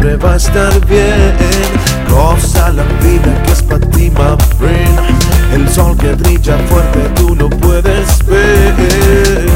siempre 0.00 0.16
va 0.16 0.32
a 0.32 0.36
estar 0.36 0.86
bien. 0.86 1.36
Goza 2.08 2.70
la 2.70 2.84
vida 3.02 3.42
que 3.42 3.52
es 3.52 3.62
para 3.62 3.90
ti, 3.90 4.10
my 4.10 4.36
friend. 4.58 4.98
El 5.52 5.68
sol 5.68 5.96
que 5.98 6.14
brilla 6.14 6.56
fuerte, 6.68 7.00
tú 7.16 7.34
lo 7.34 7.50
puedes 7.50 8.24
ver. 8.26 9.46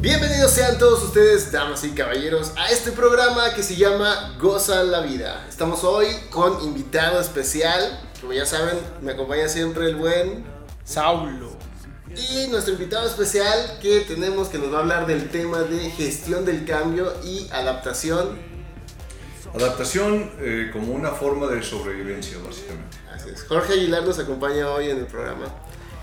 Bienvenidos 0.00 0.50
sean 0.50 0.78
todos 0.78 1.04
ustedes, 1.04 1.52
damas 1.52 1.84
y 1.84 1.90
caballeros, 1.90 2.52
a 2.56 2.70
este 2.70 2.90
programa 2.92 3.54
que 3.54 3.62
se 3.62 3.76
llama 3.76 4.36
Goza 4.40 4.82
la 4.82 5.00
Vida. 5.00 5.46
Estamos 5.48 5.84
hoy 5.84 6.06
con 6.30 6.62
invitado 6.62 7.20
especial, 7.20 8.00
como 8.20 8.32
ya 8.32 8.46
saben, 8.46 8.78
me 9.02 9.12
acompaña 9.12 9.48
siempre 9.48 9.86
el 9.86 9.96
buen 9.96 10.44
Saulo. 10.84 11.55
Y 12.14 12.48
nuestro 12.48 12.74
invitado 12.74 13.06
especial 13.06 13.78
que 13.80 14.00
tenemos 14.00 14.48
que 14.48 14.58
nos 14.58 14.72
va 14.72 14.78
a 14.78 14.80
hablar 14.80 15.06
del 15.06 15.28
tema 15.28 15.58
de 15.62 15.90
gestión 15.90 16.44
del 16.44 16.64
cambio 16.64 17.12
y 17.24 17.48
adaptación. 17.52 18.38
Adaptación 19.54 20.30
eh, 20.38 20.70
como 20.72 20.92
una 20.92 21.10
forma 21.10 21.46
de 21.46 21.62
sobrevivencia, 21.62 22.38
básicamente. 22.44 22.98
Así 23.12 23.30
es. 23.30 23.44
Jorge 23.44 23.74
Aguilar 23.74 24.04
nos 24.04 24.18
acompaña 24.18 24.68
hoy 24.70 24.90
en 24.90 24.98
el 24.98 25.06
programa. 25.06 25.46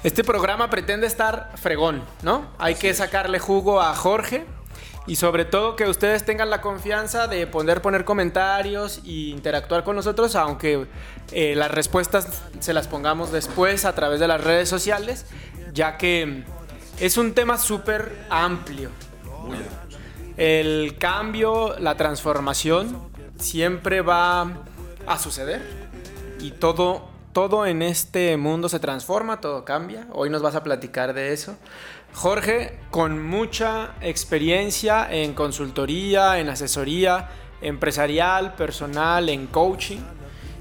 Este 0.04 0.24
programa 0.24 0.70
pretende 0.70 1.08
estar 1.08 1.52
fregón, 1.56 2.04
¿no? 2.24 2.50
Hay 2.58 2.76
que 2.76 2.94
sacarle 2.94 3.40
jugo 3.40 3.80
a 3.80 3.96
Jorge 3.96 4.46
y 5.06 5.18
sobre 5.18 5.44
todo 5.44 5.76
que 5.76 5.86
ustedes 5.86 6.26
tengan 6.26 6.50
la 6.50 6.62
confianza 6.62 7.28
de 7.28 7.46
poder 7.46 7.82
poner 7.82 8.06
comentarios 8.06 9.00
e 9.06 9.30
interactuar 9.32 9.84
con 9.84 9.96
nosotros, 9.96 10.36
aunque 10.36 10.88
eh, 11.32 11.56
las 11.56 11.72
respuestas 11.72 12.42
se 12.60 12.74
las 12.74 12.88
pongamos 12.88 13.32
después 13.32 13.84
a 13.86 13.94
través 13.96 14.20
de 14.22 14.28
las 14.28 14.42
redes 14.42 14.70
sociales, 14.70 15.26
ya 15.74 15.98
que 15.98 16.44
es 17.00 17.18
un 17.18 17.34
tema 17.34 17.58
súper 17.58 18.26
amplio. 18.30 18.90
El 20.38 20.96
cambio, 20.98 21.76
la 21.80 21.96
transformación 21.98 22.98
siempre 23.38 24.02
va 24.02 24.48
a 25.06 25.20
suceder 25.20 25.62
y 26.40 26.52
todo, 26.52 27.10
todo 27.34 27.66
en 27.66 27.82
este 27.82 28.38
mundo 28.38 28.70
se 28.70 28.80
transforma, 28.80 29.42
todo 29.42 29.66
cambia. 29.66 30.08
Hoy 30.12 30.30
nos 30.30 30.42
vas 30.42 30.56
a 30.56 30.64
platicar 30.64 31.14
de 31.14 31.34
eso. 31.34 31.56
Jorge, 32.14 32.80
con 32.92 33.24
mucha 33.24 33.96
experiencia 34.02 35.12
en 35.12 35.34
consultoría, 35.34 36.40
en 36.40 36.50
asesoría 36.50 37.30
empresarial, 37.62 38.54
personal, 38.56 39.30
en 39.30 39.48
coaching. 39.48 40.00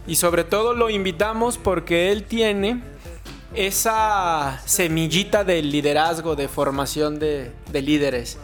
Y 0.06 0.16
sobre 0.16 0.44
todo 0.44 0.74
lo 0.74 0.90
invitamos 0.90 1.58
porque 1.58 2.10
él 2.10 2.24
tiene 2.24 2.91
esa 3.54 4.60
semillita 4.64 5.44
de 5.44 5.62
liderazgo, 5.62 6.36
de 6.36 6.48
formación 6.48 7.18
de, 7.18 7.52
de 7.70 7.82
líderes. 7.82 8.38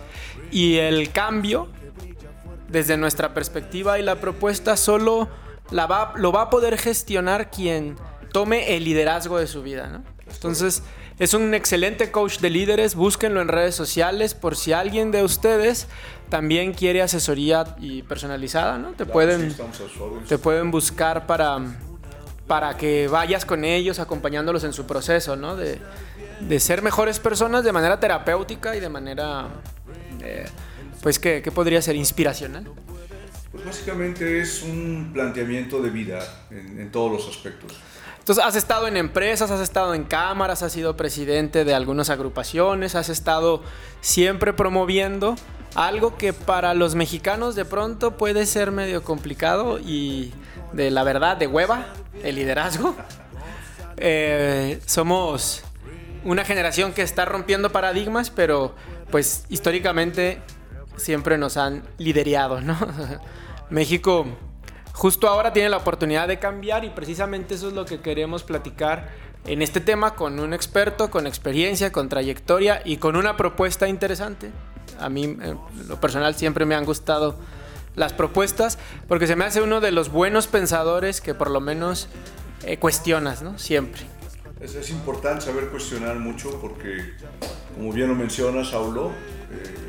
Y 0.51 0.77
el 0.77 1.11
cambio, 1.13 1.69
desde 2.69 2.97
nuestra 2.97 3.35
perspectiva 3.35 3.99
y 3.99 4.03
la 4.03 4.17
propuesta, 4.17 4.77
solo 4.77 5.29
la 5.71 5.87
va, 5.87 6.13
lo 6.17 6.33
va 6.33 6.43
a 6.43 6.51
poder 6.51 6.79
gestionar 6.79 7.51
quien 7.51 7.97
tome 8.33 8.77
el 8.77 8.85
liderazgo 8.85 9.39
de 9.39 9.47
su 9.47 9.63
vida. 9.63 9.89
¿no? 9.89 10.03
Entonces, 10.31 10.83
es 11.19 11.35
un 11.35 11.55
excelente 11.55 12.11
coach 12.11 12.39
de 12.39 12.51
líderes. 12.51 12.95
Búsquenlo 12.95 13.41
en 13.41 13.49
redes 13.49 13.75
sociales 13.75 14.35
por 14.35 14.57
si 14.57 14.73
alguien 14.73 15.11
de 15.11 15.23
ustedes 15.23 15.89
también 16.29 16.73
quiere 16.73 17.03
asesoría 17.03 17.77
y 17.79 18.03
personalizada. 18.03 18.79
¿no? 18.79 18.93
Te, 18.93 19.07
pueden, 19.07 19.55
te 20.29 20.39
pueden 20.39 20.71
buscar 20.71 21.27
para, 21.27 21.59
para 22.49 22.77
que 22.77 23.07
vayas 23.07 23.45
con 23.45 23.65
ellos, 23.65 24.01
acompañándolos 24.01 24.65
en 24.65 24.73
su 24.73 24.87
proceso, 24.87 25.37
¿no? 25.37 25.55
De, 25.55 25.79
de 26.41 26.61
ser 26.61 26.83
mejores 26.83 27.21
personas 27.21 27.63
de 27.63 27.73
manera 27.73 28.01
terapéutica 28.01 28.75
y 28.75 28.81
de 28.81 28.89
manera, 28.89 29.49
eh, 30.21 30.47
pues, 31.03 31.21
que 31.21 31.53
podría 31.55 31.81
ser? 31.81 31.95
Inspiracional. 31.95 32.65
Pues 33.53 33.65
básicamente 33.65 34.41
es 34.41 34.63
un 34.63 35.11
planteamiento 35.13 35.81
de 35.81 35.91
vida 35.91 36.19
en, 36.51 36.81
en 36.81 36.91
todos 36.91 37.13
los 37.13 37.29
aspectos. 37.29 37.73
Entonces, 38.19 38.45
has 38.45 38.57
estado 38.57 38.87
en 38.87 38.99
empresas, 38.99 39.51
has 39.51 39.61
estado 39.61 39.95
en 39.95 40.05
cámaras, 40.05 40.63
has 40.63 40.73
sido 40.73 40.97
presidente 40.97 41.65
de 41.65 41.75
algunas 41.75 42.11
agrupaciones, 42.11 42.95
has 42.95 43.09
estado 43.09 43.63
siempre 44.03 44.53
promoviendo 44.53 45.35
algo 45.75 46.17
que 46.19 46.35
para 46.35 46.75
los 46.75 46.95
mexicanos 46.95 47.55
de 47.55 47.65
pronto 47.65 48.19
puede 48.19 48.45
ser 48.45 48.71
medio 48.71 49.03
complicado 49.03 49.79
y 49.79 50.33
de 50.73 50.91
la 50.91 51.03
verdad, 51.03 51.37
de 51.37 51.47
hueva, 51.47 51.87
el 52.23 52.37
liderazgo. 52.37 52.95
Eh, 53.97 54.81
somos 54.87 55.63
una 56.25 56.45
generación 56.45 56.93
que 56.93 57.03
está 57.03 57.25
rompiendo 57.25 57.71
paradigmas, 57.71 58.31
pero 58.31 58.75
pues 59.11 59.45
históricamente 59.49 60.41
siempre 60.97 61.39
nos 61.39 61.57
han 61.57 61.83
liderado, 61.99 62.61
¿no? 62.61 62.77
México 63.71 64.27
justo 64.93 65.29
ahora 65.29 65.53
tiene 65.53 65.69
la 65.69 65.77
oportunidad 65.77 66.27
de 66.27 66.41
cambiar 66.41 66.85
y 66.85 66.91
precisamente 66.91 67.55
eso 67.55 67.69
es 67.69 67.75
lo 67.75 67.85
que 67.85 68.01
queremos 68.01 68.43
platicar 68.43 69.09
en 69.47 69.63
este 69.63 69.81
tema 69.81 70.15
con 70.15 70.41
un 70.41 70.53
experto, 70.53 71.09
con 71.09 71.27
experiencia, 71.27 71.93
con 71.93 72.09
trayectoria 72.09 72.83
y 72.85 72.97
con 72.97 73.15
una 73.15 73.37
propuesta 73.37 73.87
interesante. 73.87 74.51
A 74.99 75.09
mí, 75.09 75.25
en 75.25 75.59
lo 75.87 76.01
personal, 76.01 76.35
siempre 76.35 76.65
me 76.65 76.75
han 76.75 76.85
gustado 76.85 77.37
las 77.99 78.13
propuestas 78.13 78.79
porque 79.07 79.27
se 79.27 79.37
me 79.37 79.45
hace 79.45 79.61
uno 79.61 79.81
de 79.81 79.93
los 79.93 80.11
buenos 80.11 80.47
pensadores 80.47 81.21
que 81.21 81.35
por 81.35 81.51
lo 81.51 81.61
menos 81.61 82.09
eh, 82.65 82.79
cuestionas, 82.79 83.43
¿no? 83.43 83.59
Siempre. 83.59 84.03
Es, 84.61 84.75
es 84.75 84.91
importante 84.91 85.45
saber 85.45 85.69
cuestionar 85.69 86.19
mucho 86.19 86.61
porque, 86.61 87.13
como 87.75 87.93
bien 87.93 88.09
lo 88.09 88.15
menciona 88.15 88.65
Saulo, 88.65 89.13
eh, 89.51 89.89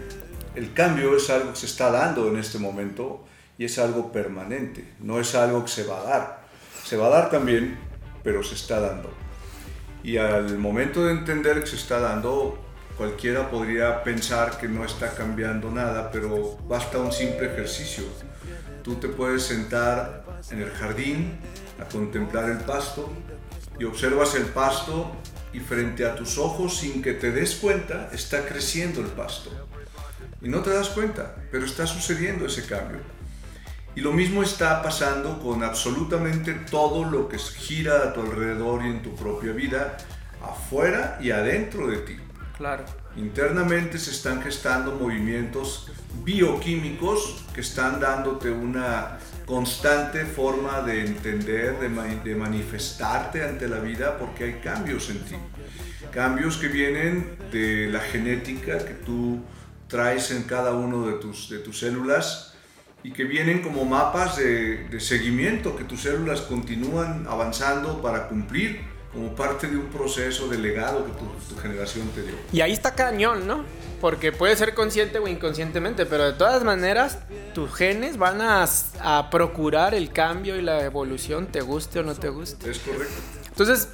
el 0.56 0.74
cambio 0.74 1.16
es 1.16 1.30
algo 1.30 1.52
que 1.52 1.59
se 1.59 1.66
está 1.66 1.92
dando 1.92 2.28
en 2.28 2.38
este 2.38 2.59
momento 2.59 3.25
y 3.58 3.66
es 3.66 3.78
algo 3.80 4.12
permanente, 4.12 4.86
no 5.00 5.20
es 5.20 5.36
algo 5.36 5.64
que 5.64 5.70
se 5.70 5.84
va 5.84 6.02
a 6.02 6.03
dar. 6.03 6.40
Se 6.84 6.97
va 6.97 7.08
a 7.08 7.09
dar 7.09 7.30
también, 7.30 7.78
pero 8.24 8.44
se 8.44 8.56
está 8.56 8.80
dando. 8.80 9.12
Y 10.03 10.18
al 10.18 10.58
momento 10.58 11.06
de 11.06 11.12
entender 11.12 11.59
que 11.59 11.68
se 11.68 11.76
está 11.76 12.00
dando, 12.00 12.58
cualquiera 13.00 13.50
podría 13.50 14.04
pensar 14.04 14.58
que 14.58 14.68
no 14.68 14.84
está 14.84 15.16
cambiando 15.16 15.72
nada, 15.72 16.12
pero 16.12 16.58
basta 16.68 16.98
un 16.98 17.14
simple 17.14 17.48
ejercicio. 17.48 18.04
Tú 18.84 18.96
te 18.96 19.08
puedes 19.08 19.44
sentar 19.44 20.26
en 20.52 20.62
el 20.62 20.70
jardín 20.70 21.40
a 21.82 21.86
contemplar 21.86 22.50
el 22.50 22.58
pasto 22.58 23.09
y 23.80 23.86
observas 23.86 24.36
el 24.36 24.48
pasto 24.48 25.09
y 25.54 25.62
frente 25.62 26.06
a 26.06 26.14
tus 26.14 26.38
ojos 26.38 26.76
sin 26.76 27.02
que 27.02 27.14
te 27.14 27.32
des 27.32 27.56
cuenta 27.56 28.09
está 28.12 28.46
creciendo 28.46 29.00
el 29.00 29.08
pasto. 29.08 29.50
Y 30.42 30.50
no 30.50 30.62
te 30.62 30.72
das 30.72 30.90
cuenta, 30.90 31.36
pero 31.54 31.64
está 31.64 31.88
sucediendo 31.88 32.48
ese 32.48 32.66
cambio. 32.66 33.00
Y 33.96 34.02
lo 34.02 34.12
mismo 34.12 34.44
está 34.44 34.84
pasando 34.84 35.40
con 35.40 35.64
absolutamente 35.64 36.54
todo 36.70 37.06
lo 37.06 37.30
que 37.30 37.38
gira 37.38 38.04
a 38.04 38.14
tu 38.14 38.20
alrededor 38.20 38.86
y 38.86 38.90
en 38.90 39.02
tu 39.02 39.16
propia 39.16 39.54
vida, 39.54 39.96
afuera 40.44 41.18
y 41.22 41.32
adentro 41.32 41.88
de 41.88 41.98
ti. 42.00 42.18
Internamente 43.16 43.97
se 43.97 44.12
están 44.12 44.42
gestando 44.42 44.92
movimientos 44.96 45.90
bioquímicos 46.24 47.44
que 47.53 47.62
están 47.62 48.00
dándote 48.00 48.52
una 48.52 49.18
constante 49.46 50.25
forma 50.25 50.81
de 50.81 51.06
entender, 51.06 51.80
de, 51.80 51.90
ma- 51.90 52.03
de 52.06 52.36
manifestarte 52.36 53.44
ante 53.44 53.68
la 53.68 53.80
vida 53.80 54.18
porque 54.18 54.44
hay 54.44 54.53
cambios 54.62 55.09
en 55.09 55.20
ti. 55.20 55.36
Cambios 56.12 56.58
que 56.58 56.68
vienen 56.68 57.38
de 57.52 57.88
la 57.88 58.00
genética 58.00 58.78
que 58.80 58.94
tú 58.94 59.40
traes 59.88 60.31
en 60.31 60.44
cada 60.44 60.74
uno 60.74 61.08
de 61.08 61.14
tus, 61.14 61.80
células 61.80 62.53
y 63.03 63.12
que 63.12 63.24
vienen 63.24 63.62
como 63.62 63.86
mapas 63.86 64.36
de 64.38 65.00
seguimiento, 65.00 65.76
que 65.76 65.85
tus 65.85 66.02
células 66.02 66.41
continúan 66.41 67.26
avanzando 67.28 68.02
para 68.02 68.28
cumplir 68.28 68.82
como 69.11 69.35
parte 69.35 69.67
de 69.67 69.78
un 69.78 69.88
proceso 69.88 70.47
de 70.47 70.58
legado 70.58 71.06
que 71.06 71.11
tu, 71.14 71.56
tu 71.56 71.61
generación 71.61 72.08
te 72.09 72.22
dio. 72.22 72.35
Y 72.52 72.61
ahí 72.61 72.72
está 72.72 72.94
cañón, 72.94 73.47
¿no? 73.47 73.64
Porque 74.00 74.32
puede 74.32 74.56
ser 74.56 74.73
consciente 74.76 75.20
o 75.20 75.28
inconscientemente, 75.28 76.06
pero 76.06 76.26
de 76.26 76.34
todas 76.34 76.64
maneras 76.64 77.20
tus 77.53 77.73
genes 77.73 78.17
van 78.17 78.41
a, 78.41 78.66
a 79.02 79.29
procurar 79.29 79.96
el 79.96 80.11
cambio 80.11 80.56
y 80.58 80.61
la 80.61 80.84
evolución, 80.84 81.47
te 81.47 81.61
guste 81.61 82.00
o 82.00 82.03
no 82.03 82.16
te 82.16 82.29
guste. 82.29 82.70
Es 82.70 82.79
correcto. 82.79 83.14
Entonces, 83.47 83.90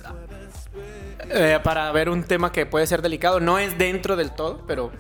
eh, 1.30 1.60
para 1.64 1.92
ver 1.92 2.10
un 2.10 2.24
tema 2.24 2.52
que 2.52 2.66
puede 2.66 2.86
ser 2.86 3.02
delicado, 3.02 3.40
no 3.40 3.58
es 3.58 3.78
dentro 3.78 4.16
del 4.16 4.32
todo, 4.32 4.64
pero 4.68 4.92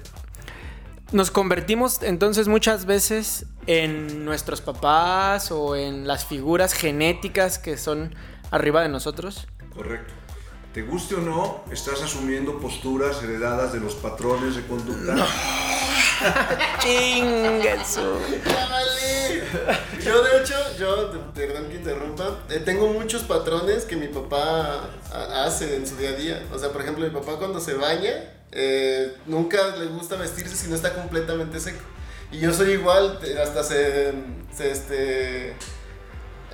nos 1.12 1.30
convertimos 1.30 2.02
entonces 2.02 2.48
muchas 2.48 2.86
veces 2.86 3.46
en 3.68 4.26
nuestros 4.26 4.62
papás 4.62 5.52
o 5.52 5.76
en 5.76 6.08
las 6.08 6.26
figuras 6.26 6.74
genéticas 6.74 7.60
que 7.60 7.78
son 7.78 8.16
arriba 8.50 8.82
de 8.82 8.90
nosotros. 8.90 9.48
Correcto. 9.76 10.14
Te 10.74 10.82
guste 10.82 11.16
o 11.16 11.20
no, 11.20 11.64
estás 11.72 12.02
asumiendo 12.02 12.60
posturas 12.60 13.24
heredadas 13.24 13.72
de 13.72 13.80
los 13.80 13.96
patrones 13.96 14.56
de 14.58 14.66
conducta. 14.68 15.16
¡Ya 18.46 18.68
vale! 18.70 19.44
Yo, 20.04 20.22
de 20.22 20.42
hecho, 20.42 20.54
yo, 20.78 21.08
de- 21.14 21.20
perdón 21.34 21.70
que 21.70 21.76
interrumpa, 21.76 22.40
eh, 22.50 22.60
tengo 22.60 22.88
muchos 22.88 23.24
patrones 23.24 23.86
que 23.86 23.96
mi 23.96 24.08
papá 24.08 24.90
ha- 25.14 25.46
hace 25.46 25.78
en 25.78 25.88
su 25.88 25.96
día 25.96 26.10
a 26.10 26.14
día. 26.14 26.44
O 26.54 26.60
sea, 26.60 26.70
por 26.74 26.82
ejemplo, 26.82 27.06
mi 27.06 27.12
papá 27.12 27.38
cuando 27.38 27.60
se 27.62 27.74
baña, 27.76 28.12
eh, 28.52 29.16
nunca 29.26 29.76
le 29.78 29.86
gusta 29.88 30.18
vestirse 30.18 30.56
si 30.58 30.68
no 30.68 30.76
está 30.76 30.94
completamente 30.94 31.60
seco. 31.60 31.80
Y 32.32 32.40
yo 32.40 32.54
soy 32.54 32.72
igual, 32.74 33.20
hasta 33.42 33.64
se, 33.64 34.14
se 34.56 34.72
este, 34.72 35.56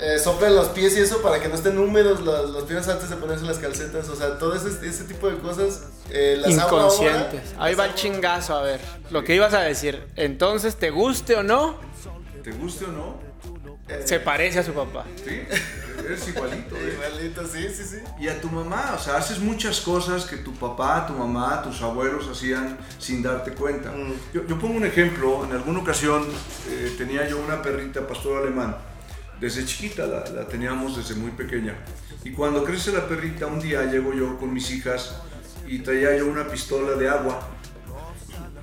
eh, 0.01 0.17
soplan 0.17 0.55
los 0.55 0.69
pies 0.69 0.97
y 0.97 1.01
eso 1.01 1.21
para 1.21 1.39
que 1.39 1.47
no 1.47 1.55
estén 1.55 1.77
húmedos 1.77 2.21
los, 2.21 2.49
los 2.49 2.63
pies 2.63 2.87
antes 2.87 3.09
de 3.09 3.15
ponerse 3.15 3.45
las 3.45 3.59
calcetas. 3.59 4.09
O 4.09 4.15
sea, 4.15 4.37
todo 4.37 4.55
ese, 4.55 4.69
ese 4.87 5.03
tipo 5.03 5.29
de 5.29 5.37
cosas 5.37 5.83
eh, 6.09 6.37
las 6.39 6.57
ahora. 6.57 6.85
Inconscientes. 6.85 7.53
Ahí 7.59 7.75
va 7.75 7.85
el 7.85 7.93
chingazo, 7.93 8.55
a 8.55 8.63
ver. 8.63 8.81
Lo 9.11 9.23
que 9.23 9.35
ibas 9.35 9.53
a 9.53 9.61
decir. 9.61 10.03
Entonces, 10.15 10.75
¿te 10.75 10.89
guste 10.89 11.35
o 11.35 11.43
no? 11.43 11.77
¿Te 12.43 12.51
guste 12.51 12.85
o 12.85 12.91
no? 12.91 13.31
Se 14.05 14.19
parece 14.19 14.59
a 14.59 14.63
su 14.63 14.73
papá. 14.73 15.05
Sí, 15.23 15.41
eres 16.05 16.27
igualito. 16.29 16.75
¿eh? 16.77 16.93
Igualito, 16.93 17.45
sí, 17.45 17.67
sí, 17.69 17.83
sí. 17.83 17.97
Y 18.19 18.27
a 18.29 18.39
tu 18.39 18.49
mamá, 18.49 18.93
o 18.95 18.99
sea, 18.99 19.17
haces 19.17 19.39
muchas 19.39 19.81
cosas 19.81 20.25
que 20.25 20.37
tu 20.37 20.53
papá, 20.53 21.05
tu 21.05 21.13
mamá, 21.13 21.61
tus 21.61 21.81
abuelos 21.81 22.27
hacían 22.29 22.77
sin 22.97 23.21
darte 23.21 23.51
cuenta. 23.51 23.91
Mm. 23.91 24.13
Yo, 24.33 24.47
yo 24.47 24.57
pongo 24.57 24.77
un 24.77 24.85
ejemplo, 24.85 25.43
en 25.43 25.51
alguna 25.51 25.79
ocasión 25.79 26.25
eh, 26.69 26.95
tenía 26.97 27.27
yo 27.27 27.37
una 27.39 27.61
perrita 27.61 28.07
pastor 28.07 28.41
alemán, 28.41 28.77
desde 29.41 29.65
chiquita 29.65 30.05
la, 30.05 30.47
teníamos 30.47 30.95
desde 30.95 31.15
muy 31.15 31.31
pequeña. 31.31 31.75
Y 32.23 32.31
cuando 32.31 32.63
crece 32.63 32.91
la 32.91 33.07
perrita, 33.07 33.47
un 33.47 33.59
día 33.59 33.83
llego 33.91 34.13
yo 34.13 34.37
con 34.37 34.53
mis 34.53 34.69
hijas 34.69 35.15
y 35.67 35.79
traía 35.79 36.15
yo 36.15 36.27
una 36.27 36.47
pistola 36.47 36.95
de 36.95 37.09
agua. 37.09 37.49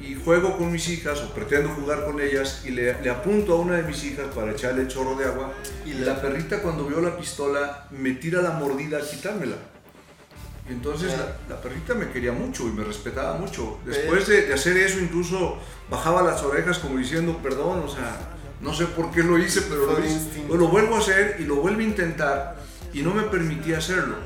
Y 0.01 0.15
juego 0.15 0.57
con 0.57 0.71
mis 0.71 0.89
hijas, 0.89 1.21
o 1.23 1.35
pretendo 1.35 1.71
jugar 1.71 2.05
con 2.05 2.21
ellas, 2.21 2.63
y 2.65 2.71
le, 2.71 2.93
apunto 3.11 3.55
a 3.55 3.57
una 3.57 3.75
de 3.75 3.83
mis 3.83 4.05
hijas 4.05 4.29
para 4.33 4.53
echarle 4.53 4.87
chorro 4.87 5.17
de 5.17 5.25
agua. 5.25 5.53
Y 5.85 5.95
la 5.95 6.23
perrita, 6.23 6.63
cuando 6.63 6.87
vio 6.87 7.01
la 7.01 7.17
pistola, 7.17 7.89
me 7.91 8.13
tira 8.13 8.41
la 8.41 8.53
mordida 8.53 8.99
a 8.99 9.01
quitármela. 9.01 9.57
Y 10.69 10.73
entonces 10.73 11.13
la, 11.19 11.57
la 11.57 11.61
perrita 11.61 11.95
me 11.95 12.11
quería 12.11 12.31
mucho 12.31 12.63
y 12.69 12.71
me 12.71 12.85
respetaba 12.85 13.37
mucho. 13.37 13.81
Después 13.85 14.29
de, 14.29 14.47
de 14.47 14.55
hacer 14.55 14.77
eso, 14.77 15.01
incluso 15.01 15.59
bajaba 15.91 16.23
las 16.23 16.41
orejas 16.45 16.79
como 16.79 16.99
diciendo, 16.99 17.41
perdón, 17.43 17.83
o 17.85 17.89
sea, 17.89 18.39
no 18.61 18.75
sé 18.75 18.87
por 18.87 19.11
qué 19.11 19.23
lo 19.23 19.39
hice, 19.39 19.63
pero 19.63 19.87
lo, 19.87 20.05
hice. 20.05 20.45
lo 20.49 20.69
vuelvo 20.69 20.97
a 20.97 20.99
hacer 20.99 21.37
y 21.39 21.45
lo 21.45 21.57
vuelvo 21.57 21.81
a 21.81 21.85
intentar 21.85 22.57
y 22.93 23.03
no 23.03 23.15
me 23.15 23.23
permitía 23.23 23.79
hacerlo. 23.79 24.17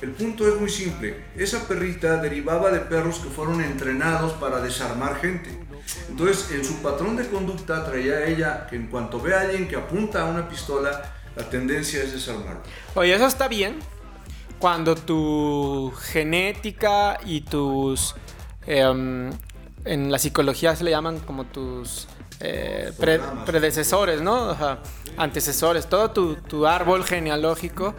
El 0.00 0.10
punto 0.12 0.46
es 0.46 0.60
muy 0.60 0.70
simple. 0.70 1.24
Esa 1.36 1.66
perrita 1.66 2.18
derivaba 2.18 2.70
de 2.70 2.80
perros 2.80 3.18
que 3.18 3.28
fueron 3.30 3.60
entrenados 3.60 4.32
para 4.34 4.60
desarmar 4.60 5.20
gente. 5.20 5.50
Entonces, 6.08 6.52
en 6.52 6.64
su 6.64 6.76
patrón 6.82 7.16
de 7.16 7.26
conducta 7.28 7.84
traía 7.84 8.26
ella 8.26 8.66
que 8.68 8.76
en 8.76 8.86
cuanto 8.88 9.20
ve 9.20 9.34
a 9.34 9.40
alguien 9.40 9.66
que 9.66 9.76
apunta 9.76 10.22
a 10.22 10.24
una 10.26 10.48
pistola, 10.48 11.14
la 11.34 11.48
tendencia 11.48 12.02
es 12.02 12.12
desarmarlo. 12.12 12.62
Oye, 12.94 13.14
eso 13.14 13.26
está 13.26 13.48
bien. 13.48 13.78
Cuando 14.58 14.94
tu 14.94 15.92
genética 16.00 17.18
y 17.24 17.40
tus. 17.42 18.14
em, 18.66 19.30
en 19.84 20.12
la 20.12 20.18
psicología 20.18 20.76
se 20.76 20.84
le 20.84 20.90
llaman 20.90 21.18
como 21.20 21.44
tus. 21.44 22.06
Eh, 22.40 22.92
predecesores, 23.46 24.20
¿no? 24.20 24.56
Antecesores. 25.16 25.86
Todo 25.88 26.10
tu, 26.10 26.66
árbol 26.66 27.04
genealógico, 27.04 27.94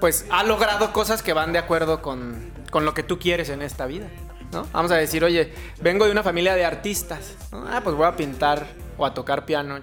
pues 0.00 0.26
ha 0.30 0.42
logrado 0.42 0.92
cosas 0.92 1.22
que 1.22 1.32
van 1.32 1.52
de 1.52 1.58
acuerdo 1.58 2.02
con, 2.02 2.50
con 2.70 2.84
lo 2.84 2.94
que 2.94 3.02
tú 3.02 3.18
quieres 3.18 3.48
en 3.48 3.62
esta 3.62 3.86
vida, 3.86 4.08
¿no? 4.52 4.66
Vamos 4.72 4.90
a 4.90 4.96
decir, 4.96 5.24
oye, 5.24 5.54
vengo 5.80 6.04
de 6.04 6.12
una 6.12 6.22
familia 6.22 6.54
de 6.54 6.64
artistas. 6.64 7.34
Ah, 7.52 7.80
pues 7.82 7.94
voy 7.94 8.06
a 8.06 8.16
pintar 8.16 8.66
o 8.98 9.06
a 9.06 9.14
tocar 9.14 9.46
piano. 9.46 9.80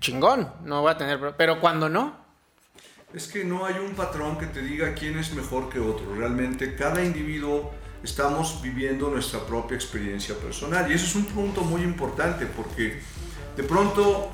Chingón, 0.00 0.50
no 0.64 0.82
voy 0.82 0.92
a 0.92 0.96
tener. 0.96 1.34
Pero 1.36 1.60
cuando 1.60 1.88
no, 1.88 2.18
Es 3.12 3.26
que 3.26 3.44
no 3.44 3.66
hay 3.66 3.74
un 3.74 3.94
patrón 3.96 4.38
que 4.38 4.46
te 4.46 4.62
diga 4.62 4.94
quién 4.94 5.18
es 5.18 5.34
mejor 5.34 5.68
que 5.68 5.80
otro. 5.80 6.14
Realmente 6.14 6.76
cada 6.76 7.04
individuo 7.04 7.72
estamos 8.02 8.62
viviendo 8.62 9.10
nuestra 9.10 9.40
propia 9.40 9.74
experiencia 9.74 10.34
personal. 10.36 10.90
Y 10.90 10.94
eso 10.94 11.06
es 11.06 11.14
un 11.16 11.24
punto 11.26 11.62
muy 11.62 11.82
importante 11.82 12.46
porque 12.46 13.00
de 13.60 13.68
pronto 13.68 14.30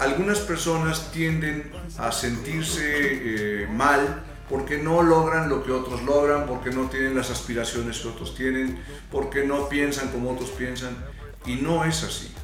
algunas 0.00 0.40
personas 0.40 1.12
tienden 1.12 1.70
a 1.98 2.10
sentirse 2.10 2.82
eh, 2.82 3.68
mal 3.68 4.24
porque 4.48 4.78
no 4.78 5.04
logran 5.04 5.48
lo 5.48 5.62
que 5.62 5.70
otros 5.70 6.02
logran, 6.02 6.46
porque 6.46 6.70
no 6.70 6.90
tienen 6.90 7.14
las 7.14 7.30
aspiraciones 7.30 8.00
que 8.00 8.08
otros 8.08 8.34
tienen, 8.34 8.82
porque 9.08 9.44
no 9.44 9.68
piensan 9.68 10.08
como 10.08 10.32
otros 10.32 10.50
piensan. 10.50 10.96
Y 11.46 11.56
no 11.56 11.84
es 11.84 12.02
así. 12.02 12.34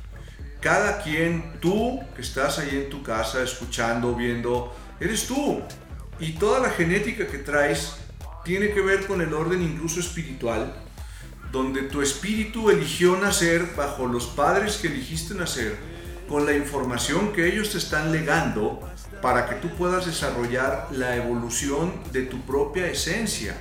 Cada 0.61 1.03
quien, 1.03 1.59
tú 1.61 1.99
que 2.15 2.23
estás 2.23 2.61
ahí 2.61 2.85
en 2.85 2.89
tu 2.89 3.03
casa 3.03 3.43
escuchando, 3.43 4.15
viendo, 4.15 4.73
eres 5.01 5.27
tú. 5.27 5.61
Y 6.21 6.35
toda 6.35 6.61
la 6.61 6.71
genética 6.71 7.27
que 7.27 7.39
traes 7.39 7.97
tiene 8.45 8.71
que 8.71 8.81
ver 8.81 9.09
con 9.09 9.21
el 9.23 9.35
orden 9.35 9.61
incluso 9.61 9.99
espiritual, 9.99 10.73
donde 11.51 11.83
tu 11.83 12.01
espíritu 12.01 12.71
eligió 12.71 13.17
nacer 13.17 13.75
bajo 13.77 14.07
los 14.07 14.27
padres 14.29 14.77
que 14.77 14.87
eligiste 14.87 15.35
nacer, 15.35 15.96
con 16.29 16.47
la 16.47 16.55
información 16.55 17.33
que 17.33 17.47
ellos 17.49 17.71
te 17.71 17.79
están 17.79 18.13
legando 18.13 18.81
para 19.23 19.49
que 19.49 19.57
tú 19.57 19.69
puedas 19.77 20.07
desarrollar 20.07 20.89
la 20.93 21.17
evolución 21.17 21.93
de 22.13 22.23
tu 22.23 22.41
propia 22.43 22.87
esencia. 22.87 23.57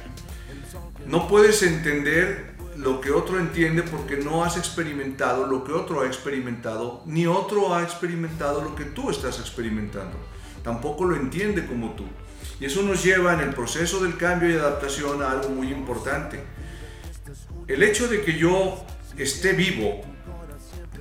No 1.06 1.28
puedes 1.28 1.62
entender 1.64 2.56
lo 2.78 3.00
que 3.00 3.12
otro 3.12 3.40
entiende 3.40 3.84
porque 3.84 4.18
no 4.18 4.44
has 4.44 4.58
experimentado 4.58 5.48
lo 5.48 5.64
que 5.64 5.72
otro 5.72 6.02
ha 6.02 6.08
experimentado, 6.08 7.04
ni 7.06 7.26
otro 7.26 7.74
ha 7.74 7.84
experimentado 7.84 8.62
lo 8.62 8.76
que 8.76 8.86
tú 8.86 9.10
estás 9.10 9.40
experimentando. 9.40 10.18
Tampoco 10.64 11.06
lo 11.06 11.16
entiende 11.16 11.66
como 11.66 11.92
tú. 11.92 12.06
Y 12.60 12.66
eso 12.66 12.82
nos 12.82 13.04
lleva 13.04 13.34
en 13.34 13.42
el 13.42 13.54
proceso 13.54 14.04
del 14.04 14.18
cambio 14.18 14.50
y 14.50 14.54
adaptación 14.54 15.22
a 15.22 15.32
algo 15.32 15.50
muy 15.50 15.72
importante. 15.72 16.44
El 17.68 17.84
hecho 17.84 18.08
de 18.08 18.22
que 18.24 18.38
yo 18.38 18.84
esté 19.18 19.54
vivo 19.54 20.02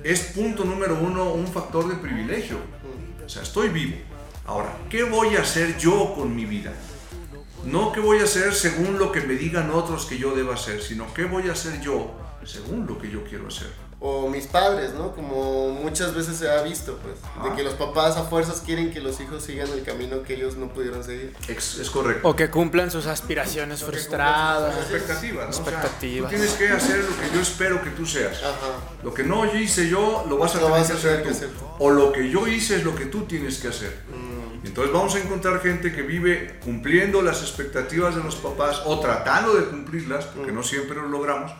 es 0.05 0.21
punto 0.21 0.63
número 0.63 0.99
uno 1.01 1.33
un 1.33 1.47
factor 1.47 1.87
de 1.87 1.95
privilegio. 1.95 2.59
O 3.25 3.27
sea, 3.27 3.41
estoy 3.41 3.69
vivo. 3.69 3.97
Ahora, 4.45 4.77
¿qué 4.87 5.03
voy 5.03 5.35
a 5.35 5.41
hacer 5.41 5.79
yo 5.79 6.13
con 6.13 6.35
mi 6.35 6.45
vida? 6.45 6.71
No 7.65 7.91
qué 7.91 7.99
voy 7.99 8.19
a 8.19 8.25
hacer 8.25 8.53
según 8.53 8.99
lo 8.99 9.11
que 9.11 9.21
me 9.21 9.33
digan 9.33 9.71
otros 9.71 10.05
que 10.05 10.19
yo 10.19 10.35
deba 10.35 10.53
hacer, 10.53 10.83
sino 10.83 11.11
qué 11.15 11.23
voy 11.25 11.49
a 11.49 11.53
hacer 11.53 11.81
yo 11.81 12.11
según 12.43 12.85
lo 12.85 12.99
que 12.99 13.09
yo 13.09 13.23
quiero 13.23 13.47
hacer. 13.47 13.71
O 14.01 14.27
mis 14.29 14.45
padres, 14.45 14.93
¿no? 14.93 15.13
Como 15.13 15.69
muchas 15.69 16.13
veces 16.13 16.35
se 16.37 16.49
ha 16.49 16.61
visto, 16.61 16.97
pues. 17.01 17.15
De 17.41 17.47
Ajá. 17.49 17.55
que 17.55 17.63
los 17.63 17.73
papás 17.75 18.17
a 18.17 18.23
fuerzas 18.23 18.61
quieren 18.63 18.91
que 18.93 18.99
los 18.99 19.19
hijos 19.21 19.43
sigan 19.43 19.69
el 19.71 19.83
camino 19.83 20.21
que 20.21 20.33
ellos 20.35 20.57
no 20.57 20.67
pudieron 20.67 21.03
seguir. 21.03 21.33
Es, 21.47 21.77
es 21.79 21.89
correcto. 21.89 22.27
O 22.27 22.35
que 22.35 22.49
cumplan 22.51 22.91
sus 22.91 23.07
aspiraciones 23.07 23.83
frustradas. 23.83 24.75
Expectativas, 24.77 25.45
¿no? 25.45 25.49
O 25.49 25.53
sea, 25.53 25.63
Expectativas. 25.73 26.29
tú 26.31 26.35
tienes 26.37 26.53
que 26.55 26.67
hacer 26.69 26.99
lo 26.99 27.17
que 27.17 27.35
yo 27.35 27.41
espero 27.41 27.81
que 27.81 27.89
tú 27.91 28.05
seas. 28.05 28.37
Ajá. 28.43 28.79
Lo 29.01 29.13
que 29.13 29.23
no 29.23 29.45
yo 29.51 29.57
hice 29.57 29.87
yo, 29.89 30.25
lo 30.29 30.37
vas 30.37 30.51
a 30.55 30.59
Lo 30.59 30.67
tener 30.67 30.79
vas 30.81 30.87
que 30.87 30.93
a 30.93 30.97
hacer 30.97 31.09
tener 31.11 31.23
tú. 31.23 31.29
que 31.29 31.35
hacer 31.35 31.49
tú. 31.49 31.65
O 31.79 31.89
lo 31.89 32.11
que 32.11 32.29
yo 32.29 32.47
hice 32.47 32.75
es 32.75 32.83
lo 32.83 32.95
que 32.95 33.05
tú 33.05 33.21
tienes 33.23 33.57
que 33.59 33.69
hacer. 33.69 34.01
Mm. 34.09 34.67
Entonces 34.67 34.93
vamos 34.93 35.15
a 35.15 35.19
encontrar 35.19 35.61
gente 35.61 35.93
que 35.93 36.01
vive 36.01 36.59
cumpliendo 36.63 37.21
las 37.21 37.41
expectativas 37.41 38.15
de 38.15 38.23
los 38.23 38.35
papás 38.35 38.81
o 38.85 38.99
tratando 38.99 39.53
de 39.53 39.65
cumplirlas, 39.65 40.25
porque 40.25 40.51
Mm. 40.51 40.55
no 40.55 40.63
siempre 40.63 40.95
lo 40.97 41.07
logramos, 41.07 41.51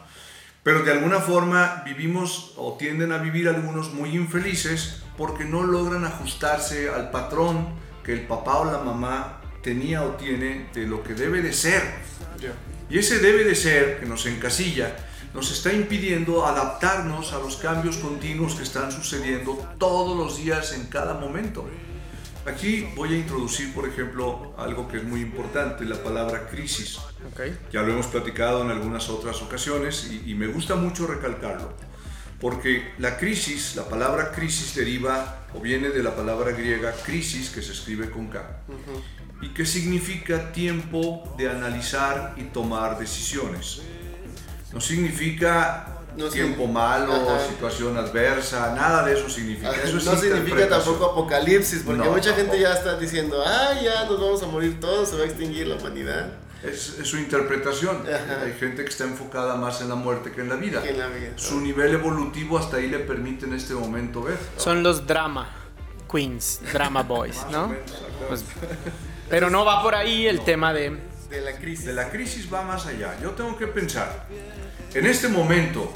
pero 0.66 0.82
de 0.82 0.92
alguna 0.92 1.20
forma 1.20 1.84
vivimos 1.86 2.54
o 2.58 2.74
tienden 2.74 3.12
a 3.12 3.20
vivir 3.20 3.48
algunos 3.48 3.94
muy 3.94 4.16
infelices 4.16 5.04
porque 5.16 5.46
no 5.46 5.62
logran 5.62 6.06
ajustarse 6.06 6.90
al 6.90 7.12
patrón 7.12 7.68
que 8.04 8.14
el 8.14 8.22
papá 8.22 8.58
o 8.58 8.66
la 8.66 8.80
mamá 8.80 9.42
tenía 9.62 10.02
o 10.02 10.16
tiene 10.16 10.70
de 10.74 10.88
lo 10.88 11.04
que 11.04 11.14
debe 11.14 11.44
de 11.44 11.54
ser. 11.54 11.84
Y 12.90 12.98
ese 12.98 13.20
debe 13.20 13.44
de 13.44 13.54
ser, 13.54 14.00
que 14.00 14.08
nos 14.08 14.26
encasilla, 14.26 14.96
nos 15.36 15.52
está 15.52 15.72
impidiendo 15.72 16.48
adaptarnos 16.48 17.34
a 17.34 17.38
los 17.38 17.58
cambios 17.58 17.98
continuos 17.98 18.56
que 18.56 18.64
están 18.64 18.92
sucediendo 18.92 19.72
todos 19.78 20.18
los 20.18 20.38
días 20.38 20.74
en 20.74 20.88
cada 20.88 21.14
momento. 21.14 21.70
Aquí 22.46 22.88
voy 22.96 23.14
a 23.14 23.18
introducir, 23.18 23.74
por 23.74 23.88
ejemplo, 23.88 24.54
algo 24.58 24.88
que 24.88 24.98
es 24.98 25.04
muy 25.04 25.22
importante, 25.22 25.84
la 25.84 26.02
palabra 26.04 26.48
crisis. 26.48 26.98
Ok. 26.98 27.42
Ya 27.72 27.82
lo 27.82 27.94
hemos 27.94 28.08
platicado 28.08 28.64
en 28.64 28.70
algunas 28.70 29.10
otras 29.10 29.42
ocasiones 29.42 30.12
y, 30.12 30.32
y 30.32 30.36
me 30.36 30.48
gusta 30.48 30.76
mucho 30.76 31.08
recalcarlo, 31.08 31.74
porque 32.40 32.94
la 33.00 33.18
crisis, 33.18 33.76
la 33.76 33.86
palabra 33.90 34.32
crisis 34.32 34.76
deriva 34.76 35.48
o 35.56 35.60
viene 35.60 35.90
de 35.90 36.04
la 36.04 36.16
palabra 36.16 36.52
griega 36.52 36.94
crisis, 37.04 37.50
que 37.50 37.62
se 37.62 37.72
escribe 37.72 38.12
con 38.12 38.28
K, 38.28 38.62
y 39.42 39.50
que 39.50 39.66
significa 39.66 40.52
tiempo 40.52 41.34
de 41.38 41.50
analizar 41.50 42.36
y 42.38 42.44
tomar 42.44 43.00
decisiones. 43.00 43.82
No 44.72 44.82
significa 44.82 45.95
No 46.18 46.28
tiempo 46.30 46.64
signi- 46.64 46.72
malo, 46.72 47.14
Ajá. 47.14 47.48
situación 47.48 47.98
adversa, 47.98 48.74
nada 48.76 49.04
de 49.04 49.14
eso 49.20 49.30
significa. 49.30 49.70
Ajá, 49.72 49.82
Eso 49.84 49.98
es 49.98 50.06
no 50.06 50.16
significa 50.16 50.70
tampoco 50.70 51.06
apocalipsis, 51.12 51.84
porque 51.86 52.04
No, 52.04 52.12
mucha 52.12 52.30
gente 52.34 52.58
tampoco. 52.58 52.62
ya 52.62 52.74
está 52.74 52.98
diciendo, 52.98 53.44
ah, 53.46 53.74
ya 53.82 54.06
nos 54.06 54.20
vamos 54.20 54.42
a 54.44 54.48
morir 54.48 54.80
todos, 54.80 55.10
se 55.10 55.18
va 55.18 55.24
a 55.24 55.26
extinguir 55.26 55.68
la 55.68 55.76
humanidad. 55.76 56.34
Es, 56.64 56.98
es 57.00 57.08
su 57.08 57.18
interpretación. 57.18 58.04
Ajá. 58.08 58.42
Hay 58.44 58.54
gente 58.54 58.84
que 58.84 58.90
está 58.90 59.04
enfocada 59.04 59.56
más 59.56 59.82
en 59.82 59.90
la 59.90 59.96
muerte 59.96 60.32
que 60.32 60.42
en 60.42 60.50
la 60.50 60.56
vida. 60.56 60.82
Que 60.82 60.90
en 60.92 61.00
la 61.00 61.08
vida. 61.08 61.34
Su 61.36 61.60
nivel 61.62 61.94
evolutivo 61.94 62.58
hasta 62.58 62.78
ahí 62.78 62.88
le 62.88 63.00
permite 63.00 63.46
en 63.46 63.54
este 63.54 63.74
momento 63.76 64.24
ver. 64.24 64.38
Son 64.58 64.82
los 64.82 65.06
drama 65.06 65.48
queens, 66.12 66.62
drama 66.74 67.04
boys, 67.08 67.46
¿no? 67.52 67.68
menos. 67.68 67.84
Pues, 68.30 68.44
pero 69.30 69.50
no 69.50 69.66
va 69.66 69.84
por 69.84 69.94
ahí 69.96 70.26
el 70.28 70.42
tema 70.44 70.74
de... 70.74 70.98
De 71.30 71.42
la 71.42 71.54
crisis. 71.58 71.86
De 71.86 71.94
la 71.94 72.10
crisis 72.10 72.52
va 72.52 72.62
más 72.62 72.86
allá. 72.86 73.16
Yo 73.22 73.32
tengo 73.32 73.58
que 73.58 73.68
pensar, 73.68 74.26
en 74.94 75.06
este 75.06 75.28
momento, 75.28 75.92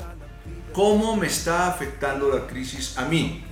¿cómo 0.80 1.18
me 1.18 1.28
está 1.28 1.68
afectando 1.68 2.30
la 2.34 2.48
crisis 2.48 2.98
a 2.98 3.04
mí? 3.04 3.44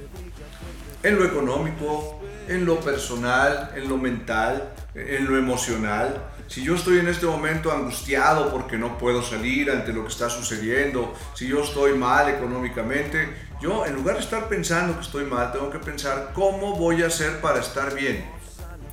en 1.03 1.19
lo 1.19 1.25
económico, 1.25 2.21
en 2.47 2.65
lo 2.65 2.79
personal, 2.79 3.71
en 3.75 3.89
lo 3.89 3.97
mental, 3.97 4.73
en 4.95 5.25
lo 5.25 5.37
emocional. 5.37 6.31
Si 6.47 6.63
yo 6.63 6.75
estoy 6.75 6.99
en 6.99 7.09
este 7.09 7.25
momento 7.25 7.69
angustiado 7.71 8.49
porque 8.49 8.77
no 8.77 8.97
puedo 8.97 9.21
salir 9.21 9.69
ante 9.69 9.91
lo 9.91 10.03
que 10.03 10.09
está 10.09 10.29
sucediendo, 10.29 11.13
si 11.33 11.47
yo 11.47 11.63
estoy 11.63 11.93
mal 11.95 12.29
económicamente, 12.29 13.27
yo 13.61 13.85
en 13.85 13.95
lugar 13.95 14.15
de 14.15 14.21
estar 14.21 14.47
pensando 14.47 14.95
que 14.95 15.01
estoy 15.01 15.25
mal, 15.25 15.51
tengo 15.51 15.69
que 15.69 15.79
pensar 15.79 16.31
cómo 16.33 16.77
voy 16.77 17.03
a 17.03 17.07
hacer 17.07 17.41
para 17.41 17.59
estar 17.59 17.93
bien. 17.93 18.25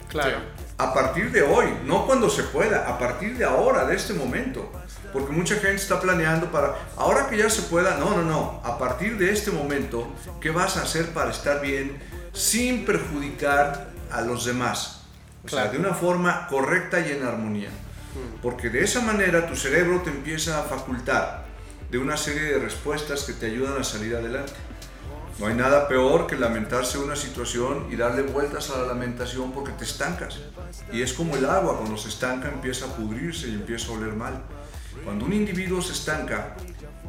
Claro. 0.09 0.38
A 0.79 0.93
partir 0.93 1.31
de 1.31 1.43
hoy, 1.43 1.67
no 1.85 2.05
cuando 2.05 2.29
se 2.29 2.43
pueda, 2.43 2.88
a 2.88 2.99
partir 2.99 3.38
de 3.38 3.45
ahora, 3.45 3.85
de 3.85 3.95
este 3.95 4.12
momento. 4.12 4.73
Porque 5.14 5.33
mucha 5.33 5.54
gente 5.54 5.76
está 5.76 6.00
planeando 6.00 6.50
para, 6.50 6.75
ahora 6.97 7.28
que 7.28 7.38
ya 7.38 7.49
se 7.49 7.62
pueda, 7.62 7.97
no, 7.99 8.16
no, 8.16 8.23
no, 8.23 8.61
a 8.64 8.76
partir 8.76 9.16
de 9.16 9.33
este 9.33 9.52
momento, 9.52 10.12
¿qué 10.40 10.50
vas 10.50 10.76
a 10.76 10.83
hacer 10.83 11.11
para 11.11 11.30
estar 11.30 11.61
bien 11.62 12.02
sin 12.33 12.85
perjudicar 12.85 13.90
a 14.11 14.23
los 14.23 14.44
demás? 14.44 15.02
O 15.44 15.49
sea, 15.49 15.68
de 15.68 15.78
una 15.78 15.94
forma 15.94 16.49
correcta 16.49 16.99
y 16.99 17.12
en 17.12 17.23
armonía. 17.23 17.71
Porque 18.42 18.71
de 18.71 18.83
esa 18.83 19.02
manera 19.02 19.47
tu 19.47 19.54
cerebro 19.54 20.00
te 20.02 20.11
empieza 20.11 20.59
a 20.59 20.64
facultar 20.64 21.44
de 21.90 21.99
una 21.99 22.16
serie 22.16 22.42
de 22.42 22.59
respuestas 22.59 23.23
que 23.23 23.35
te 23.35 23.47
ayudan 23.47 23.80
a 23.80 23.85
salir 23.85 24.16
adelante. 24.16 24.52
No 25.38 25.47
hay 25.47 25.54
nada 25.54 25.87
peor 25.87 26.26
que 26.26 26.37
lamentarse 26.37 26.99
una 26.99 27.14
situación 27.14 27.87
y 27.88 27.94
darle 27.94 28.23
vueltas 28.23 28.71
a 28.71 28.78
la 28.78 28.87
lamentación 28.88 29.52
porque 29.52 29.73
te 29.73 29.85
estancas. 29.85 30.40
Y 30.92 31.02
es 31.02 31.12
como 31.12 31.37
el 31.37 31.44
agua, 31.44 31.78
cuando 31.78 31.97
se 31.97 32.09
estanca 32.09 32.49
empieza 32.49 32.87
a 32.87 32.88
pudrirse 32.88 33.49
y 33.49 33.54
empieza 33.54 33.88
a 33.88 33.92
oler 33.92 34.14
mal. 34.14 34.42
Cuando 35.03 35.25
un 35.25 35.33
individuo 35.33 35.83
se 35.83 35.93
estanca, 35.93 36.57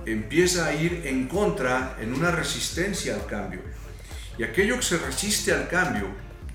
empieza 0.05 0.67
a 0.67 0.73
ir 0.73 1.03
en 1.05 1.27
contra, 1.27 1.97
en 1.99 2.13
una 2.13 2.31
resistencia 2.31 3.15
al 3.15 3.25
cambio. 3.25 3.61
Y 4.37 4.43
aquello 4.43 4.77
que 4.77 4.83
se 4.83 4.97
resiste 4.97 5.53
al 5.53 5.67
cambio 5.67 6.07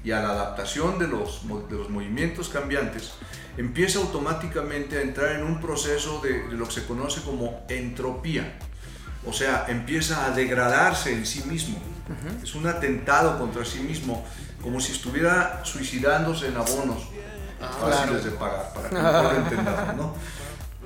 y 0.03 0.13
a 0.13 0.21
la 0.21 0.31
adaptación 0.31 0.99
de 0.99 1.09
los, 1.09 1.43
de 1.69 1.77
los 1.77 1.91
movimientos 1.91 2.49
cambiantes, 2.49 3.13
empieza 3.57 3.99
automáticamente 3.99 4.99
a 4.99 5.03
entrar 5.03 5.33
en 5.33 5.45
un 5.45 5.61
proceso 5.61 6.21
de, 6.21 6.49
de 6.49 6.55
lo 6.55 6.67
que 6.67 6.73
se 6.73 6.87
conoce 6.87 7.23
como 7.23 7.65
entropía. 7.69 8.59
O 9.27 9.33
sea, 9.33 9.67
empieza 9.69 10.27
a 10.27 10.31
degradarse 10.31 11.13
en 11.13 11.27
sí 11.27 11.43
mismo. 11.45 11.79
Es 12.43 12.55
un 12.55 12.67
atentado 12.67 13.39
contra 13.39 13.65
sí 13.65 13.81
mismo, 13.81 14.27
como 14.63 14.81
si 14.81 14.93
estuviera 14.93 15.65
suicidándose 15.65 16.49
en 16.49 16.57
abonos 16.57 17.07
fáciles 17.81 18.25
de 18.25 18.31
pagar, 18.33 18.73
para 18.75 18.89
que 18.89 18.97
puedan 18.97 19.37
entenderlo, 19.37 19.93
¿no? 19.93 20.15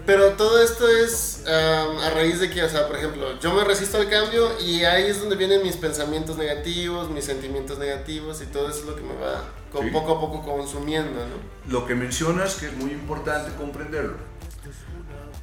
Pero 0.06 0.32
todo 0.32 0.62
esto 0.62 0.86
es 0.86 1.44
um, 1.46 1.98
a 1.98 2.10
raíz 2.10 2.38
de 2.38 2.50
que, 2.50 2.62
o 2.62 2.68
sea, 2.68 2.86
por 2.86 2.96
ejemplo, 2.96 3.40
yo 3.40 3.54
me 3.54 3.64
resisto 3.64 3.96
al 3.96 4.10
cambio 4.10 4.50
y 4.60 4.84
ahí 4.84 5.04
es 5.06 5.18
donde 5.20 5.34
vienen 5.36 5.62
mis 5.62 5.76
pensamientos 5.76 6.36
negativos, 6.36 7.10
mis 7.10 7.24
sentimientos 7.24 7.78
negativos 7.78 8.42
y 8.42 8.46
todo 8.46 8.68
eso 8.68 8.80
es 8.80 8.84
lo 8.84 8.96
que 8.96 9.02
me 9.02 9.14
va 9.14 9.44
con 9.72 9.86
Sí. 9.86 9.90
poco 9.90 10.12
a 10.16 10.20
poco 10.20 10.42
consumiendo, 10.42 11.20
¿no? 11.26 11.72
Lo 11.72 11.86
que 11.86 11.94
mencionas 11.94 12.56
que 12.56 12.66
es 12.66 12.74
muy 12.74 12.90
importante 12.90 13.50
comprenderlo. 13.56 14.16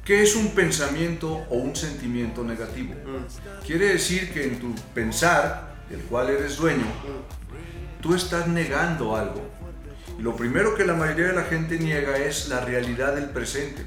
¿Qué 0.04 0.22
es 0.22 0.34
un 0.36 0.52
pensamiento 0.54 1.44
o 1.50 1.56
un 1.56 1.74
sentimiento 1.76 2.42
negativo? 2.44 2.94
Quiere 3.66 3.88
decir 3.88 4.32
que 4.32 4.44
en 4.44 4.60
tu 4.60 4.74
pensar, 4.94 5.74
del 5.90 6.00
cual 6.02 6.30
eres 6.30 6.56
dueño, 6.56 6.86
tú 8.00 8.14
estás 8.14 8.46
negando 8.48 9.16
algo. 9.16 9.42
Y 10.18 10.22
lo 10.22 10.34
primero 10.36 10.74
que 10.76 10.84
la 10.84 10.94
mayoría 10.94 11.28
de 11.28 11.32
la 11.34 11.44
gente 11.44 11.78
niega 11.78 12.16
es 12.16 12.48
la 12.48 12.60
realidad 12.60 13.14
del 13.14 13.26
presente. 13.30 13.86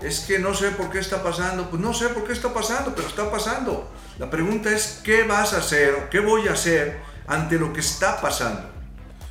Es 0.00 0.20
que 0.20 0.38
no 0.38 0.54
sé 0.54 0.70
por 0.70 0.90
qué 0.90 0.98
está 0.98 1.22
pasando. 1.22 1.70
Pues 1.70 1.80
no 1.80 1.92
sé 1.94 2.08
por 2.08 2.24
qué 2.24 2.32
está 2.32 2.52
pasando, 2.52 2.94
pero 2.94 3.08
está 3.08 3.30
pasando. 3.30 3.90
La 4.18 4.30
pregunta 4.30 4.70
es, 4.70 5.00
¿qué 5.02 5.24
vas 5.24 5.52
a 5.54 5.58
hacer 5.58 5.94
o 5.94 6.10
qué 6.10 6.20
voy 6.20 6.48
a 6.48 6.52
hacer 6.52 7.00
ante 7.26 7.58
lo 7.58 7.72
que 7.72 7.80
está 7.80 8.20
pasando? 8.20 8.70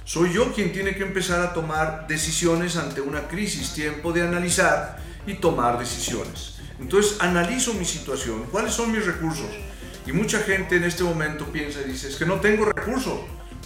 Soy 0.06 0.34
yo 0.34 0.52
quien 0.54 0.74
tiene 0.74 0.96
que 0.96 1.04
empezar 1.04 1.42
a 1.42 1.54
tomar 1.54 2.08
decisiones 2.08 2.76
ante 2.76 3.00
una 3.00 3.28
crisis, 3.28 3.74
tiempo 3.74 4.12
de 4.12 4.22
analizar 4.22 4.98
y 5.26 5.36
tomar 5.36 5.80
decisiones. 5.80 6.56
Entonces 6.80 7.22
analizo 7.22 7.74
mi 7.74 7.86
situación, 7.86 8.44
cuáles 8.52 8.74
son 8.74 8.92
mis 8.92 9.06
recursos. 9.06 9.48
Y 10.06 10.12
mucha 10.12 10.40
gente 10.40 10.76
en 10.76 10.84
este 10.84 11.04
momento 11.04 11.46
piensa 11.46 11.80
y 11.82 11.92
dice, 11.92 12.10
es 12.10 12.18
que 12.18 12.26
no 12.26 12.42
tengo 12.42 12.66
recursos. 12.66 13.22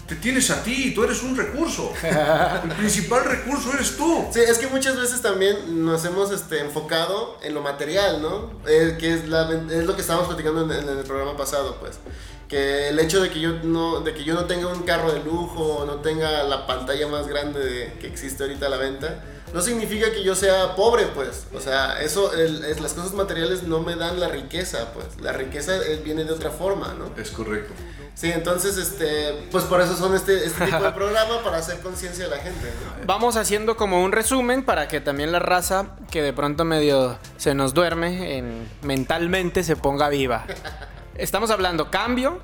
Te 0.07 0.15
tienes 0.15 0.49
a 0.51 0.63
ti, 0.63 0.93
tú 0.95 1.03
eres 1.03 1.21
un 1.21 1.35
recurso. 1.35 1.91
El 2.01 2.69
principal 2.77 3.25
recurso 3.25 3.73
eres 3.73 3.97
tú. 3.97 4.25
Sí, 4.31 4.39
es 4.39 4.57
que 4.57 4.67
muchas 4.67 4.95
veces 4.97 5.21
también 5.21 5.83
nos 5.83 6.05
hemos 6.05 6.31
este, 6.31 6.61
enfocado 6.61 7.37
en 7.43 7.53
lo 7.53 7.61
material, 7.61 8.21
¿no? 8.21 8.51
Eh, 8.67 8.95
que 8.97 9.13
es, 9.13 9.27
la, 9.27 9.51
es 9.69 9.83
lo 9.85 9.95
que 9.95 10.01
estábamos 10.01 10.27
platicando 10.27 10.61
en, 10.63 10.71
en 10.87 10.97
el 10.97 11.03
programa 11.03 11.35
pasado, 11.35 11.75
pues. 11.81 11.99
Que 12.47 12.87
el 12.87 12.99
hecho 12.99 13.19
de 13.21 13.29
que, 13.29 13.41
yo 13.41 13.51
no, 13.63 13.99
de 13.99 14.13
que 14.13 14.23
yo 14.23 14.33
no 14.33 14.45
tenga 14.45 14.67
un 14.67 14.83
carro 14.83 15.11
de 15.11 15.21
lujo, 15.25 15.83
no 15.85 15.95
tenga 15.95 16.43
la 16.43 16.65
pantalla 16.65 17.05
más 17.07 17.27
grande 17.27 17.59
de- 17.59 17.93
que 17.99 18.07
existe 18.07 18.43
ahorita 18.43 18.67
a 18.67 18.69
la 18.69 18.77
venta, 18.77 19.21
no 19.53 19.61
significa 19.61 20.11
que 20.11 20.23
yo 20.23 20.35
sea 20.35 20.75
pobre, 20.75 21.05
pues. 21.07 21.47
O 21.53 21.59
sea, 21.59 22.01
eso, 22.01 22.33
el- 22.33 22.63
es, 22.65 22.79
las 22.79 22.93
cosas 22.93 23.13
materiales 23.13 23.63
no 23.63 23.79
me 23.81 23.95
dan 23.95 24.19
la 24.19 24.27
riqueza, 24.27 24.91
pues. 24.93 25.05
La 25.21 25.31
riqueza 25.33 25.75
eh, 25.77 26.01
viene 26.03 26.23
de 26.25 26.31
otra 26.33 26.49
forma, 26.51 26.93
¿no? 26.97 27.11
Es 27.21 27.31
correcto. 27.31 27.73
Sí, 28.13 28.31
entonces, 28.31 28.77
este, 28.77 29.47
pues 29.51 29.63
por 29.65 29.79
eso 29.79 29.95
son 29.95 30.15
este, 30.15 30.43
este 30.45 30.65
tipo 30.65 30.81
de 30.83 30.91
programa, 30.93 31.43
para 31.43 31.57
hacer 31.57 31.79
conciencia 31.81 32.23
de 32.25 32.31
la 32.31 32.41
gente, 32.41 32.65
¿no? 32.99 33.05
Vamos 33.05 33.35
haciendo 33.37 33.77
como 33.77 34.03
un 34.03 34.11
resumen 34.11 34.65
para 34.65 34.87
que 34.87 34.99
también 35.01 35.31
la 35.31 35.37
raza 35.39 35.95
que 36.09 36.23
de 36.23 36.33
pronto 36.33 36.65
medio 36.65 37.19
se 37.37 37.53
nos 37.53 37.75
duerme 37.75 38.37
en, 38.37 38.67
mentalmente 38.81 39.63
se 39.63 39.75
ponga 39.75 40.09
viva. 40.09 40.45
Estamos 41.15 41.51
hablando 41.51 41.91
cambio, 41.91 42.41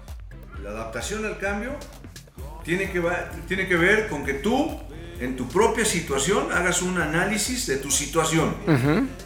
La 0.63 0.69
adaptación 0.69 1.25
al 1.25 1.37
cambio 1.39 1.71
tiene 2.63 2.91
que, 2.91 2.99
va- 2.99 3.29
tiene 3.47 3.67
que 3.67 3.75
ver 3.75 4.07
con 4.09 4.23
que 4.25 4.35
tú, 4.35 4.79
en 5.19 5.35
tu 5.35 5.47
propia 5.47 5.85
situación, 5.85 6.51
hagas 6.51 6.81
un 6.81 6.99
análisis 6.99 7.67
de 7.67 7.77
tu 7.77 7.91
situación 7.91 8.55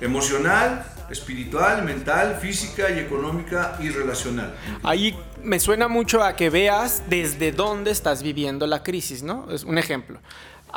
emocional, 0.02 0.86
espiritual, 1.10 1.84
mental, 1.86 2.38
física 2.42 2.90
y 2.90 3.00
económica 3.00 3.78
y 3.80 3.90
relacional. 3.90 4.56
Ahí 4.84 5.16
me 5.44 5.60
suena 5.60 5.88
mucho 5.88 6.24
a 6.24 6.36
que 6.36 6.50
veas 6.50 7.04
desde 7.10 7.52
dónde 7.52 7.92
estás 7.92 8.22
viviendo 8.24 8.68
la 8.68 8.84
crisis, 8.84 9.24
¿no? 9.24 9.50
Es 9.52 9.64
un 9.64 9.78
ejemplo. 9.78 10.20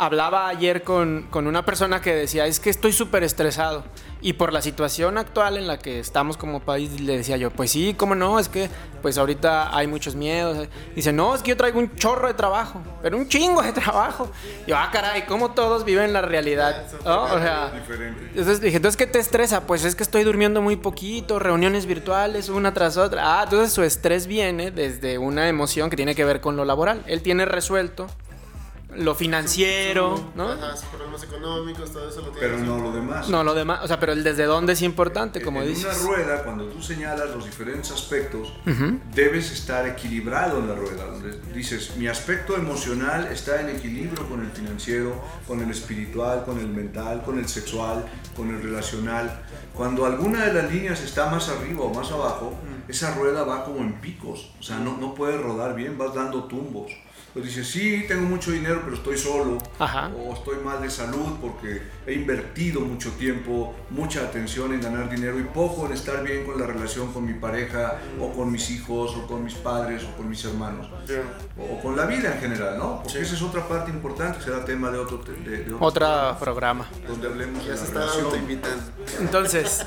Hablaba 0.00 0.48
ayer 0.48 0.82
con, 0.82 1.26
con 1.28 1.46
una 1.46 1.66
persona 1.66 2.00
que 2.00 2.14
decía, 2.14 2.46
es 2.46 2.58
que 2.58 2.70
estoy 2.70 2.94
súper 2.94 3.22
estresado. 3.22 3.84
Y 4.22 4.34
por 4.34 4.52
la 4.52 4.62
situación 4.62 5.18
actual 5.18 5.58
en 5.58 5.66
la 5.66 5.78
que 5.78 5.98
estamos 5.98 6.38
como 6.38 6.60
país, 6.60 7.00
le 7.00 7.18
decía 7.18 7.36
yo, 7.36 7.50
pues 7.50 7.70
sí, 7.70 7.94
¿cómo 7.96 8.14
no? 8.14 8.38
Es 8.38 8.48
que 8.48 8.70
pues 9.02 9.18
ahorita 9.18 9.76
hay 9.76 9.86
muchos 9.86 10.14
miedos. 10.14 10.68
Dice, 10.94 11.12
no, 11.12 11.34
es 11.34 11.42
que 11.42 11.50
yo 11.50 11.56
traigo 11.56 11.78
un 11.78 11.94
chorro 11.96 12.28
de 12.28 12.34
trabajo, 12.34 12.82
pero 13.02 13.18
un 13.18 13.28
chingo 13.28 13.62
de 13.62 13.72
trabajo. 13.72 14.30
Y 14.66 14.70
yo, 14.70 14.76
ah, 14.78 14.88
caray, 14.90 15.26
¿cómo 15.26 15.50
todos 15.50 15.84
viven 15.84 16.12
la 16.12 16.22
realidad? 16.22 16.86
¿No? 17.04 17.24
O 17.24 17.38
sea, 17.38 17.70
entonces 18.30 18.60
dije, 18.60 18.76
entonces, 18.76 18.96
¿qué 18.96 19.06
te 19.06 19.18
estresa? 19.18 19.66
Pues 19.66 19.84
es 19.84 19.94
que 19.94 20.02
estoy 20.02 20.24
durmiendo 20.24 20.62
muy 20.62 20.76
poquito, 20.76 21.38
reuniones 21.38 21.84
virtuales, 21.86 22.48
una 22.48 22.72
tras 22.72 22.96
otra. 22.96 23.40
Ah, 23.40 23.44
entonces 23.44 23.72
su 23.72 23.82
estrés 23.82 24.26
viene 24.26 24.70
desde 24.70 25.18
una 25.18 25.48
emoción 25.48 25.90
que 25.90 25.96
tiene 25.96 26.14
que 26.14 26.24
ver 26.24 26.40
con 26.40 26.56
lo 26.56 26.64
laboral. 26.64 27.02
Él 27.06 27.22
tiene 27.22 27.44
resuelto 27.44 28.06
lo 28.96 29.14
financiero, 29.14 30.32
¿no? 30.34 30.50
Ajá, 30.50 30.76
sus 30.76 30.86
problemas 30.88 31.22
económicos, 31.22 31.90
todo 31.92 32.08
eso 32.08 32.20
lo 32.20 32.30
tiene. 32.30 32.40
Pero 32.40 32.58
no 32.58 32.78
lo 32.78 32.92
demás. 32.92 33.28
No, 33.28 33.44
lo 33.44 33.54
demás, 33.54 33.80
o 33.82 33.88
sea, 33.88 34.00
pero 34.00 34.12
el 34.12 34.24
desde 34.24 34.44
dónde 34.44 34.72
es 34.72 34.82
importante, 34.82 35.40
como 35.42 35.62
en 35.62 35.68
dices. 35.68 35.84
una 35.84 36.08
rueda, 36.16 36.42
cuando 36.44 36.64
tú 36.66 36.82
señalas 36.82 37.30
los 37.30 37.44
diferentes 37.44 37.90
aspectos, 37.90 38.52
debes 39.14 39.50
estar 39.52 39.86
equilibrado 39.86 40.58
en 40.58 40.68
la 40.68 40.74
rueda. 40.74 41.04
Donde 41.06 41.38
dices, 41.54 41.96
mi 41.96 42.08
aspecto 42.08 42.56
emocional 42.56 43.28
está 43.32 43.60
en 43.60 43.70
equilibrio 43.70 44.28
con 44.28 44.40
el 44.40 44.50
financiero, 44.50 45.22
con 45.46 45.60
el 45.60 45.70
espiritual, 45.70 46.44
con 46.44 46.58
el 46.58 46.68
mental, 46.68 47.22
con 47.22 47.38
el 47.38 47.48
sexual, 47.48 48.04
con 48.36 48.50
el 48.50 48.62
relacional. 48.62 49.42
Cuando 49.74 50.04
alguna 50.04 50.46
de 50.46 50.52
las 50.52 50.70
líneas 50.70 51.00
está 51.02 51.30
más 51.30 51.48
arriba 51.48 51.84
o 51.84 51.94
más 51.94 52.10
abajo, 52.10 52.54
esa 52.88 53.14
rueda 53.14 53.44
va 53.44 53.64
como 53.64 53.78
en 53.78 54.00
picos. 54.00 54.50
O 54.58 54.62
sea, 54.62 54.78
no, 54.78 54.96
no 54.96 55.14
puede 55.14 55.38
rodar 55.38 55.74
bien, 55.74 55.96
vas 55.96 56.14
dando 56.14 56.44
tumbos. 56.44 56.90
Pues 57.32 57.44
dices, 57.44 57.68
sí, 57.68 58.04
tengo 58.08 58.22
mucho 58.22 58.50
dinero, 58.50 58.80
pero 58.84 58.96
estoy 58.96 59.16
solo. 59.16 59.58
Ajá. 59.78 60.10
O 60.18 60.34
estoy 60.34 60.56
mal 60.64 60.82
de 60.82 60.90
salud 60.90 61.36
porque 61.40 61.80
he 62.04 62.14
invertido 62.14 62.80
mucho 62.80 63.10
tiempo, 63.12 63.72
mucha 63.90 64.22
atención 64.22 64.72
en 64.74 64.80
ganar 64.80 65.08
dinero 65.08 65.38
y 65.38 65.44
poco 65.44 65.86
en 65.86 65.92
estar 65.92 66.24
bien 66.24 66.44
con 66.44 66.58
la 66.60 66.66
relación 66.66 67.12
con 67.12 67.24
mi 67.24 67.34
pareja 67.34 67.98
o 68.20 68.32
con 68.32 68.50
mis 68.50 68.68
hijos 68.70 69.14
o 69.16 69.28
con 69.28 69.44
mis 69.44 69.54
padres 69.54 70.02
o 70.02 70.16
con 70.16 70.28
mis 70.28 70.44
hermanos 70.44 70.88
Sí. 71.06 71.14
o 71.56 71.80
con 71.80 71.96
la 71.96 72.06
vida 72.06 72.34
en 72.34 72.40
general, 72.40 72.76
¿no? 72.78 73.00
Porque 73.02 73.20
esa 73.20 73.34
es 73.36 73.42
otra 73.42 73.66
parte 73.68 73.90
importante, 73.92 74.42
será 74.42 74.64
tema 74.64 74.90
de 74.90 74.98
otro, 74.98 75.18
de, 75.18 75.64
de 75.64 75.72
otro 75.74 75.86
Otro 75.86 76.36
programa. 76.40 76.88
donde 77.06 77.28
hablemos 77.28 77.60
de 77.62 77.64
Ya 77.66 77.70
la 77.70 77.76
se 77.76 77.84
está 77.84 78.00
relación. 78.00 78.30
Entonces, 79.20 79.84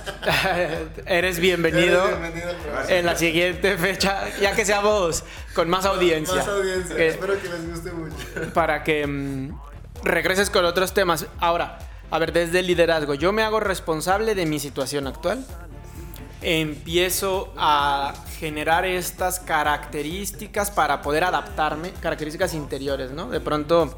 eres 1.06 1.40
bienvenido 1.40 2.08
Eres 2.08 2.90
en 2.90 3.06
la 3.06 3.16
siguiente 3.18 3.78
fecha, 3.78 4.24
ya 4.40 4.56
que 4.56 4.66
sea 4.66 4.80
vos, 4.82 5.24
con 5.56 5.70
más 5.70 5.86
audiencia. 5.86 6.36
Más 6.36 6.48
audiencia. 6.48 6.96
Que- 6.96 7.08
Espero 7.10 7.42
que 7.42 7.50
les 7.50 7.70
guste 7.70 7.92
mucho. 7.92 8.16
para 8.54 8.84
que 8.84 9.06
mm, 9.08 9.60
regreses 10.04 10.50
con 10.50 10.66
otros 10.66 10.94
temas. 10.94 11.25
Ahora, 11.40 11.80
a 12.12 12.20
ver, 12.20 12.32
desde 12.32 12.60
el 12.60 12.68
liderazgo, 12.68 13.16
yo 13.16 13.32
me 13.34 13.42
hago 13.44 13.60
responsable 13.60 14.36
de 14.36 14.46
mi 14.46 14.60
situación 14.60 15.08
actual. 15.08 15.46
empiezo 16.42 17.54
a 17.58 18.13
generar 18.40 18.86
estas 18.86 19.40
características 19.40 20.72
para 20.72 21.02
poder 21.02 21.24
adaptarme, 21.24 21.92
características 22.02 22.54
interiores, 22.54 23.12
¿no? 23.12 23.30
De 23.30 23.40
pronto, 23.40 23.98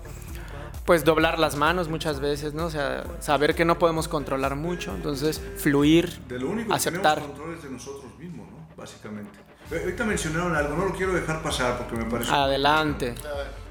pues 0.85 1.03
doblar 1.03 1.39
las 1.39 1.55
manos 1.55 1.89
muchas 1.89 2.19
veces, 2.19 2.53
¿no? 2.53 2.65
O 2.65 2.69
sea, 2.69 3.03
saber 3.19 3.55
que 3.55 3.65
no 3.65 3.79
podemos 3.79 4.07
controlar 4.07 4.55
mucho, 4.55 4.93
entonces 4.93 5.41
fluir, 5.57 6.09
De 6.27 6.39
lo 6.39 6.49
único 6.49 6.73
aceptar. 6.73 7.15
que 7.15 7.21
tenemos 7.21 7.39
control 7.39 7.55
es 7.57 7.63
de 7.63 7.69
nosotros 7.71 8.17
mismos, 8.19 8.47
¿no? 8.51 8.67
Básicamente. 8.77 9.39
Eh, 9.71 9.79
Ahorita 9.81 10.05
mencionaron 10.05 10.55
algo, 10.55 10.75
no 10.75 10.85
lo 10.85 10.93
quiero 10.93 11.13
dejar 11.13 11.41
pasar 11.41 11.77
porque 11.79 11.95
me 11.95 12.05
parece... 12.05 12.31
Adelante. 12.31 13.15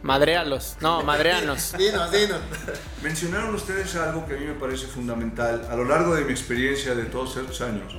Madréalos. 0.02 0.76
No, 0.80 1.02
madréanos. 1.04 1.72
Dinos, 1.78 2.10
dinos. 2.10 2.40
Mencionaron 3.02 3.54
ustedes 3.54 3.94
algo 3.94 4.26
que 4.26 4.34
a 4.34 4.36
mí 4.36 4.46
me 4.46 4.54
parece 4.54 4.86
fundamental 4.86 5.66
a 5.70 5.76
lo 5.76 5.84
largo 5.84 6.14
de 6.16 6.24
mi 6.24 6.32
experiencia 6.32 6.96
de 6.96 7.04
todos 7.04 7.36
estos 7.36 7.60
años. 7.60 7.94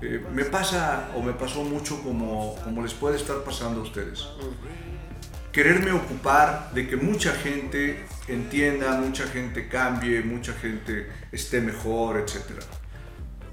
Eh, 0.00 0.24
me 0.32 0.44
pasa 0.44 1.08
o 1.16 1.22
me 1.22 1.32
pasó 1.32 1.62
mucho 1.64 2.00
como, 2.02 2.54
como 2.62 2.82
les 2.82 2.94
puede 2.94 3.16
estar 3.16 3.38
pasando 3.38 3.80
a 3.80 3.82
ustedes. 3.82 4.28
Quererme 5.54 5.92
ocupar 5.92 6.72
de 6.74 6.88
que 6.88 6.96
mucha 6.96 7.32
gente 7.32 8.04
entienda, 8.26 8.90
mucha 8.96 9.24
gente 9.28 9.68
cambie, 9.68 10.20
mucha 10.20 10.52
gente 10.52 11.06
esté 11.30 11.60
mejor, 11.60 12.18
etc. 12.18 12.60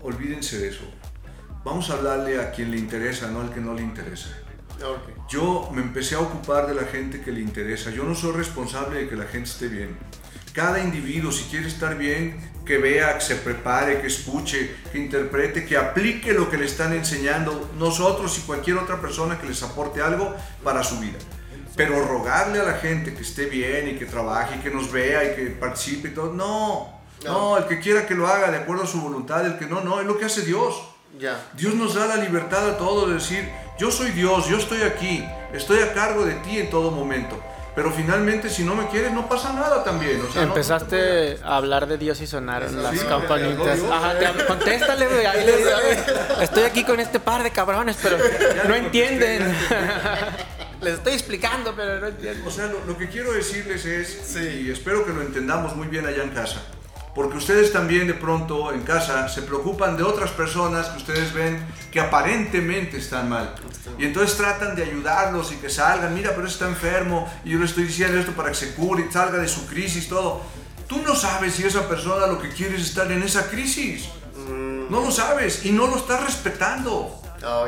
Olvídense 0.01 0.58
de 0.58 0.70
eso. 0.70 0.84
Vamos 1.63 1.91
a 1.91 1.93
hablarle 1.93 2.41
a 2.41 2.50
quien 2.50 2.72
le 2.72 2.77
interesa, 2.79 3.29
no 3.29 3.41
al 3.41 3.53
que 3.53 3.62
no 3.62 3.75
le 3.75 3.84
interesa. 3.84 4.29
Yo 5.29 5.70
me 5.72 5.84
empecé 5.84 6.15
a 6.15 6.22
ocupar 6.22 6.65
de 6.65 6.74
la 6.74 6.88
gente 6.88 7.22
que 7.22 7.31
le 7.31 7.39
interesa. 7.39 7.91
Yo 7.91 8.03
no 8.03 8.15
soy 8.15 8.31
responsable 8.31 9.03
de 9.03 9.08
que 9.08 9.15
la 9.15 9.25
gente 9.25 9.51
esté 9.51 9.67
bien. 9.67 9.96
Cada 10.53 10.84
individuo, 10.84 11.31
si 11.31 11.43
quiere 11.51 11.67
estar 11.67 11.96
bien, 12.00 12.36
que 12.65 12.79
vea, 12.79 13.13
que 13.13 13.24
se 13.24 13.36
prepare, 13.36 14.01
que 14.01 14.08
escuche, 14.08 14.72
que 14.91 14.98
interprete, 14.98 15.67
que 15.67 15.77
aplique 15.77 16.34
lo 16.34 16.50
que 16.50 16.58
le 16.58 16.65
están 16.65 16.93
enseñando 16.93 17.70
nosotros 17.77 18.39
y 18.39 18.41
cualquier 18.41 18.77
otra 18.77 19.00
persona 19.00 19.39
que 19.39 19.46
les 19.46 19.62
aporte 19.62 20.01
algo 20.01 20.36
para 20.63 20.84
su 20.84 21.00
vida. 21.00 21.20
Pero 21.75 22.06
rogarle 22.06 22.60
a 22.60 22.63
la 22.63 22.74
gente 22.74 23.13
que 23.13 23.22
esté 23.22 23.46
bien 23.46 23.88
y 23.90 23.96
que 23.98 24.06
trabaje 24.06 24.56
y 24.58 24.60
que 24.60 24.70
nos 24.70 24.92
vea 24.92 25.24
y 25.24 25.36
que 25.36 25.42
participe 25.60 26.10
y 26.10 26.12
todo, 26.12 26.32
no. 26.34 27.01
No, 27.24 27.58
el 27.58 27.66
que 27.66 27.80
quiera 27.80 28.06
que 28.08 28.16
lo 28.16 28.28
haga 28.28 28.50
de 28.51 28.58
acuerdo 28.58 28.84
a 28.84 28.88
su 28.88 29.00
voluntad, 29.00 29.46
el 29.46 29.58
que 29.58 29.66
no, 29.68 29.82
no, 29.82 30.00
es 30.01 30.06
lo 30.08 30.18
que 30.18 30.25
hace 30.25 30.42
Dios. 30.42 30.75
Ya. 31.20 31.40
Dios 31.54 31.75
nos 31.75 31.94
da 31.94 32.06
la 32.08 32.16
libertad 32.18 32.68
a 32.70 32.78
todos 32.78 33.08
de 33.10 33.16
decir, 33.16 33.48
yo 33.78 33.92
soy 33.92 34.12
Dios, 34.12 34.48
yo 34.48 34.58
estoy 34.58 34.82
aquí, 34.82 35.24
estoy 35.54 35.80
a 35.82 35.94
cargo 35.94 36.25
de 36.25 36.34
ti 36.36 36.58
en 36.60 36.70
todo 36.70 36.90
momento. 36.92 37.40
Pero 37.75 37.90
finalmente, 37.92 38.50
si 38.50 38.63
no 38.66 38.75
me 38.75 38.88
quieres, 38.88 39.13
no 39.13 39.30
pasa 39.30 39.54
nada 39.54 39.82
también. 39.84 40.20
O 40.22 40.32
sea, 40.32 40.42
no- 40.42 40.48
Empezaste 40.50 41.38
a 41.44 41.56
hablar 41.56 41.88
de 41.88 41.98
Dios 41.98 42.20
y 42.20 42.28
sonaron 42.28 42.82
las 42.84 43.00
Sí, 43.00 43.06
campanitas. 43.06 43.80
Ajá, 43.90 44.13
te- 44.20 44.46
contéstale, 44.46 45.08
güey. 45.08 45.25
ahí 45.25 45.46
le 45.46 45.58
digo, 45.58 45.70
Estoy 46.42 46.63
aquí 46.63 46.84
con 46.84 47.00
este 47.00 47.20
par 47.22 47.44
de 47.44 47.51
cabrones, 47.51 47.98
pero 48.01 48.18
Ya 48.56 48.63
no 48.66 48.75
entienden. 48.75 49.56
Les 50.81 50.95
estoy 50.95 51.13
explicando, 51.13 51.73
pero 51.75 52.00
no 52.00 52.07
entienden. 52.07 52.45
O 52.47 52.51
sea, 52.51 52.65
lo, 52.67 52.83
lo 52.85 52.97
que 52.97 53.07
quiero 53.07 53.31
decirles 53.33 53.85
es, 53.85 54.19
Sí. 54.25 54.63
y 54.65 54.71
espero 54.71 55.05
que 55.05 55.13
lo 55.13 55.21
entendamos 55.21 55.75
muy 55.75 55.88
bien 55.88 56.05
allá 56.07 56.23
en 56.23 56.31
casa, 56.31 56.61
porque 57.13 57.38
ustedes 57.38 57.71
también 57.71 58.07
de 58.07 58.15
pronto 58.15 58.73
en 58.73 58.81
casa 58.81 59.29
se 59.29 59.43
preocupan 59.43 59.95
de 59.95 60.03
otras 60.03 60.31
personas 60.31 60.88
que 60.88 60.97
ustedes 60.97 61.33
ven 61.33 61.63
que 61.91 62.00
aparentemente 62.00 62.97
están 62.97 63.29
mal. 63.29 63.53
Y 64.00 64.05
entonces 64.05 64.35
tratan 64.38 64.75
de 64.75 64.83
ayudarlos 64.83 65.51
y 65.51 65.55
que 65.57 65.69
salgan, 65.69 66.13
mira, 66.15 66.31
pero 66.33 66.47
está 66.47 66.67
enfermo 66.67 67.31
y 67.45 67.51
yo 67.51 67.59
le 67.59 67.65
estoy 67.65 67.83
diciendo 67.83 68.17
esto 68.17 68.31
para 68.31 68.50
que 68.50 68.55
se 68.55 68.73
cure 68.73 69.05
y 69.07 69.11
salga 69.11 69.38
de 69.38 69.47
su 69.47 69.67
crisis, 69.67 70.07
todo. 70.09 70.41
Tú 70.88 71.01
no 71.03 71.15
sabes 71.15 71.53
si 71.55 71.63
esa 71.63 71.88
persona 71.88 72.25
lo 72.27 72.41
que 72.41 72.50
quiere 72.50 72.75
es 72.75 72.81
estar 72.83 73.11
en 73.11 73.21
esa 73.23 73.50
crisis. 73.50 74.09
No 74.89 75.01
lo 75.01 75.11
sabes 75.11 75.63
y 75.65 75.72
no 75.72 75.85
lo 75.87 75.98
estás 75.98 76.24
respetando. 76.24 77.17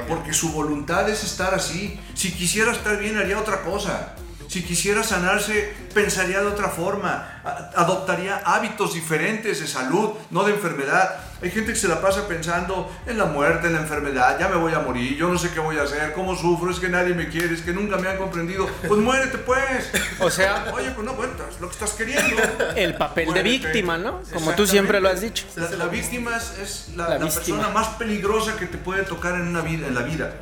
Porque 0.07 0.33
su 0.33 0.51
voluntad 0.51 1.09
es 1.09 1.23
estar 1.23 1.53
así. 1.53 1.99
Si 2.13 2.31
quisiera 2.31 2.71
estar 2.71 2.97
bien, 2.99 3.17
haría 3.17 3.39
otra 3.39 3.61
cosa. 3.63 4.15
Si 4.47 4.63
quisiera 4.63 5.03
sanarse, 5.03 5.73
pensaría 5.93 6.41
de 6.41 6.47
otra 6.47 6.69
forma. 6.69 7.41
Adoptaría 7.75 8.37
hábitos 8.45 8.93
diferentes 8.93 9.59
de 9.59 9.67
salud, 9.67 10.11
no 10.31 10.43
de 10.43 10.53
enfermedad. 10.53 11.15
Hay 11.41 11.51
gente 11.51 11.73
que 11.73 11.79
se 11.79 11.87
la 11.89 11.99
pasa 12.01 12.27
pensando 12.27 12.89
en 13.05 13.17
la 13.17 13.25
muerte, 13.25 13.67
en 13.67 13.73
la 13.73 13.79
enfermedad. 13.81 14.37
Ya 14.39 14.47
me 14.47 14.55
voy 14.55 14.73
a 14.73 14.79
morir, 14.79 15.17
yo 15.17 15.27
no 15.27 15.37
sé 15.37 15.49
qué 15.51 15.59
voy 15.59 15.77
a 15.77 15.83
hacer, 15.83 16.13
cómo 16.13 16.35
sufro, 16.35 16.71
es 16.71 16.79
que 16.79 16.87
nadie 16.87 17.13
me 17.13 17.27
quiere, 17.29 17.53
es 17.53 17.61
que 17.61 17.73
nunca 17.73 17.97
me 17.97 18.07
han 18.07 18.17
comprendido. 18.17 18.65
Pues 18.87 18.99
muérete, 19.01 19.37
pues. 19.39 19.89
O 20.19 20.29
sea, 20.29 20.71
Oye, 20.73 20.91
pues 20.91 21.05
no 21.05 21.15
cuentas 21.15 21.59
lo 21.59 21.67
que 21.67 21.73
estás 21.73 21.91
queriendo. 21.93 22.41
el 22.75 22.95
papel 22.95 23.25
de 23.25 23.31
Muérete. 23.31 23.49
víctima, 23.67 23.97
¿no? 23.97 24.21
Como 24.33 24.53
tú 24.53 24.65
siempre 24.67 25.01
lo 25.01 25.09
has 25.09 25.19
dicho. 25.21 25.45
La, 25.55 25.69
la 25.71 25.87
víctima 25.87 26.37
es, 26.37 26.53
es 26.61 26.89
la, 26.95 27.09
La 27.09 27.17
la 27.19 27.25
persona 27.29 27.69
más 27.69 27.87
peligrosa 27.89 28.55
que 28.55 28.67
te 28.67 28.77
puede 28.77 29.03
tocar 29.03 29.35
en, 29.35 29.47
una 29.47 29.61
vida, 29.61 29.87
en 29.87 29.95
la 29.95 30.01
vida. 30.03 30.33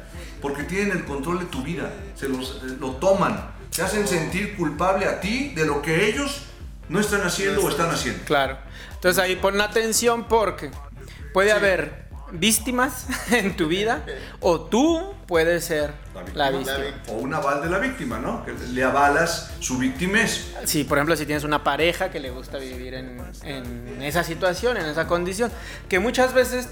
Porque 0.42 0.64
tienen 0.64 0.92
el 0.92 1.06
control 1.06 1.40
de 1.40 1.46
tu 1.46 1.64
vida. 1.64 1.92
Se 2.16 2.28
los, 2.30 2.62
eh, 2.64 2.76
lo 2.80 2.92
toman. 2.92 3.60
Te 3.76 3.82
hacen 3.82 4.08
sentir 4.08 4.56
culpable 4.58 5.06
a 5.06 5.20
ti 5.22 5.50
de 5.56 5.66
lo 5.66 5.82
que 5.82 6.08
ellos 6.10 6.44
no 6.90 7.00
están 7.00 7.22
haciendo 7.22 7.64
o 7.64 7.70
están 7.70 7.90
haciendo. 7.90 8.24
Claro. 8.26 8.58
Entonces 8.94 9.24
ahí 9.24 9.36
pon 9.38 9.60
atención 9.62 10.26
porque 10.28 10.72
puede 11.34 11.52
haber 11.52 12.02
víctimas 12.34 13.08
en 13.32 13.56
tu 13.56 13.68
vida 13.68 14.06
o 14.42 14.60
tú 14.62 15.14
puedes 15.28 15.64
ser 15.66 15.94
La 16.14 16.50
la 16.50 16.52
víctima. 16.52 16.78
víctima. 16.78 17.04
O 17.16 17.20
un 17.22 17.34
aval 17.34 17.62
de 17.62 17.70
la 17.70 17.80
víctima, 17.80 18.20
¿no? 18.20 18.46
Que 18.46 18.54
le 18.54 18.84
avalas 18.84 19.52
su 19.60 19.78
victimez. 19.78 20.54
Sí, 20.66 20.84
por 20.84 20.98
ejemplo, 20.98 21.16
si 21.16 21.26
tienes 21.26 21.44
una 21.46 21.64
pareja 21.64 22.12
que 22.12 22.20
le 22.20 22.30
gusta 22.30 22.58
vivir 22.58 22.94
en, 22.94 23.22
en 23.44 24.02
esa 24.02 24.24
situación, 24.24 24.78
en 24.78 24.86
esa 24.86 25.08
condición, 25.08 25.52
que 25.90 26.00
muchas 26.00 26.34
veces 26.34 26.70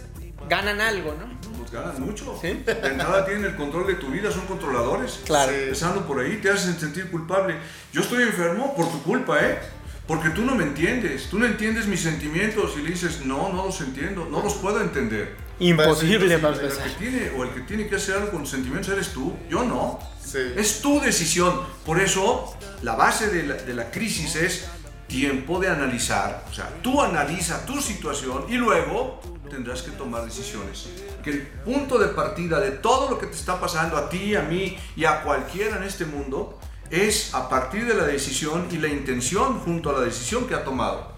ganan 0.50 0.82
algo, 0.82 1.14
¿no? 1.14 1.49
Pues 1.60 1.72
ganan 1.72 2.02
mucho. 2.02 2.38
Sí. 2.42 2.64
De 2.66 2.72
entrada 2.72 3.26
tienen 3.26 3.46
el 3.46 3.56
control 3.56 3.88
de 3.88 3.96
tu 3.96 4.08
vida, 4.08 4.32
son 4.32 4.46
controladores. 4.46 5.20
Claro. 5.26 5.52
Empezando 5.52 6.08
por 6.08 6.20
ahí, 6.20 6.38
te 6.38 6.50
hacen 6.50 6.80
sentir 6.80 7.12
culpable. 7.12 7.56
Yo 7.92 8.02
estoy 8.02 8.24
enfermo 8.24 8.74
por 8.76 8.90
tu 8.90 9.04
culpa, 9.04 9.40
¿eh? 9.40 9.60
Porque 10.08 10.30
tú 10.30 10.42
no 10.44 10.56
me 10.56 10.64
entiendes, 10.64 11.28
tú 11.30 11.38
no 11.38 11.46
entiendes 11.46 11.86
mis 11.86 12.02
sentimientos 12.02 12.74
y 12.78 12.82
le 12.82 12.90
dices, 12.92 13.26
no, 13.26 13.54
no 13.54 13.66
los 13.66 13.80
entiendo, 13.82 14.28
no 14.32 14.42
los 14.42 14.56
puedo 14.56 14.82
entender. 14.82 15.36
Imposible 15.60 16.40
para 16.40 16.56
El 16.56 16.72
que 16.72 16.90
tiene, 16.98 17.32
o 17.38 17.44
el 17.44 17.50
que 17.52 17.60
tiene 17.62 17.88
que 17.88 17.98
hacer 17.98 18.16
algo 18.16 18.32
con 18.32 18.48
sentimientos 18.48 18.92
eres 18.92 19.10
tú, 19.10 19.36
yo 19.50 19.64
no. 19.66 20.00
Sí. 20.24 20.40
Es 20.56 20.82
tu 20.82 21.00
decisión. 21.02 21.62
Por 21.86 22.00
eso, 22.00 22.56
la 22.82 22.96
base 22.96 23.28
de 23.28 23.44
la, 23.44 23.56
de 23.56 23.74
la 23.74 23.92
crisis 23.92 24.36
es 24.36 24.66
tiempo 25.10 25.60
de 25.60 25.68
analizar. 25.68 26.46
O 26.50 26.54
sea, 26.54 26.70
tú 26.82 27.02
analiza 27.02 27.66
tu 27.66 27.82
situación 27.82 28.46
y 28.48 28.54
luego 28.54 29.20
tendrás 29.50 29.82
que 29.82 29.92
tomar 29.92 30.24
decisiones. 30.24 30.90
Que 31.22 31.32
el 31.32 31.48
punto 31.66 31.98
de 31.98 32.08
partida 32.08 32.62
de 32.62 32.72
todo 32.72 33.10
lo 33.10 33.20
que 33.20 33.28
te 33.28 33.36
está 33.36 33.60
pasando 33.60 33.98
a 33.98 34.08
ti, 34.08 34.36
a 34.36 34.44
mí 34.44 34.78
y 34.96 35.04
a 35.04 35.22
cualquiera 35.24 35.76
en 35.76 35.84
este 35.84 36.06
mundo 36.06 36.58
es 36.90 37.34
a 37.34 37.50
partir 37.50 37.86
de 37.86 37.94
la 37.94 38.06
decisión 38.06 38.68
y 38.72 38.78
la 38.78 38.88
intención 38.88 39.60
junto 39.60 39.90
a 39.90 39.94
la 39.94 40.00
decisión 40.00 40.48
que 40.48 40.56
ha 40.56 40.64
tomado. 40.64 41.14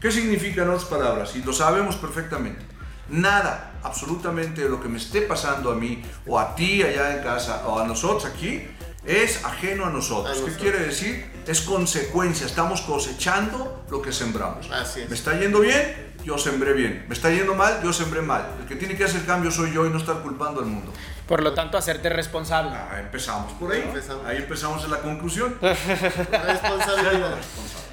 ¿Qué 0.00 0.12
significa 0.12 0.62
en 0.62 0.68
otras 0.68 0.84
palabras? 0.84 1.34
Y 1.34 1.42
lo 1.42 1.52
sabemos 1.52 1.96
perfectamente. 1.96 2.64
Nada, 3.08 3.78
absolutamente 3.82 4.62
de 4.62 4.68
lo 4.68 4.80
que 4.80 4.88
me 4.88 4.98
esté 4.98 5.22
pasando 5.22 5.70
a 5.70 5.76
mí 5.76 6.02
o 6.26 6.38
a 6.38 6.54
ti 6.56 6.82
allá 6.82 7.16
en 7.16 7.22
casa 7.22 7.62
o 7.66 7.78
a 7.78 7.86
nosotros 7.86 8.24
aquí 8.24 8.66
es 9.06 9.44
ajeno 9.44 9.86
a 9.86 9.90
nosotros. 9.90 10.30
A 10.30 10.34
¿Qué 10.34 10.40
nosotros. 10.40 10.62
quiere 10.62 10.78
decir? 10.80 11.30
Es 11.46 11.60
consecuencia, 11.60 12.46
estamos 12.46 12.80
cosechando 12.82 13.84
lo 13.90 14.02
que 14.02 14.12
sembramos. 14.12 14.70
Así 14.70 15.02
es. 15.02 15.08
Me 15.08 15.14
está 15.14 15.38
yendo 15.38 15.60
bien, 15.60 16.14
yo 16.24 16.36
sembré 16.38 16.72
bien. 16.72 17.04
Me 17.08 17.14
está 17.14 17.30
yendo 17.30 17.54
mal, 17.54 17.80
yo 17.82 17.92
sembré 17.92 18.20
mal. 18.20 18.46
El 18.60 18.66
que 18.66 18.76
tiene 18.76 18.96
que 18.96 19.04
hacer 19.04 19.24
cambio 19.24 19.50
soy 19.50 19.72
yo 19.72 19.86
y 19.86 19.90
no 19.90 19.98
estar 19.98 20.20
culpando 20.22 20.60
al 20.60 20.66
mundo. 20.66 20.92
Por 21.28 21.42
lo 21.42 21.54
tanto, 21.54 21.76
hacerte 21.78 22.08
responsable. 22.08 22.70
Ah, 22.72 22.98
empezamos 23.00 23.52
por 23.54 23.72
ahí. 23.72 23.82
Empezamos. 23.82 24.26
Ahí 24.26 24.38
empezamos 24.38 24.84
en 24.84 24.90
la 24.90 24.98
conclusión. 24.98 25.56
Responsabilidad. 25.60 27.36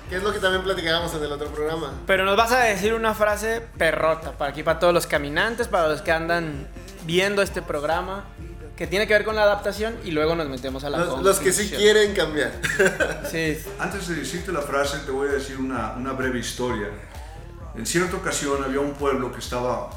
Que 0.10 0.18
es 0.18 0.24
lo 0.24 0.34
que 0.34 0.40
también 0.40 0.64
platicábamos 0.64 1.16
en 1.16 1.24
el 1.24 1.32
otro 1.32 1.48
programa. 1.48 1.94
Pero 2.06 2.26
nos 2.26 2.36
vas 2.36 2.52
a 2.52 2.60
decir 2.60 2.94
una 2.94 3.16
frase 3.16 3.62
perrota 3.78 4.34
para 4.34 4.52
aquí, 4.52 4.62
para 4.62 4.78
todos 4.78 4.94
los 4.94 5.08
caminantes, 5.08 5.70
para 5.70 5.88
los 5.88 6.02
que 6.02 6.12
andan 6.12 6.68
viendo 7.06 7.42
este 7.42 7.62
programa, 7.62 8.26
que 8.84 8.88
tiene 8.88 9.08
que 9.08 9.14
ver 9.14 9.24
con 9.24 9.38
la 9.38 9.44
adaptación 9.44 9.96
y 10.04 10.12
luego 10.12 10.36
nos 10.36 10.50
metemos 10.50 10.84
a 10.84 10.90
la 10.90 10.98
Los, 10.98 11.24
los 11.24 11.40
que 11.40 11.54
sí 11.54 11.70
quieren 11.70 12.14
cambiar. 12.14 12.52
Sí, 13.32 13.58
Antes 13.80 14.10
de 14.10 14.16
decirte 14.16 14.52
la 14.52 14.62
frase, 14.62 14.98
te 15.06 15.12
voy 15.12 15.30
a 15.30 15.32
decir 15.32 15.58
una, 15.58 15.94
una 15.94 16.12
breve 16.12 16.40
historia. 16.40 16.90
En 17.78 17.86
cierta 17.86 18.18
ocasión 18.18 18.62
había 18.62 18.82
un 18.82 18.92
pueblo 18.92 19.32
que 19.32 19.40
estaba 19.40 19.90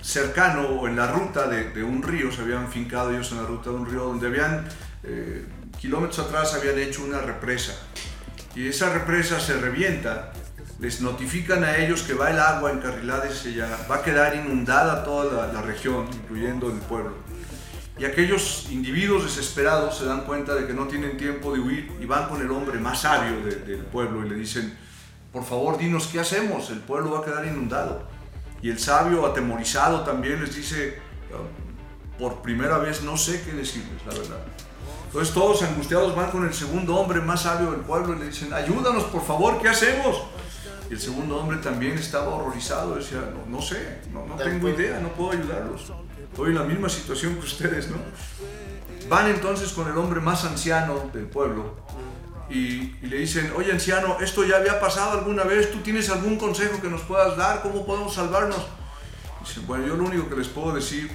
cercano 0.00 0.68
o 0.68 0.86
en 0.86 0.94
la 0.94 1.08
ruta 1.08 1.48
de, 1.48 1.70
de 1.70 1.82
un 1.82 2.00
río, 2.00 2.30
se 2.30 2.42
habían 2.42 2.70
fincado 2.70 3.10
ellos 3.10 3.32
en 3.32 3.38
la 3.38 3.42
ruta 3.42 3.70
de 3.70 3.76
un 3.76 3.90
río, 3.90 4.04
donde 4.04 4.28
habían, 4.28 4.68
eh, 5.02 5.44
kilómetros 5.80 6.20
atrás 6.20 6.54
habían 6.54 6.78
hecho 6.78 7.02
una 7.02 7.20
represa. 7.22 7.72
Y 8.54 8.68
esa 8.68 8.92
represa 8.92 9.40
se 9.40 9.54
revienta, 9.54 10.32
les 10.78 11.00
notifican 11.00 11.64
a 11.64 11.76
ellos 11.76 12.02
que 12.02 12.14
va 12.14 12.30
el 12.30 12.38
agua 12.38 12.70
encarrilada 12.70 13.28
y 13.28 13.34
se 13.34 13.52
ya 13.52 13.66
va 13.90 13.96
a 13.96 14.02
quedar 14.02 14.36
inundada 14.36 15.02
toda 15.02 15.48
la, 15.48 15.52
la 15.52 15.62
región, 15.62 16.06
incluyendo 16.12 16.68
el 16.68 16.78
pueblo. 16.78 17.31
Y 17.98 18.04
aquellos 18.06 18.68
individuos 18.70 19.24
desesperados 19.24 19.98
se 19.98 20.06
dan 20.06 20.22
cuenta 20.22 20.54
de 20.54 20.66
que 20.66 20.72
no 20.72 20.86
tienen 20.86 21.16
tiempo 21.16 21.52
de 21.52 21.60
huir 21.60 21.92
y 22.00 22.06
van 22.06 22.28
con 22.28 22.40
el 22.40 22.50
hombre 22.50 22.78
más 22.78 23.02
sabio 23.02 23.44
de- 23.44 23.56
del 23.56 23.80
pueblo 23.84 24.24
y 24.26 24.30
le 24.30 24.34
dicen, 24.36 24.76
por 25.32 25.44
favor 25.44 25.76
dinos 25.78 26.06
qué 26.08 26.18
hacemos, 26.20 26.70
el 26.70 26.78
pueblo 26.80 27.12
va 27.12 27.18
a 27.20 27.24
quedar 27.24 27.46
inundado. 27.46 28.02
Y 28.62 28.70
el 28.70 28.78
sabio, 28.78 29.26
atemorizado 29.26 30.02
también, 30.04 30.40
les 30.42 30.54
dice, 30.56 30.98
por 32.18 32.40
primera 32.42 32.78
vez 32.78 33.02
no 33.02 33.16
sé 33.16 33.42
qué 33.42 33.52
decirles, 33.52 34.00
la 34.06 34.14
verdad. 34.14 34.38
Entonces 35.06 35.34
todos 35.34 35.62
angustiados 35.62 36.14
van 36.16 36.30
con 36.30 36.46
el 36.46 36.54
segundo 36.54 36.96
hombre 36.96 37.20
más 37.20 37.42
sabio 37.42 37.72
del 37.72 37.80
pueblo 37.80 38.14
y 38.16 38.20
le 38.20 38.26
dicen, 38.26 38.52
ayúdanos 38.54 39.04
por 39.04 39.22
favor, 39.24 39.60
¿qué 39.60 39.68
hacemos? 39.68 40.22
Y 40.88 40.94
el 40.94 41.00
segundo 41.00 41.36
hombre 41.38 41.58
también 41.58 41.98
estaba 41.98 42.28
horrorizado, 42.34 42.94
decía, 42.94 43.18
no, 43.34 43.54
no 43.56 43.62
sé, 43.62 44.00
no, 44.12 44.24
no 44.26 44.36
tengo 44.36 44.68
idea, 44.70 44.98
no 45.00 45.08
puedo 45.10 45.32
ayudarlos. 45.32 45.92
Estoy 46.32 46.48
en 46.48 46.54
la 46.54 46.64
misma 46.64 46.88
situación 46.88 47.34
que 47.34 47.44
ustedes, 47.44 47.90
¿no? 47.90 47.98
Van 49.08 49.28
entonces 49.28 49.70
con 49.72 49.86
el 49.86 49.96
hombre 49.98 50.20
más 50.20 50.44
anciano 50.44 51.10
del 51.12 51.26
pueblo 51.26 51.76
y, 52.48 52.96
y, 53.02 53.06
le 53.06 53.18
dicen, 53.18 53.52
oye 53.54 53.70
anciano, 53.70 54.18
esto 54.20 54.42
ya 54.42 54.56
había 54.56 54.80
pasado 54.80 55.18
alguna 55.18 55.44
vez, 55.44 55.70
¿tú 55.70 55.78
tienes 55.80 56.08
algún 56.08 56.38
consejo 56.38 56.80
que 56.80 56.88
nos 56.88 57.02
puedas 57.02 57.36
dar? 57.36 57.60
¿Cómo 57.62 57.84
podemos 57.84 58.14
salvarnos? 58.14 58.66
Dice, 59.40 59.60
bueno, 59.66 59.86
yo 59.86 59.96
lo 59.96 60.04
único 60.04 60.28
que 60.30 60.36
les 60.36 60.48
puedo 60.48 60.74
decir 60.74 61.10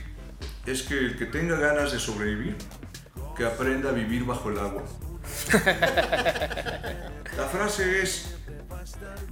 es 0.67 0.83
que 0.83 0.97
el 0.97 1.17
que 1.17 1.25
tenga 1.25 1.55
ganas 1.55 1.91
de 1.91 1.99
sobrevivir, 1.99 2.55
que 3.35 3.45
aprenda 3.45 3.89
a 3.89 3.93
vivir 3.93 4.23
bajo 4.23 4.49
el 4.49 4.59
agua. 4.59 4.83
La 7.37 7.45
frase 7.51 8.03
es, 8.03 8.35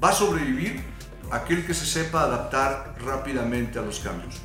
va 0.03 0.09
a 0.09 0.13
sobrevivir 0.13 0.83
aquel 1.31 1.65
que 1.65 1.73
se 1.73 1.85
sepa 1.85 2.21
adaptar 2.21 2.95
rápidamente 3.03 3.79
a 3.79 3.81
los 3.81 3.99
cambios. 3.99 4.35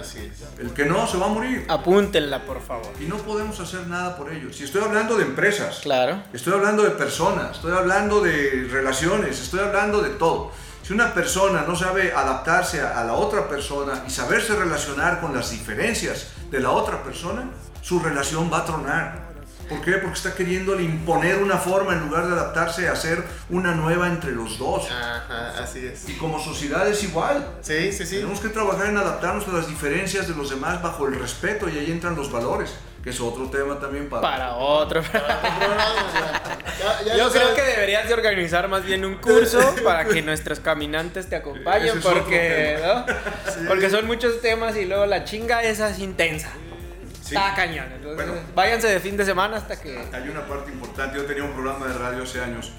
Así 0.00 0.18
es. 0.18 0.60
El 0.60 0.72
que 0.72 0.84
no 0.84 1.06
se 1.06 1.16
va 1.18 1.26
a 1.26 1.28
morir. 1.28 1.64
Apúntenla, 1.68 2.44
por 2.44 2.60
favor. 2.60 2.92
Y 3.00 3.04
no 3.04 3.16
podemos 3.18 3.58
hacer 3.60 3.86
nada 3.86 4.16
por 4.16 4.32
ello. 4.32 4.52
Si 4.52 4.64
estoy 4.64 4.82
hablando 4.82 5.16
de 5.16 5.24
empresas, 5.24 5.80
Claro. 5.82 6.22
estoy 6.32 6.52
hablando 6.54 6.82
de 6.82 6.90
personas, 6.90 7.56
estoy 7.56 7.72
hablando 7.76 8.20
de 8.20 8.68
relaciones, 8.70 9.40
estoy 9.40 9.60
hablando 9.60 10.00
de 10.02 10.10
todo. 10.10 10.50
Si 10.82 10.92
una 10.92 11.14
persona 11.14 11.64
no 11.66 11.74
sabe 11.76 12.12
adaptarse 12.12 12.80
a 12.82 13.02
la 13.04 13.14
otra 13.14 13.48
persona 13.48 14.04
y 14.06 14.10
saberse 14.10 14.54
relacionar 14.54 15.20
con 15.20 15.34
las 15.34 15.50
diferencias 15.50 16.28
de 16.50 16.60
la 16.60 16.70
otra 16.70 17.02
persona, 17.02 17.48
su 17.80 18.00
relación 18.00 18.50
va 18.52 18.58
a 18.58 18.64
tronar. 18.64 19.33
¿Por 19.68 19.80
qué? 19.80 19.92
Porque 19.92 20.14
está 20.16 20.34
queriendo 20.34 20.78
imponer 20.78 21.38
una 21.42 21.56
forma 21.58 21.92
en 21.94 22.00
lugar 22.06 22.26
de 22.26 22.32
adaptarse 22.34 22.88
a 22.88 22.92
hacer 22.92 23.22
una 23.50 23.74
nueva 23.74 24.06
entre 24.08 24.32
los 24.32 24.58
dos. 24.58 24.86
Ajá, 24.90 25.54
así 25.62 25.86
es. 25.86 26.08
Y 26.08 26.14
como 26.16 26.38
sociedad 26.42 26.86
es 26.88 27.02
igual. 27.02 27.46
Sí, 27.62 27.92
sí, 27.92 28.04
sí. 28.06 28.16
Tenemos 28.16 28.40
que 28.40 28.48
trabajar 28.50 28.86
en 28.86 28.96
adaptarnos 28.98 29.46
a 29.48 29.52
las 29.52 29.68
diferencias 29.68 30.28
de 30.28 30.34
los 30.34 30.50
demás 30.50 30.82
bajo 30.82 31.06
el 31.06 31.18
respeto 31.18 31.68
y 31.68 31.78
ahí 31.78 31.90
entran 31.90 32.14
los 32.14 32.30
valores, 32.30 32.74
que 33.02 33.10
es 33.10 33.20
otro 33.20 33.48
tema 33.50 33.78
también 33.78 34.08
para... 34.08 34.22
Para 34.22 34.54
otro. 34.56 35.02
Ya- 36.78 37.02
ya 37.06 37.16
Yo 37.16 37.30
creo 37.30 37.46
sabes. 37.48 37.54
que 37.54 37.62
deberías 37.62 38.08
de 38.08 38.14
organizar 38.14 38.68
más 38.68 38.84
bien 38.84 39.04
un 39.04 39.14
curso 39.16 39.74
para 39.84 40.04
que 40.06 40.20
nuestros 40.22 40.60
caminantes 40.60 41.28
te 41.28 41.36
acompañen 41.36 41.98
es 41.98 42.04
otro 42.04 42.20
porque, 42.20 42.78
¿no? 42.82 43.06
porque 43.68 43.88
son 43.90 44.06
muchos 44.06 44.40
temas 44.40 44.76
y 44.76 44.84
luego 44.84 45.06
la 45.06 45.24
chinga 45.24 45.62
esa 45.62 45.88
es 45.90 45.98
intensa. 46.00 46.50
Sí. 47.24 47.34
Está 47.34 47.54
cañón. 47.54 47.86
Entonces, 47.94 48.16
Bueno. 48.26 48.40
váyanse 48.54 48.88
de 48.88 49.00
fin 49.00 49.16
de 49.16 49.24
semana 49.24 49.56
hasta 49.56 49.80
que 49.80 49.98
Hay 50.12 50.28
una 50.28 50.46
parte 50.46 50.70
importante, 50.70 51.16
yo 51.16 51.24
tenía 51.24 51.44
un 51.44 51.52
programa 51.52 51.86
de 51.86 51.94
radio 51.94 52.22
hace 52.22 52.40
años 52.42 52.72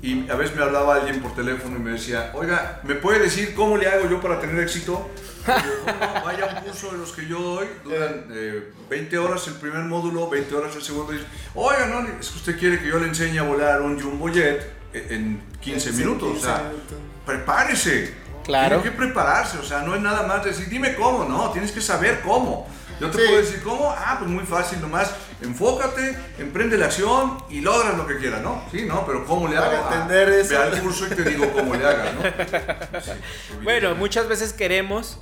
y 0.00 0.28
a 0.30 0.34
veces 0.36 0.56
me 0.56 0.62
hablaba 0.62 0.94
alguien 0.96 1.20
por 1.20 1.34
teléfono 1.34 1.76
y 1.76 1.80
me 1.80 1.90
decía, 1.92 2.30
oiga, 2.34 2.80
¿me 2.84 2.94
puede 2.94 3.18
decir 3.20 3.54
cómo 3.54 3.76
le 3.76 3.86
hago 3.88 4.08
yo 4.08 4.20
para 4.22 4.40
tener 4.40 4.58
éxito? 4.62 5.10
Yo, 5.46 5.52
"¿Cómo 5.84 6.14
no? 6.14 6.24
Vaya 6.24 6.46
un 6.56 6.64
curso 6.64 6.92
de 6.92 6.98
los 6.98 7.12
que 7.12 7.26
yo 7.26 7.38
doy, 7.38 7.66
duran 7.84 8.24
eh, 8.32 8.72
20 8.88 9.18
horas 9.18 9.46
el 9.48 9.54
primer 9.54 9.82
módulo, 9.84 10.30
20 10.30 10.54
horas 10.54 10.74
el 10.74 10.82
segundo. 10.82 11.12
Y 11.12 11.16
dice, 11.18 11.28
oiga, 11.54 11.86
no, 11.86 12.00
es 12.18 12.28
que 12.30 12.36
usted 12.38 12.58
quiere 12.58 12.80
que 12.80 12.86
yo 12.88 12.98
le 12.98 13.08
enseñe 13.08 13.38
a 13.38 13.42
volar 13.42 13.82
un 13.82 14.00
jumbo 14.00 14.28
jet 14.30 14.66
en 14.94 15.42
15 15.60 15.92
Sí, 15.92 15.98
minutos. 15.98 16.30
15 16.32 16.46
o 16.46 16.50
sea, 16.50 16.62
minutos. 16.68 16.98
prepárese. 17.26 18.14
Claro. 18.44 18.80
Tiene 18.80 18.90
que 18.96 19.02
prepararse, 19.04 19.58
o 19.58 19.62
sea, 19.64 19.80
no 19.82 19.94
es 19.94 20.00
nada 20.02 20.26
más 20.26 20.44
decir, 20.44 20.68
dime 20.68 20.94
cómo, 20.94 21.24
no, 21.24 21.50
tienes 21.50 21.72
que 21.72 21.80
saber 21.80 22.20
cómo. 22.20 22.66
Yo 23.00 23.10
te 23.10 23.18
Sí. 23.18 23.24
puedo 23.26 23.40
decir 23.40 23.62
cómo, 23.62 23.90
ah, 23.96 24.16
pues 24.18 24.30
muy 24.30 24.44
fácil, 24.44 24.80
nomás 24.80 25.10
enfócate, 25.42 26.16
emprende 26.38 26.78
la 26.78 26.86
acción 26.86 27.38
y 27.50 27.60
logras 27.60 27.96
lo 27.96 28.06
que 28.06 28.16
quieras, 28.18 28.40
¿no? 28.42 28.64
Sí, 28.70 28.84
no, 28.86 29.04
pero 29.06 29.24
¿cómo 29.26 29.48
le 29.48 29.56
hago? 29.56 29.66
Para 29.66 29.88
Ah, 29.88 30.02
entender 30.02 30.28
eso. 30.30 30.50
Ve 30.50 30.56
al 30.56 30.80
curso 30.82 31.06
y 31.06 31.10
te 31.10 31.22
digo 31.24 31.52
cómo 31.52 31.74
le 31.74 31.86
hagas, 31.86 32.14
¿no? 32.14 33.00
Sí, 33.00 33.10
Bueno, 33.62 33.94
muchas 33.94 34.28
veces 34.28 34.52
queremos 34.52 35.18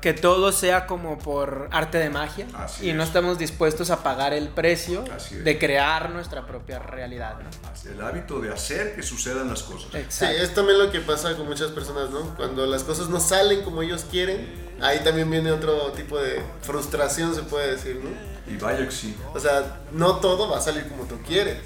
que 0.00 0.12
todo 0.12 0.52
sea 0.52 0.86
como 0.86 1.18
por 1.18 1.68
arte 1.72 1.96
de 1.96 2.10
magia 2.10 2.46
Así 2.58 2.90
y 2.90 2.92
no 2.92 3.02
es. 3.02 3.08
estamos 3.08 3.38
dispuestos 3.38 3.88
a 3.90 4.02
pagar 4.02 4.34
el 4.34 4.48
precio 4.50 5.02
Así 5.16 5.34
de 5.36 5.58
crear 5.58 6.10
nuestra 6.10 6.46
propia 6.46 6.78
realidad. 6.78 7.36
¿no? 7.38 7.90
El 7.90 8.02
hábito 8.02 8.38
de 8.40 8.52
hacer 8.52 8.94
que 8.94 9.02
sucedan 9.02 9.48
las 9.48 9.62
cosas. 9.62 9.88
Sí, 9.92 9.96
Exacto. 9.98 10.36
es 10.42 10.54
también 10.54 10.78
lo 10.78 10.90
que 10.92 11.00
pasa 11.00 11.34
con 11.36 11.46
muchas 11.48 11.70
personas, 11.70 12.10
¿no? 12.10 12.34
Cuando 12.36 12.66
las 12.66 12.84
cosas 12.84 13.08
no 13.08 13.18
salen 13.18 13.62
como 13.62 13.80
ellos 13.80 14.04
quieren, 14.10 14.63
ahí 14.80 15.00
también 15.02 15.30
viene 15.30 15.50
otro 15.50 15.92
tipo 15.92 16.18
de 16.18 16.42
frustración, 16.62 17.34
se 17.34 17.42
puede 17.42 17.72
decir, 17.72 18.00
¿no? 18.02 18.10
Y 18.52 18.56
vaya 18.56 18.84
que 18.84 18.92
sí. 18.92 19.16
O 19.34 19.40
sea, 19.40 19.80
no 19.92 20.16
todo 20.16 20.50
va 20.50 20.58
a 20.58 20.60
salir 20.60 20.86
como 20.88 21.04
tú 21.04 21.16
quieres. 21.26 21.58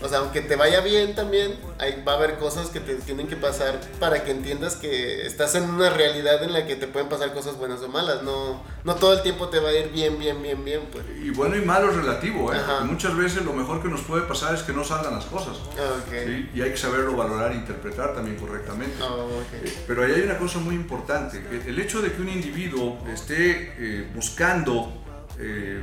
O 0.00 0.08
sea, 0.08 0.18
aunque 0.18 0.40
te 0.40 0.54
vaya 0.54 0.80
bien 0.80 1.14
también, 1.16 1.58
va 2.06 2.12
a 2.12 2.16
haber 2.16 2.38
cosas 2.38 2.68
que 2.68 2.78
te 2.78 2.94
tienen 2.96 3.26
que 3.26 3.36
pasar 3.36 3.80
para 3.98 4.22
que 4.22 4.30
entiendas 4.30 4.76
que 4.76 5.26
estás 5.26 5.56
en 5.56 5.64
una 5.64 5.90
realidad 5.90 6.42
en 6.44 6.52
la 6.52 6.66
que 6.66 6.76
te 6.76 6.86
pueden 6.86 7.08
pasar 7.08 7.34
cosas 7.34 7.56
buenas 7.56 7.82
o 7.82 7.88
malas. 7.88 8.22
No, 8.22 8.62
no 8.84 8.94
todo 8.94 9.14
el 9.14 9.22
tiempo 9.22 9.48
te 9.48 9.58
va 9.58 9.70
a 9.70 9.72
ir 9.72 9.90
bien, 9.90 10.18
bien, 10.18 10.40
bien, 10.40 10.64
bien, 10.64 10.82
pues. 10.92 11.04
Y 11.20 11.30
bueno 11.30 11.56
y 11.56 11.62
malo 11.62 11.90
es 11.90 11.96
relativo, 11.96 12.52
¿eh? 12.52 12.58
Muchas 12.84 13.16
veces 13.16 13.44
lo 13.44 13.52
mejor 13.52 13.82
que 13.82 13.88
nos 13.88 14.02
puede 14.02 14.22
pasar 14.22 14.54
es 14.54 14.62
que 14.62 14.72
no 14.72 14.84
salgan 14.84 15.14
las 15.14 15.24
cosas. 15.24 15.56
Ok. 15.56 16.14
¿sí? 16.26 16.50
Y 16.54 16.62
hay 16.62 16.70
que 16.70 16.76
saberlo 16.76 17.16
valorar 17.16 17.50
e 17.52 17.56
interpretar 17.56 18.14
también 18.14 18.36
correctamente. 18.36 18.96
Ah, 19.02 19.14
ok. 19.14 19.68
Pero 19.86 20.04
ahí 20.04 20.12
hay 20.12 20.22
una 20.22 20.38
cosa 20.38 20.60
muy 20.60 20.76
importante. 20.76 21.42
El 21.66 21.78
hecho 21.78 22.00
de 22.00 22.12
que 22.12 22.22
un 22.22 22.28
individuo 22.28 22.98
esté 23.12 23.74
eh, 23.78 24.08
buscando 24.14 24.92
eh, 25.40 25.80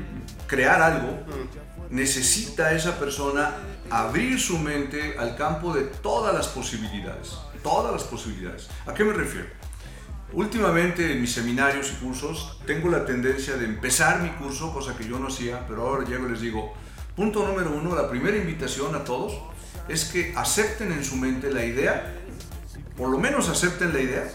crear 0.47 0.81
algo, 0.81 1.19
necesita 1.89 2.73
esa 2.73 2.97
persona 2.97 3.51
abrir 3.99 4.39
su 4.39 4.57
mente 4.57 5.15
al 5.17 5.35
campo 5.35 5.73
de 5.73 5.83
todas 5.83 6.33
las 6.33 6.47
posibilidades. 6.47 7.37
Todas 7.63 7.91
las 7.91 8.03
posibilidades. 8.03 8.69
¿A 8.85 8.93
qué 8.93 9.03
me 9.03 9.13
refiero? 9.13 9.47
Últimamente 10.33 11.13
en 11.13 11.21
mis 11.21 11.31
seminarios 11.31 11.91
y 11.91 12.03
cursos 12.03 12.59
tengo 12.65 12.89
la 12.89 13.05
tendencia 13.05 13.55
de 13.55 13.65
empezar 13.65 14.21
mi 14.21 14.29
curso, 14.29 14.73
cosa 14.73 14.95
que 14.97 15.07
yo 15.07 15.17
no 15.17 15.27
hacía, 15.27 15.65
pero 15.67 15.87
ahora 15.87 16.05
llego 16.05 16.27
y 16.27 16.31
les 16.31 16.41
digo, 16.41 16.73
punto 17.15 17.47
número 17.47 17.71
uno, 17.71 17.95
la 17.95 18.09
primera 18.09 18.35
invitación 18.35 18.93
a 18.95 19.03
todos 19.03 19.33
es 19.87 20.05
que 20.05 20.33
acepten 20.35 20.91
en 20.91 21.03
su 21.03 21.15
mente 21.15 21.51
la 21.51 21.63
idea 21.63 22.21
por 22.97 23.09
lo 23.09 23.17
menos 23.17 23.49
acepten 23.49 23.93
la 23.93 23.99
idea 23.99 24.27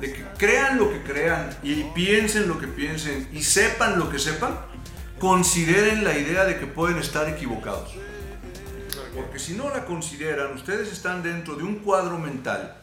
de 0.00 0.12
que 0.12 0.24
crean 0.36 0.78
lo 0.78 0.90
que 0.90 1.02
crean 1.02 1.50
y 1.62 1.84
piensen 1.94 2.48
lo 2.48 2.58
que 2.58 2.66
piensen 2.66 3.28
y 3.32 3.42
sepan 3.42 3.98
lo 3.98 4.10
que 4.10 4.18
sepan, 4.18 4.58
consideren 5.20 6.02
la 6.02 6.18
idea 6.18 6.44
de 6.44 6.58
que 6.58 6.66
pueden 6.66 6.98
estar 6.98 7.28
equivocados. 7.28 7.94
Porque 9.14 9.38
si 9.38 9.54
no 9.54 9.68
la 9.70 9.84
consideran, 9.84 10.52
ustedes 10.54 10.90
están 10.92 11.22
dentro 11.22 11.54
de 11.54 11.64
un 11.64 11.76
cuadro 11.76 12.18
mental 12.18 12.76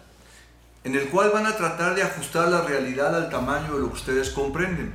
en 0.83 0.95
el 0.95 1.09
cual 1.09 1.31
van 1.33 1.45
a 1.45 1.55
tratar 1.55 1.93
de 1.93 2.03
ajustar 2.03 2.47
la 2.47 2.61
realidad 2.61 3.13
al 3.15 3.29
tamaño 3.29 3.73
de 3.73 3.79
lo 3.81 3.87
que 3.89 3.95
ustedes 3.95 4.29
comprenden. 4.29 4.93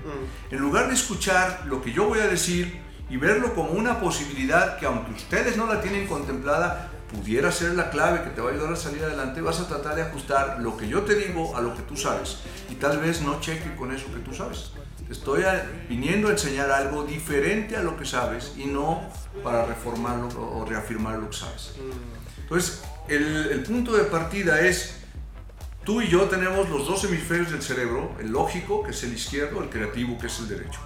En 0.50 0.58
lugar 0.58 0.88
de 0.88 0.94
escuchar 0.94 1.64
lo 1.66 1.82
que 1.82 1.92
yo 1.92 2.06
voy 2.06 2.20
a 2.20 2.26
decir 2.26 2.80
y 3.10 3.16
verlo 3.16 3.54
como 3.54 3.72
una 3.72 4.00
posibilidad 4.00 4.78
que 4.78 4.86
aunque 4.86 5.12
ustedes 5.12 5.56
no 5.56 5.66
la 5.66 5.80
tienen 5.80 6.06
contemplada, 6.06 6.90
pudiera 7.12 7.52
ser 7.52 7.74
la 7.74 7.90
clave 7.90 8.22
que 8.22 8.30
te 8.30 8.40
va 8.40 8.50
a 8.50 8.52
ayudar 8.52 8.72
a 8.72 8.76
salir 8.76 9.04
adelante, 9.04 9.40
vas 9.40 9.60
a 9.60 9.68
tratar 9.68 9.94
de 9.94 10.02
ajustar 10.02 10.58
lo 10.60 10.76
que 10.76 10.88
yo 10.88 11.02
te 11.02 11.14
digo 11.14 11.54
a 11.56 11.60
lo 11.60 11.74
que 11.76 11.82
tú 11.82 11.96
sabes. 11.96 12.38
Y 12.70 12.76
tal 12.76 12.98
vez 12.98 13.20
no 13.20 13.38
cheque 13.40 13.76
con 13.76 13.92
eso 13.92 14.06
que 14.12 14.20
tú 14.20 14.34
sabes. 14.34 14.72
Te 15.06 15.12
estoy 15.12 15.42
viniendo 15.88 16.28
a 16.28 16.32
enseñar 16.32 16.70
algo 16.70 17.04
diferente 17.04 17.76
a 17.76 17.82
lo 17.82 17.96
que 17.96 18.06
sabes 18.06 18.54
y 18.56 18.64
no 18.64 19.02
para 19.42 19.64
reformarlo 19.66 20.28
o 20.28 20.60
o 20.60 20.64
reafirmar 20.64 21.18
lo 21.18 21.28
que 21.30 21.36
sabes. 21.36 21.74
Entonces, 22.40 22.82
el, 23.08 23.48
el 23.52 23.62
punto 23.62 23.92
de 23.92 24.04
partida 24.04 24.60
es, 24.60 24.96
tú 25.84 26.00
y 26.00 26.08
yo 26.08 26.22
tenemos 26.22 26.68
los 26.70 26.86
dos 26.86 27.04
hemisferios 27.04 27.50
del 27.50 27.62
cerebro, 27.62 28.12
el 28.18 28.30
lógico, 28.30 28.82
que 28.82 28.90
es 28.92 29.02
el 29.02 29.12
izquierdo, 29.12 29.62
el 29.62 29.68
creativo, 29.68 30.18
que 30.18 30.26
es 30.26 30.38
el 30.38 30.48
derecho. 30.48 30.80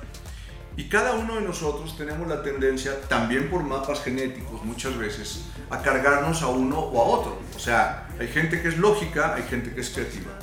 Y 0.77 0.89
cada 0.89 1.15
uno 1.15 1.35
de 1.35 1.41
nosotros 1.41 1.97
tenemos 1.97 2.29
la 2.29 2.41
tendencia, 2.41 3.01
también 3.09 3.51
por 3.51 3.65
mapas 3.65 4.01
genéticos 4.01 4.65
muchas 4.65 4.97
veces, 4.97 5.45
a 5.71 5.83
cargarnos 5.83 6.41
a 6.43 6.47
uno 6.47 6.79
o 6.79 7.03
a 7.03 7.19
otro. 7.19 7.39
O 7.57 7.59
sea, 7.59 8.09
hay 8.19 8.29
gente 8.29 8.63
que 8.63 8.69
es 8.69 8.79
lógica, 8.79 9.35
hay 9.35 9.43
gente 9.43 9.75
que 9.75 9.81
es 9.81 9.91
creativa. 9.91 10.39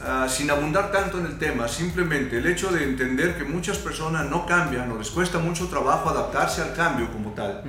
Ah, 0.00 0.28
sin 0.28 0.48
abundar 0.48 0.92
tanto 0.92 1.18
en 1.18 1.26
el 1.26 1.38
tema, 1.38 1.66
simplemente 1.66 2.38
el 2.38 2.46
hecho 2.46 2.70
de 2.70 2.84
entender 2.84 3.36
que 3.36 3.42
muchas 3.42 3.78
personas 3.78 4.26
no 4.30 4.46
cambian 4.46 4.90
o 4.92 4.96
les 4.96 5.10
cuesta 5.10 5.38
mucho 5.40 5.66
trabajo 5.66 6.08
adaptarse 6.08 6.62
al 6.62 6.72
cambio 6.72 7.10
como 7.12 7.32
tal, 7.32 7.64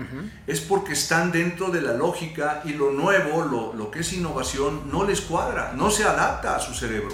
es 0.46 0.62
porque 0.62 0.94
están 0.94 1.32
dentro 1.32 1.70
de 1.72 1.82
la 1.82 1.94
lógica 1.94 2.62
y 2.66 2.74
lo 2.74 2.92
nuevo, 2.92 3.44
lo, 3.44 3.74
lo 3.74 3.90
que 3.90 4.02
es 4.02 4.14
innovación, 4.14 4.92
no 4.92 5.06
les 5.06 5.22
cuadra, 5.22 5.72
no 5.76 5.90
se 5.90 6.04
adapta 6.04 6.56
a 6.56 6.60
su 6.60 6.76
cerebro 6.76 7.10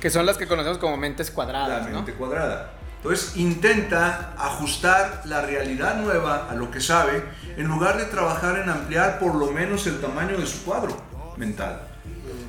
Que 0.00 0.10
son 0.10 0.26
las 0.26 0.36
que 0.36 0.48
conocemos 0.48 0.78
como 0.78 0.96
mentes 0.96 1.30
cuadradas, 1.30 1.84
la 1.84 1.88
¿no? 1.90 1.96
mente 1.98 2.14
cuadrada. 2.14 2.72
Entonces 2.96 3.36
intenta 3.36 4.34
ajustar 4.36 5.22
la 5.26 5.42
realidad 5.42 6.00
nueva 6.00 6.48
a 6.50 6.54
lo 6.56 6.72
que 6.72 6.80
sabe 6.80 7.22
en 7.56 7.68
lugar 7.68 7.98
de 7.98 8.06
trabajar 8.06 8.58
en 8.58 8.68
ampliar 8.68 9.20
por 9.20 9.36
lo 9.36 9.52
menos 9.52 9.86
el 9.86 10.00
tamaño 10.00 10.36
de 10.36 10.46
su 10.46 10.64
cuadro. 10.64 10.96
mental. 11.36 11.85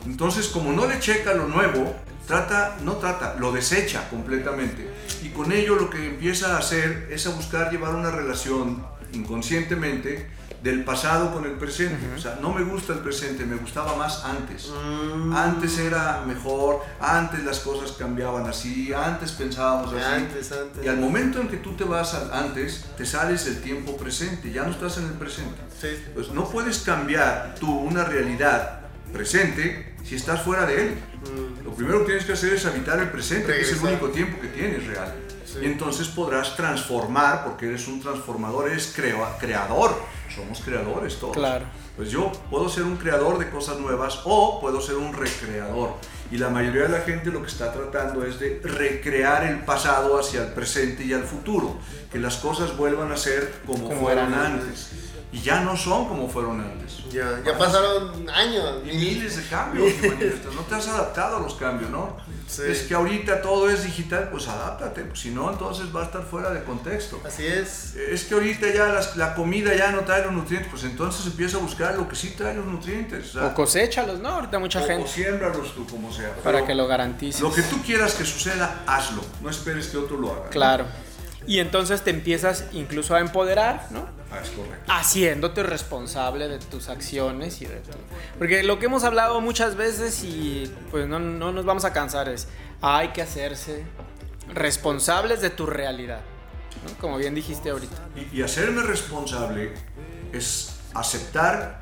Entonces, 0.07 0.47
como 0.47 0.71
no 0.71 0.87
le 0.87 0.99
checa 0.99 1.33
lo 1.33 1.47
nuevo, 1.47 1.93
trata, 2.25 2.77
no 2.83 2.93
trata, 2.93 3.35
lo 3.39 3.51
desecha 3.51 4.09
completamente. 4.09 4.89
Y 5.21 5.29
con 5.29 5.51
ello 5.51 5.75
lo 5.75 5.89
que 5.89 6.07
empieza 6.07 6.55
a 6.55 6.59
hacer 6.59 7.09
es 7.11 7.27
a 7.27 7.31
buscar 7.31 7.71
llevar 7.71 7.93
una 7.93 8.09
relación 8.09 8.85
inconscientemente 9.11 10.29
del 10.63 10.85
pasado 10.85 11.33
con 11.33 11.45
el 11.45 11.51
presente. 11.51 12.07
O 12.15 12.19
sea, 12.19 12.39
no 12.41 12.53
me 12.53 12.63
gusta 12.63 12.93
el 12.93 12.99
presente, 12.99 13.45
me 13.45 13.57
gustaba 13.57 13.95
más 13.97 14.23
antes. 14.23 14.71
Mm. 14.71 15.33
Antes 15.33 15.77
era 15.77 16.23
mejor, 16.25 16.83
antes 17.01 17.43
las 17.43 17.59
cosas 17.59 17.91
cambiaban 17.91 18.47
así, 18.47 18.93
antes 18.93 19.33
pensábamos 19.33 19.93
así. 19.93 20.03
Antes, 20.03 20.51
antes. 20.53 20.85
Y 20.85 20.87
al 20.87 20.97
momento 20.97 21.41
en 21.41 21.49
que 21.49 21.57
tú 21.57 21.75
te 21.75 21.83
vas 21.83 22.13
al 22.13 22.33
antes, 22.33 22.85
te 22.97 23.05
sales 23.05 23.43
del 23.45 23.61
tiempo 23.61 23.97
presente, 23.97 24.51
ya 24.51 24.63
no 24.63 24.71
estás 24.71 24.97
en 24.99 25.05
el 25.05 25.13
presente. 25.13 25.61
Sí. 25.79 25.89
Pues 26.13 26.31
no 26.31 26.49
puedes 26.49 26.79
cambiar 26.79 27.55
tú 27.59 27.69
una 27.69 28.05
realidad 28.05 28.81
presente 29.13 29.96
si 30.07 30.15
estás 30.15 30.41
fuera 30.41 30.65
de 30.65 30.81
él. 30.81 30.95
Mm. 31.23 31.65
Lo 31.65 31.71
primero 31.73 31.99
que 31.99 32.05
tienes 32.05 32.25
que 32.25 32.33
hacer 32.33 32.53
es 32.53 32.65
habitar 32.65 32.99
el 32.99 33.09
presente, 33.09 33.53
que 33.53 33.61
es 33.61 33.71
el 33.73 33.79
único 33.79 34.09
tiempo 34.09 34.39
que 34.41 34.47
tienes 34.47 34.85
real. 34.87 35.13
Sí. 35.45 35.59
Y 35.61 35.65
entonces 35.65 36.07
podrás 36.07 36.55
transformar, 36.55 37.43
porque 37.45 37.67
eres 37.67 37.87
un 37.87 38.01
transformador, 38.01 38.69
eres 38.69 38.93
crea- 38.95 39.37
creador. 39.39 39.95
Somos 40.33 40.59
creadores 40.61 41.17
todos. 41.19 41.35
Claro. 41.35 41.65
Pues 41.95 42.11
yo 42.11 42.31
puedo 42.51 42.69
ser 42.69 42.83
un 42.83 42.97
creador 42.97 43.39
de 43.39 43.49
cosas 43.49 43.79
nuevas 43.79 44.19
o 44.25 44.59
puedo 44.61 44.79
ser 44.81 44.95
un 44.97 45.13
recreador. 45.13 45.95
Y 46.29 46.37
la 46.37 46.49
mayoría 46.49 46.83
de 46.83 46.89
la 46.89 47.01
gente 47.01 47.31
lo 47.31 47.41
que 47.41 47.47
está 47.47 47.71
tratando 47.71 48.23
es 48.25 48.39
de 48.39 48.59
recrear 48.63 49.45
el 49.45 49.59
pasado 49.63 50.19
hacia 50.19 50.43
el 50.43 50.53
presente 50.53 51.03
y 51.05 51.13
al 51.13 51.23
futuro. 51.23 51.77
Que 52.11 52.19
las 52.19 52.37
cosas 52.37 52.75
vuelvan 52.77 53.11
a 53.11 53.17
ser 53.17 53.51
como, 53.65 53.87
Como 53.87 54.01
fueron 54.01 54.31
eran 54.33 54.45
antes. 54.59 54.91
Y 55.31 55.41
ya 55.41 55.59
no 55.61 55.75
son 55.75 56.07
como 56.07 56.29
fueron 56.29 56.61
antes. 56.61 56.99
Ya, 57.11 57.41
ya 57.45 57.57
pasaron 57.57 58.29
años. 58.29 58.81
Y 58.85 58.95
miles 58.95 59.35
de 59.35 59.43
cambios, 59.49 59.91
no 60.55 60.61
te 60.61 60.75
has 60.75 60.87
adaptado 60.87 61.37
a 61.37 61.39
los 61.41 61.55
cambios, 61.55 61.89
¿no? 61.91 62.15
Sí. 62.47 62.61
Es 62.65 62.83
que 62.83 62.95
ahorita 62.95 63.41
todo 63.41 63.69
es 63.69 63.83
digital, 63.83 64.29
pues 64.31 64.47
adáptate, 64.47 65.01
pues 65.03 65.19
si 65.19 65.31
no, 65.31 65.51
entonces 65.51 65.93
va 65.93 66.03
a 66.03 66.05
estar 66.05 66.23
fuera 66.23 66.51
de 66.51 66.63
contexto. 66.63 67.19
Así 67.25 67.45
es. 67.45 67.95
Es 67.97 68.23
que 68.23 68.35
ahorita 68.35 68.73
ya 68.73 68.85
las- 68.87 69.17
la 69.17 69.35
comida 69.35 69.75
ya 69.75 69.91
no 69.91 69.99
trae 70.05 70.23
los 70.23 70.31
nutrientes, 70.31 70.69
pues 70.71 70.85
entonces 70.85 71.25
empieza 71.25 71.57
a 71.57 71.59
buscar 71.59 71.95
lo 71.95 72.07
que 72.07 72.15
sí 72.15 72.29
trae 72.37 72.53
los 72.55 72.65
nutrientes. 72.65 73.31
o 73.35 73.39
sea, 73.39 73.47
O 73.47 73.53
coséchalos, 73.53 74.19
¿no? 74.19 74.29
Ahorita 74.29 74.59
mucha 74.59 74.79
o- 74.79 74.83
o 74.83 74.87
gente. 74.87 75.09
siémbralos 75.09 75.75
tú, 75.75 75.85
como 75.87 76.09
sea. 76.13 76.29
Para 76.35 76.59
Pero 76.59 76.65
que 76.67 76.73
lo 76.75 76.87
garantices. 76.87 77.41
Lo 77.41 77.51
que 77.53 77.63
tú 77.63 77.81
quieras 77.83 78.13
que 78.15 78.23
suceda, 78.23 78.83
hazlo. 78.87 79.21
No 79.41 79.49
esperes 79.49 79.87
que 79.87 79.97
otro 79.97 80.15
lo 80.17 80.31
haga. 80.31 80.49
Claro. 80.49 80.85
Y 81.47 81.59
entonces 81.59 82.03
te 82.03 82.09
empiezas 82.09 82.65
incluso 82.73 83.15
a 83.15 83.21
empoderar, 83.21 83.87
¿no? 83.91 84.05
Ah, 84.29 84.39
es 84.43 84.49
correcto. 84.49 84.91
Haciéndote 84.91 85.63
responsable 85.63 86.49
de 86.49 86.59
tus 86.59 86.89
acciones 86.89 87.61
y 87.61 87.65
de 87.65 87.77
tu... 87.77 87.91
Porque 88.37 88.63
lo 88.63 88.79
que 88.79 88.87
hemos 88.87 89.05
hablado 89.05 89.39
muchas 89.39 89.77
veces 89.77 90.23
y 90.25 90.69
pues 90.91 91.07
no, 91.07 91.19
no 91.19 91.53
nos 91.53 91.65
vamos 91.65 91.85
a 91.85 91.93
cansar 91.93 92.27
es, 92.27 92.49
hay 92.81 93.09
que 93.09 93.21
hacerse 93.21 93.85
responsables 94.53 95.41
de 95.41 95.49
tu 95.49 95.65
realidad, 95.65 96.19
¿no? 96.83 96.99
Como 96.99 97.17
bien 97.17 97.33
dijiste 97.33 97.69
ahorita. 97.69 97.95
Y, 98.15 98.39
y 98.39 98.43
hacerme 98.43 98.83
responsable 98.83 99.71
es 100.33 100.77
aceptar 100.93 101.81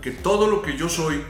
que 0.00 0.10
todo 0.10 0.46
lo 0.46 0.62
que 0.62 0.76
yo 0.76 0.88
soy 0.88 1.22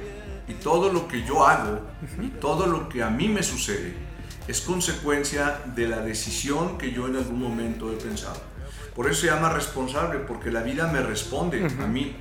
y 0.46 0.54
todo 0.54 0.92
lo 0.92 1.08
que 1.08 1.24
yo 1.24 1.44
hago 1.44 1.80
y 2.20 2.28
todo 2.28 2.66
lo 2.66 2.88
que 2.88 3.02
a 3.02 3.10
mí 3.10 3.28
me 3.28 3.42
sucede 3.42 4.11
es 4.48 4.60
consecuencia 4.60 5.60
de 5.74 5.88
la 5.88 6.00
decisión 6.00 6.78
que 6.78 6.92
yo 6.92 7.06
en 7.06 7.16
algún 7.16 7.40
momento 7.40 7.92
he 7.92 7.96
pensado. 7.96 8.40
Por 8.94 9.06
eso 9.06 9.22
se 9.22 9.26
llama 9.28 9.50
responsable, 9.50 10.18
porque 10.20 10.50
la 10.50 10.62
vida 10.62 10.86
me 10.88 11.00
responde 11.00 11.64
a 11.64 11.86
mí. 11.86 12.16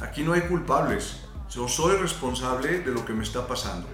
Aquí 0.00 0.22
no 0.22 0.32
hay 0.32 0.42
culpables. 0.42 1.18
Yo 1.50 1.68
soy 1.68 1.96
responsable 1.96 2.80
de 2.80 2.90
lo 2.90 3.04
que 3.04 3.12
me 3.12 3.22
está 3.22 3.46
pasando. 3.46 3.86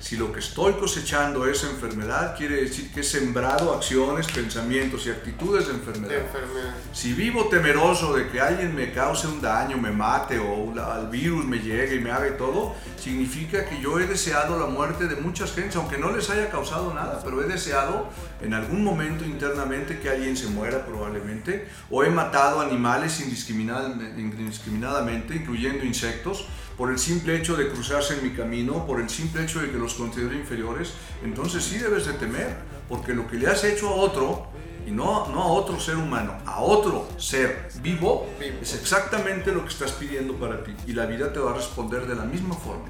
Si 0.00 0.16
lo 0.16 0.32
que 0.32 0.40
estoy 0.40 0.74
cosechando 0.74 1.46
es 1.46 1.64
enfermedad, 1.64 2.36
quiere 2.36 2.62
decir 2.62 2.92
que 2.92 3.00
he 3.00 3.04
sembrado 3.04 3.74
acciones, 3.74 4.26
pensamientos 4.28 5.06
y 5.06 5.10
actitudes 5.10 5.66
de 5.66 5.74
enfermedad. 5.74 6.10
De 6.10 6.20
enfermedad. 6.20 6.74
Si 6.92 7.12
vivo 7.12 7.48
temeroso 7.48 8.14
de 8.14 8.28
que 8.28 8.40
alguien 8.40 8.74
me 8.74 8.92
cause 8.92 9.26
un 9.26 9.40
daño, 9.40 9.76
me 9.76 9.90
mate 9.90 10.38
o 10.38 10.72
el 10.72 11.08
virus 11.08 11.44
me 11.44 11.58
llegue 11.58 11.96
y 11.96 12.00
me 12.00 12.10
haga 12.10 12.36
todo, 12.36 12.74
significa 12.96 13.64
que 13.64 13.80
yo 13.80 13.98
he 13.98 14.06
deseado 14.06 14.58
la 14.58 14.66
muerte 14.66 15.08
de 15.08 15.16
muchas 15.16 15.52
gentes, 15.52 15.76
aunque 15.76 15.98
no 15.98 16.14
les 16.14 16.30
haya 16.30 16.50
causado 16.50 16.94
nada, 16.94 17.20
pero 17.24 17.42
he 17.42 17.46
deseado 17.46 18.08
en 18.40 18.54
algún 18.54 18.84
momento 18.84 19.24
internamente 19.24 19.98
que 19.98 20.10
alguien 20.10 20.36
se 20.36 20.46
muera 20.46 20.86
probablemente, 20.86 21.68
o 21.90 22.04
he 22.04 22.10
matado 22.10 22.60
animales 22.60 23.20
indiscriminadamente 23.20 25.34
incluyendo 25.34 25.84
insectos, 25.84 26.46
por 26.78 26.92
el 26.92 26.98
simple 26.98 27.36
hecho 27.36 27.56
de 27.56 27.68
cruzarse 27.68 28.14
en 28.14 28.22
mi 28.22 28.30
camino, 28.30 28.86
por 28.86 29.00
el 29.00 29.10
simple 29.10 29.42
hecho 29.42 29.60
de 29.60 29.70
que 29.70 29.76
los 29.76 29.94
considero 29.94 30.32
inferiores, 30.32 30.94
entonces 31.24 31.64
sí 31.64 31.76
debes 31.76 32.06
de 32.06 32.12
temer, 32.12 32.56
porque 32.88 33.12
lo 33.12 33.26
que 33.26 33.36
le 33.36 33.48
has 33.48 33.64
hecho 33.64 33.88
a 33.88 33.94
otro, 33.94 34.46
y 34.86 34.92
no, 34.92 35.26
no 35.26 35.42
a 35.42 35.46
otro 35.48 35.78
ser 35.80 35.96
humano, 35.96 36.38
a 36.46 36.60
otro 36.60 37.08
ser 37.18 37.68
vivo, 37.82 38.28
Vivo. 38.38 38.58
es 38.62 38.74
exactamente 38.74 39.52
lo 39.52 39.62
que 39.64 39.70
estás 39.70 39.90
pidiendo 39.92 40.34
para 40.34 40.62
ti, 40.62 40.72
y 40.86 40.92
la 40.92 41.04
vida 41.06 41.32
te 41.32 41.40
va 41.40 41.50
a 41.50 41.54
responder 41.54 42.06
de 42.06 42.14
la 42.14 42.24
misma 42.24 42.54
forma. 42.54 42.86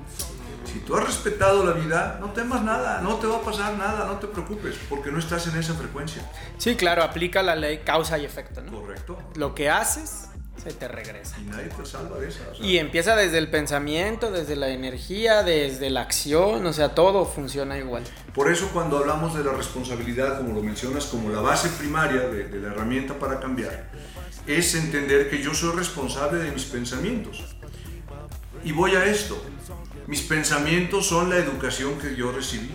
Si 0.70 0.80
tú 0.80 0.94
has 0.94 1.06
respetado 1.06 1.64
la 1.64 1.72
vida, 1.72 2.18
no 2.20 2.32
temas 2.32 2.62
nada, 2.62 3.00
no 3.00 3.14
te 3.14 3.26
va 3.26 3.38
a 3.38 3.40
pasar 3.40 3.78
nada, 3.78 4.04
no 4.04 4.18
te 4.18 4.26
preocupes, 4.26 4.76
porque 4.90 5.10
no 5.10 5.18
estás 5.18 5.46
en 5.46 5.58
esa 5.58 5.72
frecuencia. 5.72 6.30
Sí, 6.58 6.76
claro, 6.76 7.02
aplica 7.02 7.42
la 7.42 7.56
ley 7.56 7.78
causa 7.78 8.18
y 8.18 8.26
efecto, 8.26 8.60
¿no? 8.60 8.82
Correcto. 8.82 9.16
Lo 9.36 9.54
que 9.54 9.70
haces 9.70 10.28
se 10.62 10.72
te 10.72 10.88
regresa. 10.88 11.36
Y 11.40 11.44
nadie 11.44 11.68
te 11.68 11.86
salva 11.86 12.18
de 12.18 12.28
esa. 12.28 12.40
o 12.50 12.54
sea, 12.54 12.66
Y 12.66 12.78
empieza 12.78 13.16
desde 13.16 13.38
el 13.38 13.48
pensamiento, 13.48 14.30
desde 14.30 14.56
la 14.56 14.68
energía, 14.68 15.42
desde 15.42 15.90
la 15.90 16.02
acción, 16.02 16.64
o 16.66 16.72
sea, 16.72 16.94
todo 16.94 17.24
funciona 17.24 17.78
igual. 17.78 18.04
Por 18.34 18.50
eso 18.50 18.70
cuando 18.72 18.98
hablamos 18.98 19.36
de 19.36 19.44
la 19.44 19.52
responsabilidad, 19.52 20.38
como 20.38 20.54
lo 20.54 20.62
mencionas, 20.62 21.06
como 21.06 21.30
la 21.30 21.40
base 21.40 21.68
primaria 21.70 22.22
de, 22.22 22.48
de 22.48 22.60
la 22.60 22.68
herramienta 22.68 23.18
para 23.18 23.40
cambiar, 23.40 23.90
es 24.46 24.74
entender 24.74 25.28
que 25.28 25.42
yo 25.42 25.54
soy 25.54 25.76
responsable 25.76 26.38
de 26.38 26.50
mis 26.50 26.64
pensamientos. 26.64 27.56
Y 28.64 28.72
voy 28.72 28.94
a 28.94 29.04
esto. 29.04 29.40
Mis 30.06 30.22
pensamientos 30.22 31.06
son 31.06 31.28
la 31.28 31.36
educación 31.36 31.98
que 31.98 32.16
yo 32.16 32.32
recibí, 32.32 32.70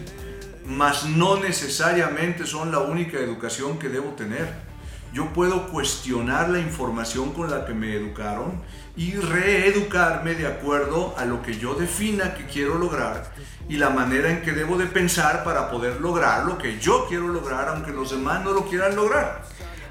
mas 0.66 1.06
no 1.06 1.38
necesariamente 1.40 2.46
son 2.46 2.72
la 2.72 2.80
única 2.80 3.18
educación 3.18 3.80
que 3.80 3.90
debo 3.90 4.12
tener. 4.12 4.73
Yo 5.14 5.32
puedo 5.32 5.68
cuestionar 5.68 6.50
la 6.50 6.58
información 6.60 7.34
con 7.34 7.52
la 7.52 7.66
que 7.68 7.74
me 7.76 7.94
educaron 7.96 8.62
y 8.98 9.12
reeducarme 9.14 10.34
de 10.34 10.48
acuerdo 10.48 11.14
a 11.18 11.26
lo 11.26 11.44
que 11.44 11.58
yo 11.58 11.76
defina 11.76 12.34
que 12.34 12.46
quiero 12.48 12.80
lograr 12.80 13.32
y 13.70 13.78
la 13.78 13.92
manera 13.92 14.32
en 14.32 14.42
que 14.42 14.54
debo 14.54 14.76
de 14.76 14.88
pensar 14.88 15.44
para 15.44 15.70
poder 15.70 16.02
lograr 16.02 16.46
lo 16.46 16.58
que 16.58 16.80
yo 16.80 17.06
quiero 17.08 17.28
lograr 17.28 17.68
aunque 17.70 17.92
los 17.92 18.10
demás 18.10 18.44
no 18.44 18.54
lo 18.54 18.66
quieran 18.68 18.96
lograr. 18.96 19.44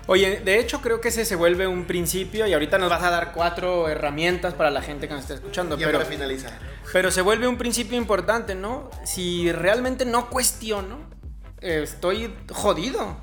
Oye, 0.08 0.40
de 0.44 0.58
hecho 0.58 0.80
creo 0.80 1.00
que 1.00 1.08
ese 1.08 1.24
se 1.24 1.36
vuelve 1.36 1.68
un 1.68 1.84
principio 1.84 2.44
y 2.48 2.52
ahorita 2.52 2.76
nos 2.78 2.90
vas 2.90 3.04
a 3.04 3.10
dar 3.10 3.32
cuatro 3.32 3.88
herramientas 3.88 4.54
para 4.54 4.70
la 4.72 4.82
gente 4.82 5.06
que 5.06 5.14
nos 5.14 5.22
está 5.22 5.34
escuchando, 5.34 5.78
Ya 5.78 5.86
pero, 5.86 5.98
para 6.00 6.10
finalizar. 6.10 6.58
pero 6.92 7.12
se 7.12 7.20
vuelve 7.22 7.46
un 7.46 7.56
principio 7.56 7.96
importante, 7.96 8.56
¿no? 8.56 8.90
Si 9.04 9.52
realmente 9.52 10.04
no 10.04 10.28
cuestiono, 10.28 10.98
eh, 11.60 11.82
estoy 11.84 12.34
jodido. 12.50 13.16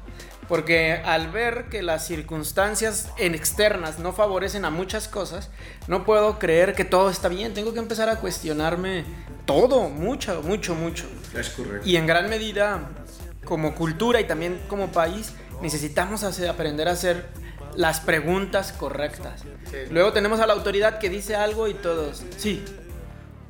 Porque 0.49 0.93
al 1.05 1.29
ver 1.31 1.65
que 1.69 1.81
las 1.83 2.05
circunstancias 2.07 3.09
en- 3.17 3.35
externas 3.35 3.99
no 3.99 4.11
favorecen 4.13 4.65
a 4.65 4.69
muchas 4.71 5.07
cosas, 5.07 5.49
no 5.87 6.03
puedo 6.03 6.39
creer 6.39 6.73
que 6.73 6.83
todo 6.83 7.09
está 7.11 7.29
bien. 7.29 7.53
Tengo 7.53 7.71
que 7.73 7.79
empezar 7.79 8.09
a 8.09 8.15
cuestionarme 8.17 9.05
todo, 9.45 9.89
mucho, 9.89 10.41
mucho, 10.41 10.73
mucho. 10.75 11.05
Es 11.37 11.49
correcto. 11.51 11.87
Y 11.87 11.95
en 11.97 12.07
gran 12.07 12.29
medida, 12.29 12.89
como 13.45 13.75
cultura 13.75 14.19
y 14.19 14.25
también 14.25 14.59
como 14.67 14.91
país, 14.91 15.33
necesitamos 15.61 16.23
hacer- 16.23 16.49
aprender 16.49 16.87
a 16.87 16.91
hacer 16.93 17.27
las 17.75 17.99
preguntas 17.99 18.71
correctas. 18.73 19.41
Sí. 19.69 19.77
Luego 19.91 20.11
tenemos 20.13 20.39
a 20.39 20.47
la 20.47 20.53
autoridad 20.53 20.97
que 20.97 21.09
dice 21.09 21.35
algo 21.35 21.67
y 21.67 21.75
todos, 21.75 22.23
sí, 22.37 22.65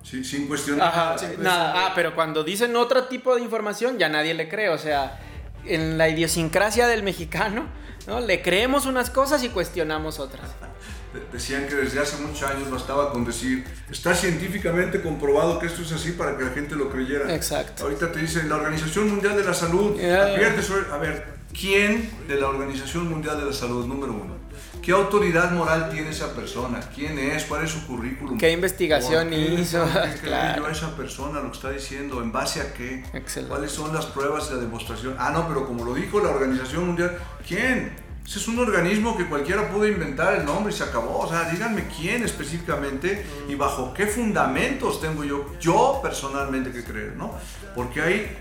Sí, 0.04 0.24
sin 0.24 0.48
cuestionar. 0.48 0.88
ajá, 0.88 1.16
pues, 1.16 1.38
nada. 1.40 1.74
Ah, 1.76 1.92
pero 1.96 2.14
cuando 2.16 2.44
dicen 2.44 2.76
otro 2.76 3.06
tipo 3.06 3.36
de 3.36 3.42
información 3.42 3.98
ya 3.98 4.10
nadie 4.10 4.34
le 4.34 4.50
cree. 4.50 4.70
O 4.70 4.78
sea, 4.78 5.20
en 5.66 5.98
la 5.98 6.10
idiosincrasia 6.10 6.88
del 6.88 7.04
mexicano, 7.04 7.66
¿no? 8.08 8.20
Le 8.22 8.42
creemos 8.42 8.86
unas 8.86 9.10
cosas 9.10 9.44
y 9.44 9.50
cuestionamos 9.50 10.20
otras. 10.20 10.50
De- 11.14 11.20
Decían 11.34 11.68
que 11.68 11.76
desde 11.76 12.00
hace 12.00 12.18
muchos 12.18 12.44
años 12.50 12.70
bastaba 12.70 13.12
con 13.12 13.26
decir, 13.26 13.66
está 13.90 14.14
científicamente 14.14 15.02
comprobado 15.02 15.58
que 15.60 15.66
esto 15.66 15.82
es 15.82 15.92
así 15.92 16.12
para 16.12 16.38
que 16.38 16.44
la 16.44 16.52
gente 16.52 16.76
lo 16.76 16.90
creyera. 16.90 17.34
Exacto. 17.34 17.84
Ahorita 17.84 18.12
te 18.12 18.20
dicen 18.20 18.48
la 18.48 18.58
Organización 18.58 19.10
Mundial 19.10 19.36
de 19.36 19.44
la 19.44 19.54
Salud. 19.54 20.00
Advierte 20.00 20.62
sobre- 20.62 20.92
a 20.92 20.98
ver, 20.98 21.39
¿quién 21.58 22.10
de 22.28 22.36
la 22.40 22.48
Organización 22.48 23.10
Mundial 23.10 23.40
de 23.40 23.46
la 23.46 23.54
Salud, 23.54 23.86
número 23.86 24.14
uno? 24.14 24.40
¿Qué 24.82 24.92
autoridad 24.94 25.52
moral 25.52 25.90
tiene 25.92 26.10
esa 26.10 26.34
persona? 26.34 26.80
¿Quién 26.96 27.20
es? 27.20 27.44
¿Cuál 27.46 27.66
es 27.66 27.72
su 27.72 27.86
currículum? 27.86 28.38
¿Qué 28.38 28.52
investigación 28.52 29.28
¿Por 29.30 29.38
qué? 29.38 29.54
hizo? 29.62 29.84
¿Por 29.84 30.02
qué 30.14 30.20
Claro. 30.22 30.62
yo 30.62 30.68
a 30.68 30.72
esa 30.72 30.96
persona 30.96 31.42
lo 31.42 31.52
que 31.52 31.58
está 31.58 31.70
diciendo? 31.72 32.22
¿En 32.24 32.32
base 32.32 32.62
a 32.62 32.74
qué? 32.74 33.04
Excelente. 33.14 33.50
¿Cuáles 33.54 33.72
son 33.72 33.94
las 33.94 34.06
pruebas 34.08 34.48
y 34.50 34.54
la 34.56 34.60
demostración? 34.62 35.16
Ah, 35.20 35.32
no, 35.32 35.48
pero 35.48 35.66
como 35.68 35.84
lo 35.86 35.94
dijo 35.94 36.20
la 36.22 36.30
Organización 36.30 36.88
Mundial, 36.88 37.18
¿quién? 37.48 37.94
Ese 38.26 38.40
es 38.40 38.48
un 38.48 38.60
organismo 38.60 39.18
que 39.18 39.26
cualquiera 39.26 39.70
pudo 39.70 39.88
inventar 39.88 40.36
el 40.36 40.46
nombre 40.46 40.72
y 40.72 40.76
se 40.78 40.84
acabó. 40.84 41.20
O 41.20 41.28
sea, 41.30 41.50
díganme 41.50 41.88
quién 42.00 42.24
específicamente 42.24 43.26
y 43.48 43.56
bajo 43.56 43.94
qué 43.94 44.06
fundamentos 44.08 45.02
tengo 45.02 45.24
yo, 45.24 45.46
yo 45.60 46.00
personalmente 46.02 46.72
que 46.72 46.84
creer, 46.84 47.16
¿no? 47.18 47.34
Porque 47.76 48.02
hay, 48.02 48.38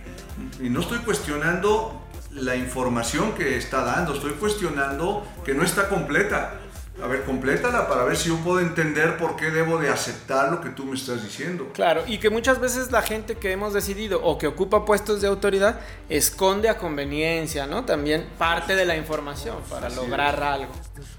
y 0.60 0.68
no 0.68 0.80
estoy 0.80 0.98
cuestionando 0.98 2.02
la 2.40 2.56
información 2.56 3.32
que 3.34 3.56
está 3.56 3.82
dando, 3.82 4.14
estoy 4.14 4.32
cuestionando 4.32 5.26
que 5.44 5.54
no 5.54 5.62
está 5.62 5.88
completa. 5.88 6.60
A 7.02 7.06
ver, 7.06 7.22
complétala 7.24 7.88
para 7.88 8.02
ver 8.04 8.16
si 8.16 8.28
yo 8.28 8.36
puedo 8.38 8.58
entender 8.60 9.16
por 9.18 9.36
qué 9.36 9.50
debo 9.50 9.78
de 9.78 9.88
aceptar 9.88 10.50
lo 10.50 10.60
que 10.60 10.70
tú 10.70 10.84
me 10.84 10.96
estás 10.96 11.22
diciendo. 11.22 11.68
Claro, 11.72 12.02
y 12.06 12.18
que 12.18 12.28
muchas 12.28 12.60
veces 12.60 12.90
la 12.90 13.02
gente 13.02 13.36
que 13.36 13.52
hemos 13.52 13.72
decidido 13.72 14.20
o 14.24 14.36
que 14.36 14.48
ocupa 14.48 14.84
puestos 14.84 15.20
de 15.20 15.28
autoridad 15.28 15.78
esconde 16.08 16.68
a 16.68 16.76
conveniencia, 16.76 17.66
¿no? 17.66 17.84
También 17.84 18.26
parte 18.36 18.74
de 18.74 18.84
la 18.84 18.96
información 18.96 19.56
para 19.70 19.88
lograr 19.90 20.34
es. 20.34 20.40
algo. 20.40 20.72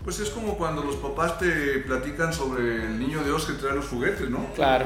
Pues 0.04 0.20
es 0.20 0.30
como 0.32 0.58
cuando 0.58 0.84
los 0.84 0.98
papás 0.98 1.40
te 1.40 1.80
platican 1.80 2.34
sobre 2.34 2.76
el 2.86 3.00
niño 3.00 3.24
Dios 3.24 3.46
que 3.46 3.54
trae 3.54 3.74
los 3.76 3.88
juguetes, 3.88 4.30
¿no? 4.30 4.46
Claro. 4.56 4.86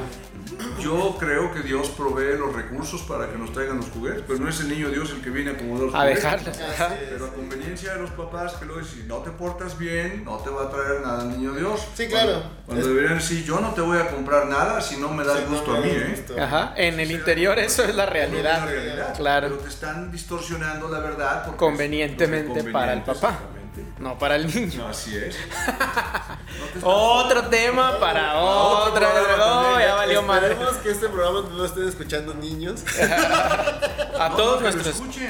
Yo 0.80 1.16
creo 1.18 1.52
que 1.52 1.60
Dios 1.60 1.88
provee 1.90 2.36
los 2.38 2.54
recursos 2.54 3.02
para 3.02 3.30
que 3.30 3.38
nos 3.38 3.52
traigan 3.52 3.78
los 3.78 3.86
juguetes, 3.88 4.22
pero 4.26 4.38
no 4.38 4.48
es 4.48 4.60
el 4.60 4.68
niño 4.68 4.90
Dios 4.90 5.10
el 5.10 5.22
que 5.22 5.30
viene 5.30 5.50
a 5.50 5.54
acomodar 5.54 5.86
los 5.86 5.94
A 5.94 5.98
juguetes. 6.02 6.22
dejarla. 6.22 6.50
Así 6.50 6.94
es. 7.02 7.08
Pero 7.10 7.26
a 7.26 7.32
conveniencia 7.32 7.94
de 7.94 8.00
los 8.02 8.10
papás 8.10 8.52
que 8.54 8.66
luego 8.66 8.80
dicen, 8.80 9.02
si 9.02 9.08
no 9.08 9.16
te 9.18 9.30
portas 9.30 9.76
bien, 9.78 10.24
no 10.24 10.36
te 10.38 10.50
va 10.50 10.64
a 10.64 10.70
traer 10.70 10.83
nada 11.02 11.24
niño 11.24 11.52
Dios. 11.52 11.80
Sí, 11.94 12.06
claro. 12.08 12.32
Cuando, 12.32 12.50
cuando 12.66 12.82
Es- 12.82 12.88
deberían 12.88 13.14
decir, 13.18 13.44
yo 13.44 13.60
no 13.60 13.70
te 13.74 13.80
voy 13.80 13.98
a 13.98 14.08
comprar 14.08 14.46
nada 14.46 14.80
si 14.80 14.96
no 14.96 15.08
me 15.10 15.24
das 15.24 15.38
Sí, 15.38 15.44
gusto 15.48 15.72
no, 15.72 15.76
a 15.78 15.80
mí, 15.80 15.90
¿eh? 15.90 16.14
gusto. 16.26 16.42
Ajá, 16.42 16.72
en 16.76 17.00
el 17.00 17.10
interior 17.10 17.58
eso 17.58 17.84
es 17.84 17.94
la 17.94 18.04
Es 18.04 18.10
realidad. 18.10 18.58
la 18.60 18.66
realidad. 18.66 19.14
Claro. 19.16 19.48
Pero 19.48 19.60
te 19.60 19.68
están 19.68 20.10
distorsionando 20.12 20.88
la 20.88 20.98
verdad. 21.00 21.44
porque- 21.44 21.58
Convenientemente 21.58 22.64
para 22.64 22.92
el 22.94 23.00
papá. 23.02 23.30
exactamente. 23.30 23.54
No 23.98 24.16
para 24.18 24.36
el 24.36 24.46
niño. 24.54 24.82
No, 24.84 24.88
así 24.88 25.16
es. 25.16 25.36
Otro 26.82 27.42
tema 27.48 27.98
para 27.98 28.36
otro 28.38 28.92
otra. 28.92 29.10
programa 29.12 29.74
Oh, 29.74 29.80
ya 29.80 29.94
valió 29.94 30.22
madre. 30.22 30.52
Esperemos 30.52 30.76
que 30.78 30.90
este 30.90 31.08
programa 31.08 31.40
no 31.48 31.56
lo 31.56 31.64
estén 31.64 31.88
escuchando 31.88 32.34
niños. 32.34 32.82
A 34.18 34.30
todos 34.36 34.58
que 34.58 34.64
lo 34.64 34.72
nuestros. 34.72 34.86
escuchen. 34.94 35.28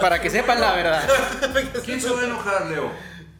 Para 0.00 0.20
que 0.20 0.30
sepan 0.30 0.60
la 0.60 0.74
verdad. 0.74 1.02
¿Quién 1.84 2.00
se 2.00 2.10
va 2.10 2.20
a 2.20 2.24
enojar, 2.24 2.66
Leo? 2.66 2.90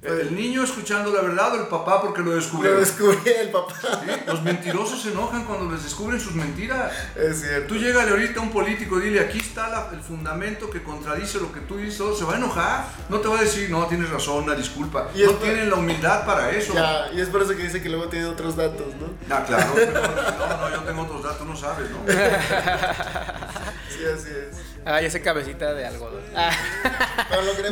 ¿El 0.07 0.35
niño 0.35 0.63
escuchando 0.65 1.13
la 1.13 1.21
verdad 1.23 1.55
o 1.55 1.61
el 1.63 1.67
papá 1.69 2.01
porque 2.01 2.21
lo 2.23 2.31
Lo 2.31 2.37
descubrió? 2.37 2.79
descubrí 2.79 3.19
el 3.41 3.51
papá. 3.51 3.75
¿Sí? 3.81 4.11
Los 4.27 4.43
mentirosos 4.43 5.03
se 5.03 5.11
enojan 5.11 5.45
cuando 5.45 5.71
les 5.73 5.83
descubren 5.85 6.21
sus 6.21 6.35
mentiras. 6.35 6.93
Es 7.17 7.41
cierto. 7.43 7.69
Tú 7.69 7.75
llégale 7.77 8.11
ahorita 8.11 8.41
a 8.41 8.43
un 8.43 8.51
político, 8.51 8.99
dile, 9.01 9.21
aquí 9.21 9.39
está 9.39 9.69
la- 9.69 9.89
el 9.93 10.01
fundamento 10.01 10.71
que 10.71 10.83
contradice 10.83 11.39
lo 11.41 11.53
que 11.53 11.61
tú 11.61 11.77
dices, 11.77 11.97
se 12.19 12.25
va 12.25 12.35
a 12.35 12.37
enojar. 12.37 12.87
No 13.09 13.19
te 13.21 13.29
va 13.29 13.39
a 13.39 13.43
decir, 13.43 13.69
no, 13.71 13.87
tienes 13.87 14.09
razón, 14.11 14.45
una 14.45 14.55
disculpa. 14.55 15.09
Y 15.15 15.23
no 15.23 15.33
por- 15.33 15.41
tienen 15.43 15.71
la 15.71 15.77
humildad 15.77 16.25
para 16.27 16.51
eso. 16.51 16.73
Ya, 16.75 17.09
y 17.15 17.21
es 17.21 17.29
por 17.29 17.43
eso 17.43 17.57
que 17.57 17.63
dice 17.65 17.83
que 17.83 17.89
luego 17.89 18.09
tiene 18.09 18.27
otros 18.27 18.57
datos, 18.57 18.87
¿no? 19.01 19.07
Ah, 19.35 19.45
claro. 19.47 19.73
pero- 19.75 19.93
no, 19.93 20.57
no, 20.69 20.71
yo 20.77 20.81
tengo 20.83 21.03
otros 21.03 21.23
datos, 21.23 21.47
no 21.47 21.57
sabes, 21.57 21.89
¿no? 21.91 21.99
Sí, 23.89 24.05
así 24.05 24.29
es. 24.31 24.57
Ay, 24.85 25.07
ese 25.07 25.21
cabecita 25.21 25.75
de 25.75 25.85
algodón. 25.87 26.23
Ah. 26.37 26.51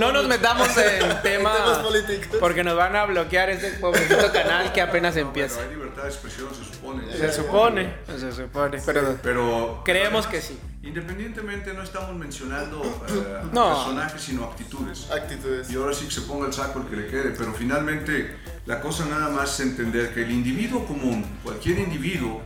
No 0.00 0.10
nos 0.12 0.26
metamos 0.26 0.68
en 0.76 0.98
temas 1.22 1.22
temas 1.22 1.78
políticos. 1.78 2.38
porque 2.40 2.64
nos 2.64 2.76
van 2.76 2.96
a 2.96 3.04
bloquear 3.04 3.50
este 3.50 3.70
pobrecito 3.78 4.32
canal 4.32 4.72
que 4.72 4.80
apenas 4.80 5.16
empieza. 5.16 5.56
Bueno, 5.56 5.70
hay 5.70 5.76
libertad 5.76 6.02
de 6.02 6.08
expresión, 6.08 6.48
se 6.54 6.64
supone. 6.64 7.12
Se 7.16 7.32
supone, 7.32 7.94
se 8.18 8.32
supone, 8.32 8.82
pero 8.84 9.18
Pero 9.22 9.82
creemos 9.84 10.26
que 10.26 10.40
sí. 10.42 10.58
Independientemente 10.82 11.72
no 11.72 11.82
estamos 11.82 12.14
mencionando 12.16 12.82
eh, 13.08 13.42
No. 13.52 13.68
personajes, 13.74 14.20
sino 14.20 14.44
actitudes. 14.44 15.08
Actitudes. 15.10 15.70
Y 15.70 15.76
ahora 15.76 15.94
sí 15.94 16.06
que 16.06 16.10
se 16.14 16.20
ponga 16.22 16.46
el 16.46 16.52
saco 16.52 16.80
el 16.80 16.86
que 16.88 16.96
le 16.96 17.06
quede, 17.06 17.30
pero 17.38 17.54
finalmente 17.54 18.36
la 18.66 18.80
cosa 18.80 19.06
nada 19.06 19.28
más 19.30 19.54
es 19.54 19.60
entender 19.66 20.12
que 20.12 20.22
el 20.24 20.30
individuo 20.32 20.84
común, 20.84 21.24
cualquier 21.42 21.78
individuo, 21.78 22.42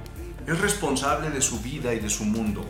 es 0.46 0.60
responsable 0.60 1.30
de 1.30 1.40
su 1.42 1.58
vida 1.60 1.92
y 1.94 2.00
de 2.00 2.08
su 2.10 2.24
mundo. 2.24 2.64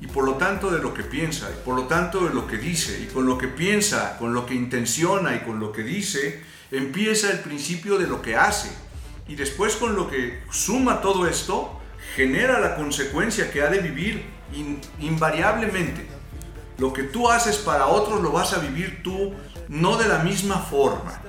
Y 0.00 0.06
por 0.06 0.24
lo 0.24 0.34
tanto 0.34 0.70
de 0.70 0.78
lo 0.78 0.94
que 0.94 1.02
piensa, 1.02 1.50
y 1.50 1.64
por 1.64 1.74
lo 1.74 1.84
tanto 1.84 2.26
de 2.26 2.32
lo 2.32 2.46
que 2.46 2.56
dice, 2.56 3.00
y 3.02 3.06
con 3.12 3.26
lo 3.26 3.36
que 3.36 3.48
piensa, 3.48 4.16
con 4.18 4.32
lo 4.32 4.46
que 4.46 4.54
intenciona 4.54 5.34
y 5.34 5.40
con 5.40 5.58
lo 5.58 5.72
que 5.72 5.82
dice, 5.82 6.42
empieza 6.70 7.30
el 7.32 7.40
principio 7.40 7.98
de 7.98 8.06
lo 8.06 8.22
que 8.22 8.36
hace. 8.36 8.70
Y 9.26 9.34
después 9.34 9.76
con 9.76 9.96
lo 9.96 10.08
que 10.08 10.40
suma 10.50 11.00
todo 11.00 11.26
esto, 11.26 11.80
genera 12.14 12.60
la 12.60 12.76
consecuencia 12.76 13.50
que 13.50 13.62
ha 13.62 13.68
de 13.68 13.80
vivir 13.80 14.24
in- 14.52 14.80
invariablemente. 15.00 16.06
Lo 16.78 16.92
que 16.92 17.02
tú 17.02 17.28
haces 17.28 17.56
para 17.56 17.88
otros 17.88 18.22
lo 18.22 18.30
vas 18.30 18.52
a 18.52 18.60
vivir 18.60 19.02
tú 19.02 19.34
no 19.68 19.96
de 19.96 20.08
la 20.08 20.20
misma 20.20 20.58
forma, 20.58 21.20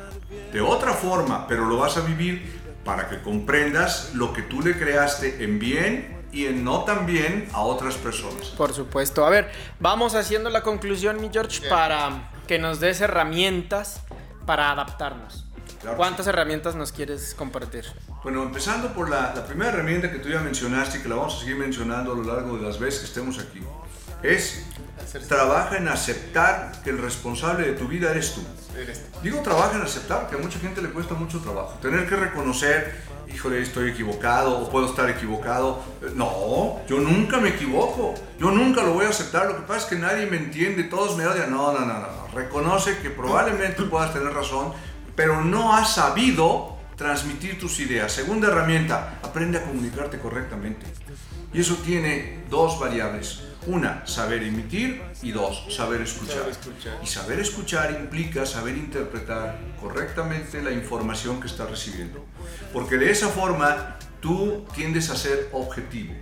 de 0.53 0.61
otra 0.61 0.93
forma, 0.93 1.47
pero 1.47 1.65
lo 1.65 1.77
vas 1.77 1.97
a 1.97 2.01
vivir 2.01 2.59
para 2.85 3.09
que 3.09 3.19
comprendas 3.21 4.11
lo 4.13 4.31
que 4.31 4.43
tú 4.43 4.61
le 4.61 4.77
creaste 4.77 5.43
en 5.43 5.57
bien 5.59 6.18
y 6.31 6.45
en 6.45 6.63
no 6.63 6.83
tan 6.83 7.05
bien 7.05 7.47
a 7.53 7.61
otras 7.61 7.95
personas. 7.95 8.47
Por 8.57 8.73
supuesto. 8.73 9.25
A 9.25 9.29
ver, 9.29 9.51
vamos 9.79 10.15
haciendo 10.15 10.49
la 10.49 10.61
conclusión, 10.61 11.19
mi 11.21 11.29
George, 11.31 11.59
Bien. 11.59 11.69
para 11.69 12.31
que 12.47 12.59
nos 12.59 12.79
des 12.79 13.01
herramientas 13.01 14.01
para 14.45 14.71
adaptarnos. 14.71 15.45
Claro 15.81 15.95
¿Cuántas 15.95 16.27
herramientas 16.27 16.75
nos 16.75 16.91
quieres 16.91 17.33
compartir? 17.35 17.85
Bueno, 18.23 18.43
empezando 18.43 18.89
por 18.89 19.09
la, 19.09 19.33
la 19.33 19.45
primera 19.45 19.71
herramienta 19.71 20.11
que 20.11 20.19
tú 20.19 20.27
ya 20.27 20.41
mencionaste 20.41 20.97
y 20.97 21.01
que 21.01 21.07
la 21.09 21.15
vamos 21.15 21.35
a 21.35 21.39
seguir 21.39 21.55
mencionando 21.55 22.11
a 22.11 22.15
lo 22.15 22.23
largo 22.23 22.57
de 22.57 22.63
las 22.63 22.77
veces 22.77 22.99
que 22.99 23.05
estemos 23.05 23.39
aquí, 23.39 23.61
es 24.23 24.65
trabaja 25.27 25.77
en 25.77 25.87
aceptar 25.87 26.71
que 26.83 26.91
el 26.91 26.99
responsable 26.99 27.65
de 27.65 27.73
tu 27.73 27.87
vida 27.87 28.11
eres 28.11 28.35
tú. 28.35 28.41
Digo 29.23 29.39
trabaja 29.41 29.75
en 29.75 29.81
aceptar, 29.81 30.29
que 30.29 30.35
a 30.35 30.37
mucha 30.37 30.59
gente 30.59 30.81
le 30.81 30.89
cuesta 30.89 31.15
mucho 31.15 31.39
trabajo. 31.39 31.77
Tener 31.81 32.07
que 32.07 32.15
reconocer, 32.15 33.01
híjole, 33.33 33.61
estoy 33.61 33.89
equivocado 33.89 34.59
o 34.59 34.69
puedo 34.69 34.85
estar 34.85 35.09
equivocado. 35.09 35.83
No, 36.15 36.79
yo 36.87 36.99
nunca 36.99 37.39
me 37.39 37.49
equivoco. 37.49 38.13
Yo 38.39 38.51
nunca 38.51 38.83
lo 38.83 38.93
voy 38.93 39.05
a 39.05 39.09
aceptar. 39.09 39.47
Lo 39.47 39.55
que 39.55 39.63
pasa 39.63 39.79
es 39.79 39.85
que 39.85 39.95
nadie 39.95 40.27
me 40.27 40.37
entiende, 40.37 40.83
todos 40.83 41.17
me 41.17 41.25
odian. 41.25 41.51
No, 41.51 41.73
no, 41.73 41.79
no, 41.79 41.85
no. 41.85 41.99
no. 41.99 42.27
Reconoce 42.33 42.99
que 42.99 43.09
probablemente 43.09 43.83
puedas 43.83 44.13
tener 44.13 44.31
razón, 44.31 44.73
pero 45.15 45.43
no 45.43 45.73
has 45.73 45.95
sabido 45.95 46.77
transmitir 46.95 47.59
tus 47.59 47.79
ideas. 47.79 48.11
Segunda 48.11 48.49
herramienta, 48.49 49.19
aprende 49.23 49.57
a 49.57 49.63
comunicarte 49.63 50.19
correctamente. 50.19 50.85
Y 51.51 51.61
eso 51.61 51.75
tiene 51.83 52.43
dos 52.49 52.79
variables. 52.79 53.48
Una, 53.67 54.07
saber 54.07 54.43
emitir 54.43 55.01
y 55.21 55.31
dos, 55.31 55.65
saber 55.69 56.01
escuchar. 56.01 56.37
Saber 56.37 56.51
escuchar. 56.51 56.99
Y 57.03 57.07
saber 57.07 57.39
escuchar 57.39 57.91
implica 57.91 58.45
saber 58.45 58.77
interpretar 58.77 59.59
correctamente 59.79 60.61
la 60.61 60.71
información 60.71 61.41
que 61.41 61.47
estás 61.47 61.69
recibiendo. 61.69 62.25
Porque 62.71 62.97
de 62.97 63.11
esa 63.11 63.27
forma 63.27 63.97
tú 64.21 64.65
tiendes 64.73 65.09
a 65.09 65.15
ser 65.15 65.49
objetivo 65.51 66.13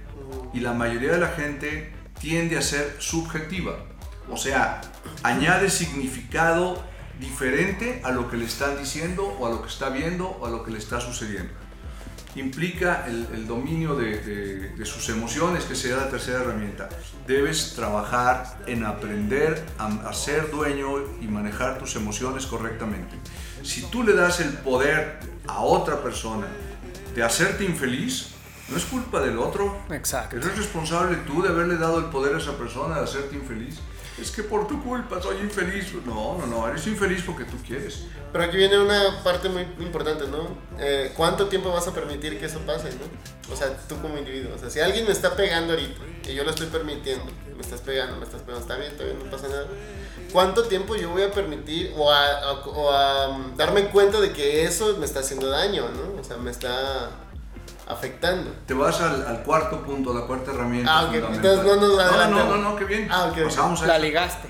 y 0.53 0.61
la 0.61 0.73
mayoría 0.73 1.11
de 1.11 1.19
la 1.19 1.29
gente 1.29 1.93
tiende 2.19 2.57
a 2.57 2.61
ser 2.61 2.95
subjetiva. 2.99 3.85
O 4.29 4.37
sea, 4.37 4.81
añade 5.23 5.69
significado 5.69 6.83
diferente 7.19 8.01
a 8.03 8.11
lo 8.11 8.29
que 8.29 8.37
le 8.37 8.45
están 8.45 8.77
diciendo 8.77 9.23
o 9.39 9.45
a 9.45 9.49
lo 9.51 9.61
que 9.61 9.69
está 9.69 9.89
viendo 9.89 10.27
o 10.27 10.45
a 10.45 10.49
lo 10.49 10.63
que 10.63 10.71
le 10.71 10.79
está 10.79 10.99
sucediendo 10.99 11.66
implica 12.39 13.05
el, 13.07 13.27
el 13.33 13.47
dominio 13.47 13.95
de, 13.95 14.19
de- 14.21 14.69
de 14.69 14.85
sus 14.85 15.09
emociones, 15.09 15.65
que 15.65 15.75
sería 15.75 15.97
la 15.97 16.09
tercera 16.09 16.39
herramienta. 16.41 16.87
Debes 17.25 17.73
trabajar 17.75 18.57
en 18.67 18.85
aprender 18.85 19.63
a, 19.79 19.87
a 20.09 20.13
ser 20.13 20.51
dueño 20.51 20.87
y 21.21 21.27
manejar 21.27 21.77
tus 21.79 21.95
emociones 21.95 22.45
correctamente. 22.45 23.15
Si 23.63 23.81
tú 23.83 24.03
le 24.03 24.13
das 24.13 24.39
el 24.39 24.49
poder 24.53 25.19
a 25.47 25.61
otra 25.61 26.01
persona 26.03 26.47
de 27.15 27.23
hacerte 27.23 27.63
infeliz, 27.65 28.29
no 28.69 28.77
es 28.77 28.85
culpa 28.85 29.19
del 29.21 29.37
otro. 29.39 29.77
Exacto. 29.89 30.35
Eres 30.37 30.57
responsable 30.57 31.15
tú 31.25 31.41
de 31.41 31.49
haberle 31.49 31.77
dado 31.77 31.99
el 31.99 32.05
poder 32.05 32.35
a 32.35 32.37
esa 32.37 32.57
persona 32.57 32.95
de 32.97 33.03
hacerte 33.05 33.35
infeliz. 33.35 33.79
Es 34.19 34.31
que 34.31 34.41
por 34.41 34.67
tu 34.67 34.83
culpa 34.83 35.21
soy 35.21 35.37
infeliz. 35.37 35.93
No, 36.05 36.37
no, 36.37 36.47
no, 36.47 36.67
eres 36.67 36.87
infeliz 36.87 37.21
porque 37.23 37.43
tú 37.43 37.57
quieres. 37.65 38.05
Pero 38.31 38.43
aquí 38.43 38.57
viene 38.57 38.79
una 38.79 39.23
parte 39.23 39.47
muy 39.47 39.61
importante, 39.79 40.25
¿no? 40.27 40.57
Eh, 40.79 41.13
¿Cuánto 41.15 41.47
tiempo 41.47 41.71
vas 41.71 41.87
a 41.87 41.93
permitir 41.93 42.39
que 42.39 42.45
eso 42.45 42.59
pase, 42.59 42.89
no? 42.89 43.53
O 43.53 43.55
sea, 43.55 43.77
tú 43.87 44.01
como 44.01 44.17
individuo. 44.17 44.55
O 44.55 44.57
sea, 44.57 44.69
si 44.69 44.79
alguien 44.79 45.05
me 45.05 45.11
está 45.11 45.35
pegando 45.35 45.73
ahorita 45.73 46.01
y 46.29 46.33
yo 46.33 46.43
lo 46.43 46.49
estoy 46.49 46.67
permitiendo, 46.67 47.25
me 47.55 47.61
estás 47.61 47.81
pegando, 47.81 48.17
me 48.17 48.25
estás 48.25 48.41
pegando, 48.41 48.61
está 48.61 48.77
bien, 48.77 48.93
bien, 48.97 49.19
no 49.23 49.29
pasa 49.29 49.47
nada. 49.49 49.67
¿Cuánto 50.31 50.63
tiempo 50.63 50.95
yo 50.95 51.11
voy 51.11 51.21
a 51.21 51.31
permitir 51.31 51.93
o 51.95 52.11
a, 52.11 53.29
um, 53.29 53.55
darme 53.55 53.85
cuenta 53.89 54.19
de 54.19 54.33
que 54.33 54.63
eso 54.63 54.97
me 54.97 55.05
está 55.05 55.19
haciendo 55.19 55.47
daño, 55.47 55.87
¿no? 55.89 56.19
O 56.19 56.23
sea, 56.23 56.37
me 56.37 56.51
está 56.51 57.11
afectando. 57.87 58.51
Te 58.65 58.73
vas 58.73 58.99
al, 59.01 59.25
al 59.25 59.43
cuarto 59.43 59.81
punto, 59.81 60.13
la 60.13 60.25
cuarta 60.25 60.51
herramienta. 60.51 60.99
Ah, 60.99 61.05
ok, 61.05 61.13
entonces 61.13 61.63
no 61.63 61.75
nos 61.75 61.97
no, 61.97 62.29
no, 62.29 62.45
no, 62.45 62.57
no, 62.57 62.75
qué 62.75 62.85
bien. 62.85 63.07
Ah, 63.11 63.25
ok, 63.25 63.37
ok. 63.37 63.43
Pasamos 63.45 63.81
a 63.81 63.87
La 63.87 63.95
eso. 63.95 64.05
ligaste. 64.05 64.47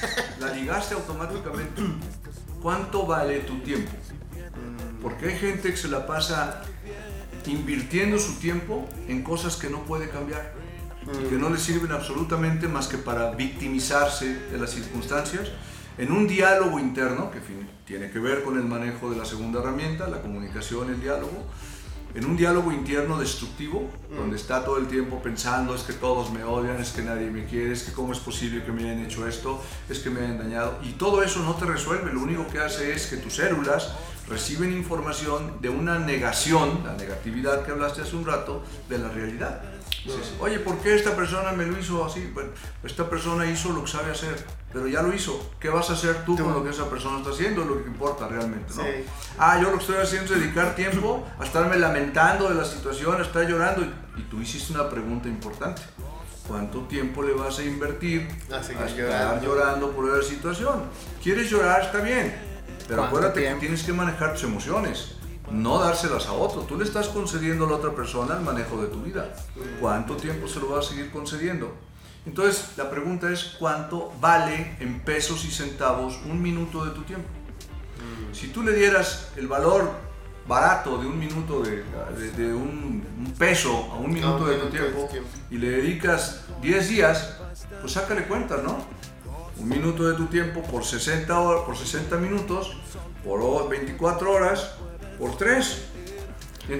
La 0.40 0.52
ligaste 0.52 0.94
automáticamente. 0.94 1.82
¿Cuánto 2.62 3.06
vale 3.06 3.40
tu 3.40 3.58
tiempo? 3.60 3.90
Porque 5.02 5.28
hay 5.28 5.38
gente 5.38 5.70
que 5.70 5.76
se 5.76 5.88
la 5.88 6.06
pasa 6.06 6.62
invirtiendo 7.46 8.18
su 8.18 8.34
tiempo 8.34 8.86
en 9.08 9.22
cosas 9.22 9.56
que 9.56 9.70
no 9.70 9.80
puede 9.84 10.10
cambiar 10.10 10.52
y 11.02 11.28
que 11.28 11.36
no 11.36 11.48
le 11.48 11.58
sirven 11.58 11.90
absolutamente 11.92 12.68
más 12.68 12.86
que 12.86 12.98
para 12.98 13.30
victimizarse 13.30 14.34
de 14.50 14.58
las 14.58 14.70
circunstancias 14.70 15.48
en 15.96 16.12
un 16.12 16.26
diálogo 16.28 16.78
interno, 16.78 17.30
que 17.30 17.40
tiene 17.86 18.10
que 18.10 18.18
ver 18.18 18.42
con 18.44 18.56
el 18.56 18.64
manejo 18.64 19.10
de 19.10 19.16
la 19.16 19.24
segunda 19.24 19.60
herramienta, 19.60 20.06
la 20.08 20.20
comunicación, 20.20 20.90
el 20.90 21.00
diálogo, 21.00 21.46
en 22.14 22.24
un 22.24 22.36
diálogo 22.36 22.72
interno 22.72 23.18
destructivo, 23.18 23.88
donde 24.14 24.36
está 24.36 24.64
todo 24.64 24.78
el 24.78 24.88
tiempo 24.88 25.22
pensando, 25.22 25.74
es 25.74 25.82
que 25.82 25.92
todos 25.92 26.30
me 26.30 26.42
odian, 26.44 26.80
es 26.80 26.90
que 26.90 27.02
nadie 27.02 27.30
me 27.30 27.44
quiere, 27.44 27.72
es 27.72 27.84
que 27.84 27.92
cómo 27.92 28.12
es 28.12 28.18
posible 28.18 28.64
que 28.64 28.72
me 28.72 28.82
hayan 28.82 29.04
hecho 29.04 29.26
esto, 29.26 29.62
es 29.88 30.00
que 30.00 30.10
me 30.10 30.20
hayan 30.20 30.38
dañado, 30.38 30.78
y 30.82 30.92
todo 30.92 31.22
eso 31.22 31.40
no 31.40 31.54
te 31.54 31.66
resuelve, 31.66 32.12
lo 32.12 32.20
único 32.20 32.46
que 32.48 32.58
hace 32.58 32.92
es 32.92 33.06
que 33.06 33.16
tus 33.16 33.34
células 33.34 33.92
reciben 34.28 34.72
información 34.72 35.60
de 35.60 35.68
una 35.68 35.98
negación, 35.98 36.82
la 36.84 36.94
negatividad 36.94 37.64
que 37.64 37.72
hablaste 37.72 38.02
hace 38.02 38.16
un 38.16 38.24
rato, 38.24 38.62
de 38.88 38.98
la 38.98 39.08
realidad. 39.08 39.62
Dices, 40.04 40.32
oye, 40.40 40.58
¿por 40.60 40.78
qué 40.78 40.94
esta 40.94 41.14
persona 41.14 41.52
me 41.52 41.66
lo 41.66 41.78
hizo 41.78 42.04
así? 42.04 42.30
Bueno, 42.32 42.50
esta 42.82 43.08
persona 43.10 43.44
hizo 43.44 43.70
lo 43.72 43.84
que 43.84 43.90
sabe 43.90 44.10
hacer, 44.12 44.34
pero 44.72 44.88
ya 44.88 45.02
lo 45.02 45.12
hizo. 45.14 45.50
¿Qué 45.60 45.68
vas 45.68 45.90
a 45.90 45.92
hacer 45.92 46.24
tú, 46.24 46.38
con 46.38 46.54
lo 46.54 46.64
que 46.64 46.70
esa 46.70 46.88
persona 46.88 47.18
está 47.18 47.30
haciendo? 47.30 47.62
Es 47.62 47.68
lo 47.68 47.82
que 47.82 47.88
importa 47.88 48.26
realmente, 48.26 48.72
¿no? 48.74 48.82
Sí. 48.82 48.88
Ah, 49.38 49.58
yo 49.60 49.70
lo 49.70 49.72
que 49.76 49.80
estoy 49.84 49.96
haciendo 49.96 50.32
es 50.34 50.40
dedicar 50.40 50.74
tiempo 50.74 51.26
a 51.38 51.44
estarme 51.44 51.76
lamentando 51.76 52.48
de 52.48 52.54
la 52.54 52.64
situación, 52.64 53.20
a 53.20 53.24
estar 53.24 53.46
llorando. 53.46 53.82
Y, 53.82 54.20
y 54.20 54.22
tú 54.30 54.40
hiciste 54.40 54.72
una 54.72 54.88
pregunta 54.88 55.28
importante. 55.28 55.82
¿Cuánto 56.48 56.80
tiempo 56.86 57.22
le 57.22 57.32
vas 57.34 57.58
a 57.58 57.62
invertir 57.62 58.26
A 58.52 58.58
estar 58.58 58.88
llorando. 58.96 59.44
llorando 59.44 59.90
por 59.92 60.16
la 60.16 60.22
situación? 60.22 60.84
¿Quieres 61.22 61.48
llorar? 61.50 61.82
Está 61.82 61.98
bien. 62.00 62.34
Pero 62.88 63.02
¿Cuánto 63.02 63.04
acuérdate 63.04 63.40
tiempo? 63.42 63.60
que 63.60 63.66
tienes 63.66 63.84
que 63.84 63.92
manejar 63.92 64.32
tus 64.32 64.42
emociones, 64.44 65.16
no 65.50 65.78
dárselas 65.78 66.26
a 66.26 66.32
otro. 66.32 66.62
Tú 66.62 66.76
le 66.78 66.84
estás 66.84 67.08
concediendo 67.08 67.66
a 67.66 67.70
la 67.70 67.76
otra 67.76 67.92
persona 67.94 68.36
el 68.36 68.40
manejo 68.42 68.80
de 68.82 68.88
tu 68.88 69.02
vida. 69.02 69.32
¿Cuánto 69.80 70.16
tiempo 70.16 70.46
se 70.48 70.60
lo 70.60 70.68
vas 70.68 70.86
a 70.86 70.88
seguir 70.90 71.10
concediendo? 71.10 71.74
Entonces, 72.26 72.70
la 72.76 72.90
pregunta 72.90 73.30
es, 73.30 73.56
¿cuánto 73.58 74.12
vale 74.20 74.76
en 74.80 75.00
pesos 75.00 75.44
y 75.44 75.50
centavos 75.50 76.18
un 76.26 76.40
minuto 76.42 76.84
de 76.84 76.90
tu 76.92 77.02
tiempo? 77.02 77.28
Si 78.32 78.48
tú 78.48 78.62
le 78.62 78.72
dieras 78.74 79.28
el 79.36 79.48
valor 79.48 79.90
barato 80.46 80.98
de 80.98 81.06
un 81.06 81.18
minuto 81.18 81.60
de, 81.62 81.84
de- 82.18 82.30
de 82.32 82.52
un, 82.52 83.04
un 83.18 83.34
peso 83.38 83.88
a 83.92 83.96
un 83.96 84.12
minuto 84.12 84.46
de 84.46 84.56
tu 84.56 84.66
tiempo 84.70 85.08
y 85.50 85.58
le 85.58 85.70
dedicas 85.70 86.42
10 86.62 86.88
días, 86.88 87.36
pues 87.80 87.92
sácale 87.92 88.24
cuenta, 88.26 88.56
¿no? 88.58 88.78
Un 89.58 89.68
minuto 89.68 90.08
de 90.08 90.16
tu 90.16 90.26
tiempo 90.26 90.62
por 90.62 90.84
60, 90.84 91.32
hor- 91.40 91.66
por 91.66 91.76
60 91.76 92.16
minutos, 92.16 92.76
por 93.24 93.40
ho- 93.42 93.68
24 93.68 94.32
horas, 94.32 94.74
por 95.20 95.36
3. 95.36 95.76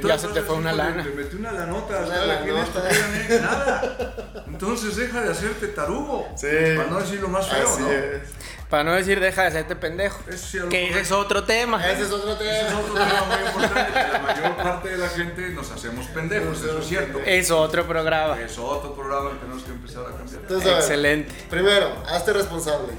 Ya 0.05 0.19
se 0.19 0.29
te 0.29 0.43
fue 0.43 0.55
una 0.57 0.73
lana. 0.73 1.03
Te 1.03 1.11
metí 1.11 1.37
una 1.37 1.51
lanota, 1.53 1.99
Una 1.99 2.05
hasta 2.05 2.27
la 2.27 2.45
que 2.45 2.53
créanme, 2.53 3.41
nada. 3.41 4.45
Entonces 4.47 4.95
deja 4.95 5.21
de 5.23 5.31
hacerte 5.33 5.67
tarugo. 5.69 6.29
Sí. 6.37 6.47
Para 6.77 6.89
no 6.91 7.01
decir 7.01 7.21
lo 7.21 7.29
más 7.29 7.49
feo, 7.49 7.69
Así 7.69 7.83
¿no? 7.83 7.91
es. 7.91 8.23
Para 8.69 8.85
no 8.85 8.93
decir 8.93 9.19
deja 9.19 9.43
de 9.43 9.49
hacerte 9.49 9.75
pendejo. 9.75 10.21
Eso 10.29 10.47
sí, 10.47 10.59
Que 10.69 10.91
ese 10.91 11.01
es 11.01 11.11
otro 11.11 11.43
tema. 11.43 11.85
Ese 11.85 12.03
es 12.03 12.13
otro 12.13 12.35
Ese 12.35 12.61
es 12.61 12.67
tema. 12.69 12.79
otro 12.79 12.95
tema 12.95 13.25
muy 13.27 13.47
importante, 13.49 13.93
que 13.93 14.13
la 14.13 14.19
mayor 14.21 14.57
parte 14.57 14.89
de 14.91 14.97
la 14.99 15.09
gente 15.09 15.49
nos 15.51 15.71
hacemos 15.73 16.07
pendejos, 16.07 16.63
eso 16.63 16.79
es 16.79 16.87
cierto. 16.87 17.19
Es 17.27 17.51
otro 17.51 17.85
programa. 17.85 18.41
Es 18.41 18.57
otro 18.59 18.95
programa 18.95 19.31
que 19.31 19.37
tenemos 19.39 19.65
que 19.65 19.73
empezar 19.73 20.05
a 20.05 20.17
cambiar. 20.17 20.41
Entonces, 20.43 20.69
a 20.69 20.75
ver, 20.75 20.83
Excelente. 20.83 21.35
Primero, 21.51 21.93
hazte 22.09 22.33
responsable. 22.33 22.93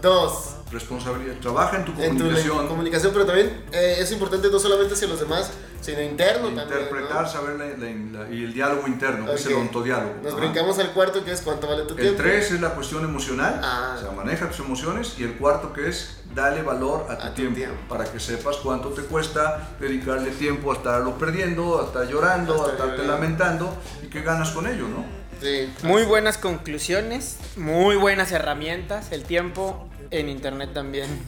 Dos, 0.00 0.54
Responsabilidad, 0.70 1.34
trabaja 1.40 1.76
en 1.78 1.84
tu 1.84 1.90
en 2.00 2.12
tu 2.12 2.18
comunicación, 2.24 2.68
comunicación, 2.68 3.12
pero 3.12 3.26
también 3.26 3.64
eh, 3.72 3.96
es 3.98 4.12
importante 4.12 4.48
no 4.50 4.58
solamente 4.58 4.94
hacia 4.94 5.08
los 5.08 5.18
demás, 5.18 5.50
sino 5.80 6.00
interno 6.00 6.48
también. 6.48 6.68
interpretar, 6.68 7.22
¿no? 7.22 7.28
saber 7.28 7.56
la- 7.56 7.66
la- 7.66 8.24
la- 8.26 8.30
y 8.34 8.44
el 8.44 8.52
diálogo 8.54 8.86
interno, 8.86 9.26
que 9.26 9.34
es 9.34 9.46
el 9.46 9.54
ontodiálogo. 9.54 10.14
Nos 10.22 10.32
Ajá. 10.32 10.40
brincamos 10.40 10.78
al 10.78 10.90
cuarto 10.92 11.24
que 11.24 11.32
es 11.32 11.40
cuánto 11.40 11.66
vale 11.66 11.82
tu 11.82 11.94
El 11.94 12.00
tiempo. 12.00 12.22
3 12.22 12.52
es 12.52 12.60
la 12.60 12.70
cuestión 12.70 13.02
emocional, 13.04 13.60
Ah. 13.62 13.94
o 13.96 14.00
sea, 14.00 14.10
maneja 14.12 14.48
tus 14.48 14.60
emociones. 14.60 15.14
Y 15.18 15.24
el 15.24 15.34
cuarto 15.38 15.72
que 15.72 15.88
es 15.88 16.18
dale 16.34 16.62
valor 16.62 17.06
a 17.08 17.16
tu, 17.18 17.22
A 17.24 17.28
tu 17.30 17.34
tiempo, 17.34 17.56
tiempo. 17.56 17.76
para 17.88 18.04
que 18.04 18.20
sepas 18.20 18.56
cuánto 18.58 18.90
te 18.90 19.02
cuesta 19.02 19.70
dedicarle 19.80 20.30
tiempo 20.30 20.70
a 20.72 20.76
estarlo 20.76 21.18
perdiendo, 21.18 21.80
a 21.80 21.86
estar 21.86 22.06
llorando, 22.06 22.52
A 22.52 22.56
a 22.56 22.58
estar 22.58 22.72
estarte 22.74 23.02
llorando. 23.02 23.12
lamentando 23.12 23.76
y 24.04 24.06
qué 24.06 24.22
ganas 24.22 24.50
con 24.50 24.68
ello, 24.68 24.86
¿no? 24.86 25.04
Sí. 25.42 25.72
Muy 25.82 26.04
buenas 26.04 26.36
conclusiones, 26.38 27.38
muy 27.56 27.96
buenas 27.96 28.30
herramientas. 28.30 29.10
El 29.10 29.24
tiempo 29.24 29.88
en 30.10 30.28
internet 30.28 30.70
también 30.72 31.24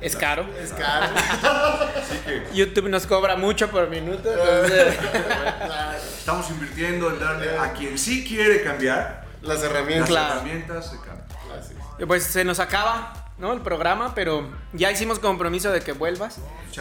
es 0.00 0.16
caro. 0.16 0.46
Es 0.60 0.72
caro. 0.72 1.06
YouTube 2.54 2.88
nos 2.88 3.06
cobra 3.06 3.36
mucho 3.36 3.70
por 3.70 3.88
minuto. 3.88 4.30
entonces- 4.32 4.98
Estamos 6.18 6.50
invirtiendo 6.50 7.10
en 7.10 7.20
darle 7.20 7.56
a 7.58 7.72
quien 7.72 7.98
sí 7.98 8.24
quiere 8.26 8.62
cambiar 8.62 9.24
Las 9.42 9.60
las 9.60 9.70
herramientas. 9.70 10.08
Claro. 10.08 10.34
herramientas 10.34 10.92
de 10.92 10.98
cambio. 10.98 11.24
Así. 11.58 11.74
Pues 12.06 12.24
se 12.24 12.44
nos 12.44 12.58
acaba, 12.60 13.23
¿no? 13.38 13.52
El 13.52 13.60
programa, 13.60 14.14
pero 14.14 14.46
ya 14.72 14.90
hicimos 14.92 15.18
compromiso 15.18 15.70
de 15.70 15.80
que 15.80 15.92
vuelvas. 15.92 16.38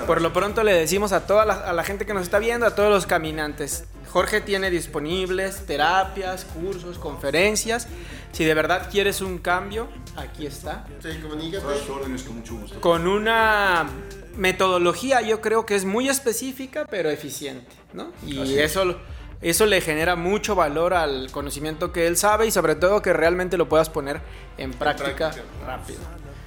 Por 0.08 0.22
lo 0.22 0.34
pronto 0.34 0.64
le 0.64 0.74
decimos 0.74 1.12
a 1.12 1.26
toda 1.26 1.46
la, 1.46 1.54
a 1.54 1.74
la 1.74 1.84
gente 1.84 2.06
que 2.06 2.14
nos 2.14 2.24
está 2.24 2.40
viendo, 2.40 2.66
a 2.66 2.76
todos 2.76 2.90
los 2.90 3.06
caminantes, 3.06 3.86
Jorge 4.14 4.42
tiene 4.42 4.70
disponibles 4.70 5.66
terapias, 5.66 6.46
cursos, 6.46 7.00
conferencias. 7.00 7.88
Si 8.32 8.46
de 8.46 8.54
verdad 8.54 8.90
quieres 8.92 9.22
un 9.22 9.40
cambio, 9.40 9.88
aquí 10.16 10.46
está. 10.46 10.86
Sí, 11.02 11.18
comunícate. 11.20 11.66
Con 11.88 12.36
mucho 12.36 12.56
gusto. 12.56 12.80
Con 12.80 13.08
una 13.08 13.88
metodología 14.36 15.22
yo 15.22 15.42
creo 15.42 15.66
que 15.66 15.76
es 15.76 15.86
muy 15.86 16.10
específica 16.10 16.86
pero 16.90 17.10
eficiente, 17.10 17.72
¿no? 17.94 18.12
Y 18.26 18.40
Así 18.40 18.60
es. 18.60 18.72
eso, 18.72 18.98
eso 19.42 19.66
le 19.66 19.82
genera 19.82 20.16
mucho 20.16 20.54
valor 20.56 20.94
al 20.94 21.32
conocimiento 21.32 21.92
que 21.92 22.06
él 22.08 22.18
sabe 22.18 22.48
y 22.48 22.52
sobre 22.52 22.76
todo 22.76 23.02
que 23.02 23.14
realmente 23.14 23.58
lo 23.58 23.68
puedas 23.70 23.90
poner 23.90 24.22
en 24.58 24.74
práctica, 24.74 25.32
práctica. 25.32 25.44
rápido. 25.66 26.00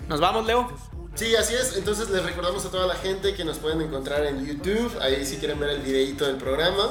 Nos 0.09 0.21
vamos, 0.21 0.47
Leo. 0.47 0.69
Sí, 1.17 1.35
así 1.35 1.55
es. 1.55 1.77
Entonces 1.77 2.11
les 2.11 2.23
recordamos 2.23 2.65
a 2.65 2.71
toda 2.71 2.87
la 2.87 2.95
gente 2.95 3.35
que 3.35 3.45
nos 3.45 3.59
pueden 3.59 3.81
encontrar 3.81 4.25
en 4.25 4.47
YouTube. 4.47 4.97
Ahí 5.01 5.25
si 5.25 5.39
quieren 5.39 5.59
ver 5.59 5.71
el 5.71 5.81
videito 5.81 6.27
del 6.27 6.37
programa. 6.37 6.91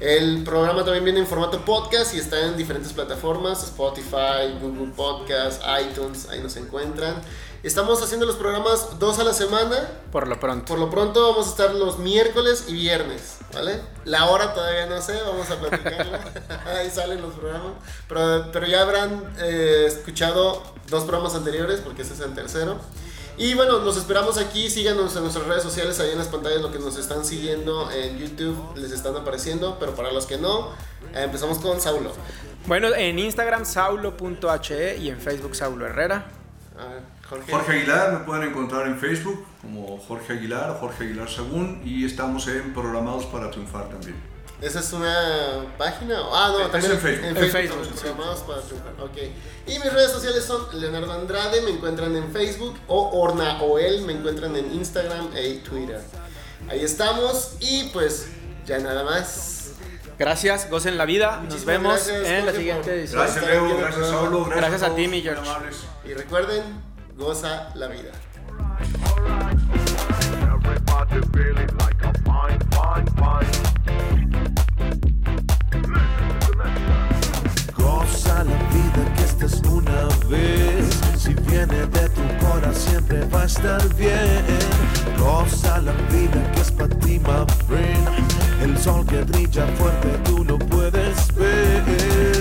El 0.00 0.42
programa 0.42 0.84
también 0.84 1.04
viene 1.04 1.20
en 1.20 1.26
formato 1.26 1.64
podcast 1.64 2.14
y 2.14 2.18
está 2.18 2.46
en 2.46 2.56
diferentes 2.56 2.92
plataformas, 2.92 3.64
Spotify, 3.64 4.56
Google 4.60 4.92
Podcast, 4.94 5.62
iTunes, 5.80 6.28
ahí 6.28 6.40
nos 6.40 6.56
encuentran. 6.56 7.14
Estamos 7.62 8.00
haciendo 8.02 8.24
los 8.24 8.36
programas 8.36 8.98
dos 8.98 9.18
a 9.18 9.24
la 9.24 9.32
semana. 9.32 9.88
Por 10.12 10.28
lo 10.28 10.38
pronto. 10.38 10.66
Por 10.66 10.78
lo 10.78 10.90
pronto 10.90 11.30
vamos 11.30 11.48
a 11.48 11.50
estar 11.50 11.74
los 11.74 11.98
miércoles 11.98 12.66
y 12.68 12.74
viernes, 12.74 13.38
¿vale? 13.52 13.80
La 14.04 14.26
hora 14.26 14.54
todavía 14.54 14.86
no 14.86 15.00
sé, 15.02 15.20
vamos 15.22 15.50
a 15.50 15.58
platicarla. 15.58 16.20
Ahí 16.66 16.90
salen 16.90 17.20
los 17.20 17.34
programas. 17.34 17.72
Pero, 18.08 18.50
pero 18.52 18.66
ya 18.66 18.82
habrán 18.82 19.34
eh, 19.40 19.86
escuchado 19.88 20.62
dos 20.88 21.04
programas 21.04 21.34
anteriores, 21.34 21.80
porque 21.80 22.02
este 22.02 22.14
es 22.14 22.20
el 22.20 22.34
tercero. 22.34 22.78
Y 23.38 23.54
bueno, 23.54 23.80
nos 23.80 23.96
esperamos 23.96 24.36
aquí. 24.36 24.68
Síganos 24.68 25.14
en 25.14 25.22
nuestras 25.22 25.46
redes 25.46 25.62
sociales, 25.62 26.00
ahí 26.00 26.10
en 26.10 26.18
las 26.18 26.26
pantallas, 26.26 26.60
lo 26.60 26.72
que 26.72 26.80
nos 26.80 26.96
están 26.98 27.24
siguiendo 27.24 27.90
en 27.92 28.18
YouTube 28.18 28.76
les 28.76 28.90
están 28.90 29.16
apareciendo. 29.16 29.76
Pero 29.78 29.94
para 29.94 30.12
los 30.12 30.26
que 30.26 30.38
no, 30.38 30.72
eh, 31.14 31.22
empezamos 31.22 31.58
con 31.58 31.80
Saulo. 31.80 32.12
Bueno, 32.66 32.88
en 32.94 33.18
Instagram 33.18 33.64
saulo.he 33.64 34.96
y 34.98 35.08
en 35.08 35.20
Facebook 35.20 35.54
Saulo 35.54 35.86
Herrera. 35.86 36.26
A 36.78 36.86
ver, 36.86 37.02
Jorge. 37.28 37.52
Jorge 37.52 37.72
Aguilar, 37.72 38.12
me 38.12 38.18
pueden 38.20 38.48
encontrar 38.50 38.86
en 38.88 38.98
Facebook 38.98 39.44
como 39.62 39.98
Jorge 39.98 40.32
Aguilar 40.32 40.70
o 40.70 40.74
Jorge 40.74 41.04
Aguilar 41.04 41.28
Sagún 41.28 41.80
y 41.84 42.04
estamos 42.04 42.48
en 42.48 42.74
Programados 42.74 43.24
para 43.26 43.50
Triunfar 43.50 43.88
también. 43.88 44.16
¿Esa 44.60 44.80
es 44.80 44.92
una 44.92 45.66
página? 45.78 46.18
Ah, 46.32 46.48
no, 46.52 46.64
Es 46.66 46.72
también 46.72 46.92
en 46.92 46.98
Facebook. 46.98 47.24
En 47.24 47.36
En 47.36 47.36
Facebook, 47.36 47.52
Facebook, 47.52 47.80
estamos 47.82 47.86
sí. 48.00 48.04
programados 48.06 48.40
para 48.40 48.60
triunfar. 48.62 48.92
Ok. 49.00 49.16
Y 49.68 49.78
mis 49.78 49.92
redes 49.92 50.10
sociales 50.10 50.44
son 50.44 50.80
Leonardo 50.80 51.12
Andrade, 51.12 51.62
me 51.62 51.70
encuentran 51.70 52.16
en 52.16 52.32
Facebook, 52.32 52.76
o 52.88 53.20
Orna 53.22 53.62
Oel, 53.62 54.02
me 54.02 54.14
encuentran 54.14 54.56
en 54.56 54.72
Instagram 54.74 55.30
e 55.36 55.58
Twitter. 55.58 56.00
Ahí 56.68 56.82
estamos 56.82 57.52
y 57.60 57.84
pues 57.92 58.26
ya 58.66 58.78
nada 58.78 59.04
más. 59.04 59.70
Gracias, 60.18 60.68
gocen 60.68 60.98
la 60.98 61.04
vida. 61.04 61.40
Nos 61.48 61.64
vemos 61.64 61.92
gracias, 62.08 62.26
en 62.26 62.46
la 62.46 62.52
siguiente 62.52 62.92
edición. 62.94 63.22
Gracias 63.22 63.46
Leo, 63.46 63.70
en 63.70 63.78
gracias. 63.80 64.08
Saulo, 64.08 64.44
gracias, 64.46 64.70
Gracias 64.70 64.90
a 64.90 64.94
ti, 64.96 65.06
mi 65.06 65.22
George. 65.22 65.40
amables. 65.40 65.76
Y 66.04 66.14
recuerden, 66.14 66.62
goza 67.16 67.70
la 67.76 67.86
vida. 67.86 68.10
Everybody 70.42 71.20
feeling 71.32 71.68
like 71.78 72.02
a 72.02 72.12
fine, 72.24 72.58
fine, 72.72 73.67
la 78.48 78.56
vida 78.74 79.14
que 79.14 79.24
esta 79.24 79.46
es 79.46 79.62
una 79.70 80.08
vez. 80.28 81.00
Si 81.16 81.34
viene 81.34 81.86
de 81.86 82.08
tu 82.10 82.22
corazón 82.44 82.74
siempre 82.74 83.24
va 83.26 83.42
a 83.42 83.46
estar 83.46 83.94
bien. 83.94 84.44
Goza 85.18 85.78
la 85.80 85.92
vida 86.12 86.40
que 86.52 86.60
es 86.60 86.70
para 86.70 86.88
ti, 87.00 87.18
my 87.18 87.44
friend. 87.66 88.08
El 88.62 88.78
sol 88.78 89.04
que 89.06 89.22
brilla 89.22 89.66
fuerte 89.78 90.08
tú 90.24 90.44
lo 90.44 90.58
puedes 90.58 91.34
ver. 91.34 92.37